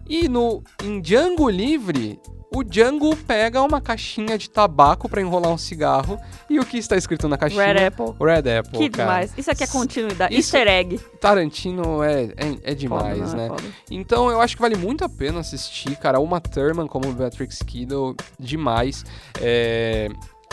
e 0.07 0.27
no 0.29 0.63
em 0.83 1.01
Django 1.01 1.49
Livre 1.49 2.19
o 2.53 2.63
Django 2.63 3.15
pega 3.15 3.61
uma 3.61 3.79
caixinha 3.79 4.37
de 4.37 4.49
tabaco 4.49 5.07
pra 5.07 5.21
enrolar 5.21 5.51
um 5.51 5.57
cigarro 5.57 6.19
e 6.49 6.59
o 6.59 6.65
que 6.65 6.77
está 6.77 6.97
escrito 6.97 7.27
na 7.29 7.37
caixinha? 7.37 7.65
Red 7.65 7.85
Apple. 7.85 8.13
Red 8.19 8.57
Apple, 8.59 8.77
Que 8.77 8.89
cara. 8.89 9.09
demais. 9.09 9.33
Isso 9.37 9.49
aqui 9.49 9.63
é 9.63 9.67
continuidade. 9.67 10.35
Isso- 10.37 10.57
Easter 10.57 10.67
egg. 10.73 10.99
Tarantino 11.19 12.03
é, 12.03 12.23
é, 12.35 12.71
é 12.71 12.73
demais, 12.75 13.19
Foda, 13.19 13.35
né? 13.37 13.47
Foda. 13.47 13.63
Então 13.89 14.29
eu 14.29 14.41
acho 14.41 14.55
que 14.57 14.61
vale 14.61 14.75
muito 14.75 15.05
a 15.05 15.09
pena 15.09 15.39
assistir, 15.39 15.95
cara. 15.95 16.19
Uma 16.19 16.41
Thurman 16.41 16.87
como 16.87 17.13
Beatrix 17.13 17.59
Kiddo, 17.59 18.15
demais. 18.37 19.05
É, 19.39 20.09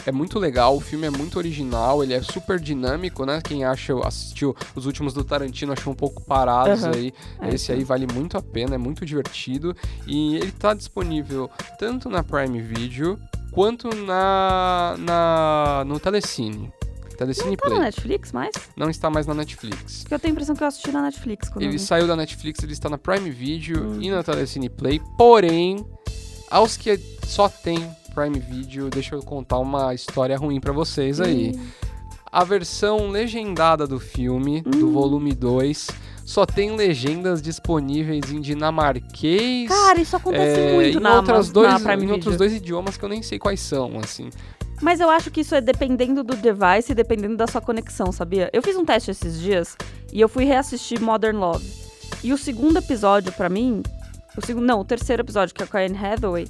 é 0.07 0.13
muito 0.13 0.39
legal, 0.39 0.77
o 0.77 0.81
filme 0.81 1.07
é 1.07 1.11
muito 1.11 1.37
original, 1.39 2.03
ele 2.03 2.15
é 2.15 2.23
super 2.23 2.59
dinâmico, 2.59 3.25
né? 3.27 3.41
Quem 3.43 3.65
acha, 3.65 3.95
assistiu 4.07 4.55
os 4.75 4.87
últimos 4.87 5.13
do 5.15 5.23
Tarantino 5.25 5.73
achou 5.73 5.93
um 5.93 5.97
pouco 5.97 6.23
parados 6.23 6.85
Aham. 6.85 6.93
aí. 6.95 7.13
É, 7.41 7.55
Esse 7.55 7.73
aí 7.73 7.85
vale 7.85 8.07
muito 8.13 8.37
a 8.39 8.43
pena, 8.43 8.75
é 8.75 8.79
muito 8.79 9.05
divertido. 9.05 9.77
E 10.07 10.37
ele 10.37 10.53
tá 10.53 10.75
disponível 10.75 11.51
tanto 11.79 12.09
na 12.09 12.23
Prime 12.23 12.61
Video 12.61 13.19
quanto 13.53 13.89
na, 13.95 14.97
na 14.99 15.85
no 15.87 15.99
Telecine. 15.99 16.73
Telecine 17.17 17.57
Tá 17.57 17.69
na 17.69 17.75
Play. 17.75 17.85
Netflix 17.87 18.31
mais? 18.33 18.53
Não 18.77 18.89
está 18.89 19.11
mais 19.11 19.27
na 19.27 19.35
Netflix. 19.35 20.03
Porque 20.03 20.15
eu 20.15 20.19
tenho 20.21 20.33
a 20.33 20.35
impressão 20.35 20.55
que 20.55 20.63
eu 20.63 20.69
assisti 20.69 20.93
na 20.93 21.03
Netflix. 21.03 21.51
Ele 21.57 21.71
vi. 21.73 21.79
saiu 21.81 22.07
da 22.07 22.15
Netflix, 22.15 22.63
ele 22.63 22.73
está 22.73 22.89
na 22.89 22.97
Prime 22.97 23.29
Video 23.31 23.83
Hum. 23.91 23.99
e 24.01 24.09
na 24.11 24.23
Telecine 24.23 24.69
Play. 24.71 25.01
Porém, 25.17 25.85
aos 26.49 26.77
que 26.77 26.97
só 27.27 27.49
tem 27.49 27.79
Prime 28.19 28.41
Video, 28.41 28.91
deixa 28.91 29.15
eu 29.15 29.23
contar 29.23 29.61
uma 29.61 29.95
história 29.95 30.37
ruim 30.37 30.59
pra 30.59 30.73
vocês 30.73 31.21
aí. 31.21 31.53
Hum. 31.55 31.67
A 32.33 32.43
versão 32.43 33.11
legendada 33.11 33.87
do 33.87 34.01
filme, 34.01 34.61
do 34.61 34.89
Hum. 34.89 34.93
volume 34.93 35.33
2, 35.33 35.87
só 36.25 36.45
tem 36.45 36.75
legendas 36.75 37.41
disponíveis 37.41 38.33
em 38.33 38.41
dinamarquês. 38.41 39.69
Cara, 39.69 40.01
isso 40.01 40.17
acontece 40.17 40.59
é, 40.59 40.75
muito 40.75 40.99
em, 40.99 41.01
na, 41.01 41.15
outras 41.17 41.47
na 41.47 41.53
dois, 41.53 41.83
Prime 41.83 42.05
em 42.07 42.11
outros 42.11 42.37
dois 42.37 42.53
idiomas 42.53 42.97
que 42.97 43.05
eu 43.05 43.09
nem 43.09 43.23
sei 43.23 43.39
quais 43.39 43.61
são, 43.61 43.99
assim. 44.03 44.31
Mas 44.83 44.99
eu 44.99 45.09
acho 45.09 45.31
que 45.31 45.43
isso 45.43 45.55
é 45.55 45.61
dependendo 45.61 46.25
do 46.25 46.35
device 46.35 46.91
e 46.91 46.95
dependendo 46.97 47.37
da 47.37 47.47
sua 47.47 47.61
conexão, 47.61 48.11
sabia? 48.11 48.51
Eu 48.53 48.63
fiz 48.63 48.77
um 48.77 48.85
teste 48.85 49.13
esses 49.13 49.41
dias 49.41 49.77
e 50.13 50.21
eu 50.21 50.29
fui 50.29 50.45
reassistir 50.45 51.01
Modern 51.01 51.39
Love. 51.39 51.65
E 52.25 52.33
o 52.33 52.39
segundo 52.39 52.79
episódio, 52.79 53.33
pra 53.33 53.49
mim, 53.49 53.81
o 54.37 54.45
segundo, 54.45 54.67
não, 54.67 54.81
o 54.81 54.85
terceiro 54.85 55.23
episódio, 55.23 55.55
que 55.55 55.63
é 55.63 55.67
com 55.67 55.77
a 55.77 55.81
Anne 55.81 55.97
Hathaway, 55.97 56.49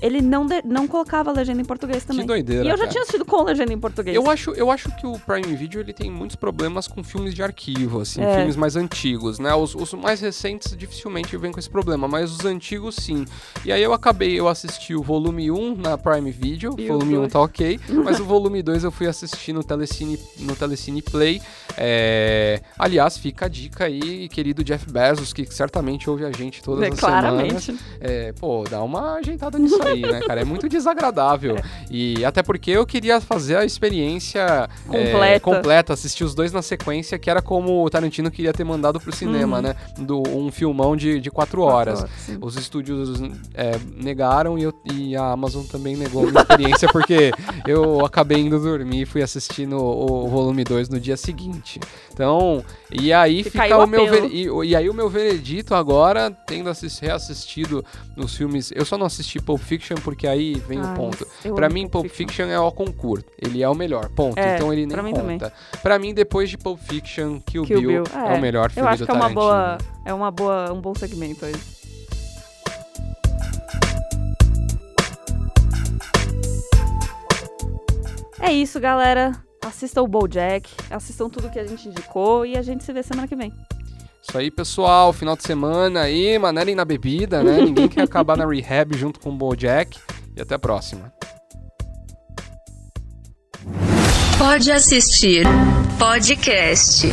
ele 0.00 0.20
não, 0.20 0.44
de- 0.46 0.62
não 0.64 0.86
colocava 0.86 1.32
legenda 1.32 1.60
em 1.62 1.64
português 1.64 2.04
também. 2.04 2.22
Que 2.22 2.26
doideira, 2.28 2.64
e 2.64 2.68
eu 2.68 2.72
já 2.76 2.78
cara. 2.78 2.90
tinha 2.90 3.02
assistido 3.02 3.24
com 3.24 3.42
legenda 3.42 3.72
em 3.72 3.78
português. 3.78 4.14
Eu 4.14 4.28
acho, 4.30 4.50
eu 4.52 4.70
acho 4.70 4.94
que 4.96 5.06
o 5.06 5.18
Prime 5.18 5.54
Video 5.56 5.80
ele 5.80 5.92
tem 5.92 6.10
muitos 6.10 6.36
problemas 6.36 6.86
com 6.86 7.02
filmes 7.02 7.34
de 7.34 7.42
arquivo, 7.42 8.00
assim, 8.00 8.20
É. 8.22 8.36
filmes 8.36 8.56
mais 8.56 8.76
antigos, 8.76 9.38
né? 9.38 9.54
Os, 9.54 9.74
os 9.74 9.92
mais 9.94 10.20
recentes 10.20 10.76
dificilmente 10.76 11.36
vêm 11.36 11.50
com 11.52 11.58
esse 11.58 11.70
problema, 11.70 12.06
mas 12.06 12.30
os 12.32 12.44
antigos 12.44 12.96
sim. 12.96 13.24
E 13.64 13.72
aí 13.72 13.82
eu 13.82 13.92
acabei, 13.92 14.38
eu 14.38 14.46
assisti 14.48 14.94
o 14.94 15.02
volume 15.02 15.50
1 15.50 15.76
na 15.76 15.96
Prime 15.96 16.30
Video, 16.30 16.74
E 16.78 16.84
o 16.84 16.88
volume 16.88 17.14
1 17.16 17.20
dois? 17.20 17.32
tá 17.32 17.40
ok, 17.40 17.80
mas 18.04 18.20
o 18.20 18.24
volume 18.24 18.62
2 18.62 18.84
eu 18.84 18.90
fui 18.90 19.06
assistir 19.06 19.52
no 19.52 19.64
Telecine, 19.64 20.18
no 20.40 20.54
Telecine 20.54 21.00
Play. 21.02 21.40
É, 21.76 22.60
Aliás, 22.78 23.16
fica 23.16 23.46
a 23.46 23.48
dica 23.48 23.84
aí, 23.84 24.28
querido 24.28 24.62
Jeff 24.64 24.90
Bezos, 24.90 25.32
que 25.32 25.44
certamente 25.46 26.08
ouve 26.08 26.24
a 26.24 26.32
gente 26.32 26.62
todas 26.62 26.84
É, 26.84 26.88
as 26.88 26.98
semanas. 26.98 27.20
claramente. 27.20 27.76
É, 28.00 28.32
pô, 28.32 28.64
dá 28.68 28.82
uma 28.82 29.14
ajeitada 29.14 29.58
nisso 29.58 29.73
isso 29.74 29.88
aí, 29.88 30.00
né, 30.02 30.20
cara? 30.26 30.40
É 30.40 30.44
muito 30.44 30.68
desagradável. 30.68 31.56
E 31.90 32.24
até 32.24 32.42
porque 32.42 32.70
eu 32.70 32.86
queria 32.86 33.20
fazer 33.20 33.56
a 33.56 33.64
experiência 33.64 34.40
é, 34.40 34.68
Completa. 35.10 35.40
completa, 35.40 35.92
assistir 35.92 36.24
os 36.24 36.34
dois 36.34 36.52
na 36.52 36.62
sequência, 36.62 37.18
que 37.18 37.28
era 37.30 37.40
como 37.42 37.84
o 37.84 37.90
Tarantino 37.90 38.30
queria 38.30 38.52
ter 38.52 38.64
mandado 38.64 39.00
pro 39.00 39.14
cinema, 39.14 39.56
Uhum. 39.56 39.62
né? 39.62 39.76
Do, 39.98 40.22
um 40.36 40.50
filmão 40.50 40.96
de, 40.96 41.20
de 41.20 41.30
quatro 41.30 41.62
horas. 41.62 42.04
sim. 42.18 42.38
Os 42.40 42.56
estúdios 42.56 43.20
é, 43.54 43.72
negaram 43.96 44.58
e, 44.58 44.62
eu- 44.64 44.74
e 44.92 45.16
a 45.16 45.32
Amazon 45.32 45.64
também 45.64 45.96
negou 45.96 46.22
a 46.26 46.30
minha 46.30 46.40
experiência, 46.40 46.88
porque 46.90 47.30
eu 47.66 48.04
acabei 48.04 48.38
indo 48.38 48.58
dormir 48.58 49.02
e 49.02 49.06
fui 49.06 49.22
assistir 49.22 49.66
no, 49.66 49.78
o 49.78 50.28
volume 50.28 50.64
2 50.64 50.88
no 50.88 51.00
dia 51.00 51.16
seguinte. 51.16 51.80
Então, 52.12 52.64
e 52.92 53.12
aí 53.12 53.42
Fica 53.42 53.62
fica 53.64 53.78
o 53.78 53.84
o 53.84 53.86
meu 53.86 54.06
ver- 54.08 54.30
e, 54.32 54.48
o- 54.50 54.62
e 54.64 54.74
aí 54.76 54.88
o 54.88 54.94
meu 54.94 55.08
veredito 55.08 55.74
agora, 55.74 56.30
tendo 56.30 56.68
assis- 56.70 56.98
reassistido 56.98 57.84
os 58.16 58.34
filmes. 58.36 58.72
Eu 58.74 58.84
só 58.84 58.96
não 58.96 59.06
assisti 59.06 59.40
Pulp 59.40 59.60
Fiction 59.64 59.96
porque 59.96 60.26
aí 60.26 60.54
vem 60.54 60.80
o 60.80 60.84
Ai, 60.84 60.94
ponto. 60.94 61.26
amo 61.44 61.74
mim, 61.74 61.88
Pulp 61.88 62.06
Fiction 62.08 62.46
é 62.46 62.58
o 62.58 62.70
concurso. 62.70 63.24
Ele 63.38 63.62
é 63.62 63.68
o 63.68 63.74
melhor, 63.74 64.08
ponto. 64.10 64.38
É, 64.38 64.54
então 64.54 64.72
ele 64.72 64.86
nem 64.86 64.94
pra 64.94 65.02
mim 65.02 65.12
conta. 65.12 65.52
Pra 65.82 65.98
mim, 65.98 66.14
depois 66.14 66.48
de 66.48 66.56
Pulp 66.56 66.78
Fiction, 66.78 67.40
Kill, 67.40 67.64
Kill 67.64 67.80
Bill, 67.80 68.04
Bill, 68.04 68.04
é. 68.14 68.34
é. 68.34 68.38
o 68.38 68.40
melhor 68.40 68.70
filme 68.70 68.86
Eu 68.86 68.92
acho 68.92 69.04
que 69.04 69.10
é 69.10 69.14
uma 69.14 69.28
boa, 69.28 69.78
é 70.04 70.14
uma 70.14 70.30
boa, 70.30 70.72
um 70.72 70.80
bom 70.80 70.94
segmento 70.94 71.44
aí. 71.44 71.54
É 78.40 78.52
isso, 78.52 78.78
galera. 78.78 79.32
Assistam 79.64 80.02
o 80.02 80.08
BoJack, 80.08 80.70
assistam 80.90 81.30
tudo 81.30 81.48
que 81.48 81.58
a 81.58 81.66
gente 81.66 81.88
indicou 81.88 82.44
e 82.44 82.58
a 82.58 82.62
gente 82.62 82.84
se 82.84 82.92
vê 82.92 83.02
semana 83.02 83.26
que 83.26 83.34
vem. 83.34 83.50
Isso 84.26 84.38
aí, 84.38 84.50
pessoal. 84.50 85.12
Final 85.12 85.36
de 85.36 85.42
semana 85.42 86.00
aí, 86.00 86.38
manerem 86.38 86.74
na 86.74 86.84
bebida, 86.84 87.42
né? 87.42 87.60
Ninguém 87.60 87.88
quer 87.88 88.02
acabar 88.02 88.36
na 88.36 88.46
rehab 88.46 88.96
junto 88.96 89.20
com 89.20 89.28
o 89.28 89.36
BoJack. 89.36 89.98
E 90.34 90.40
até 90.40 90.54
a 90.54 90.58
próxima. 90.58 91.12
Pode 94.38 94.72
assistir 94.72 95.46
podcast. 95.98 97.06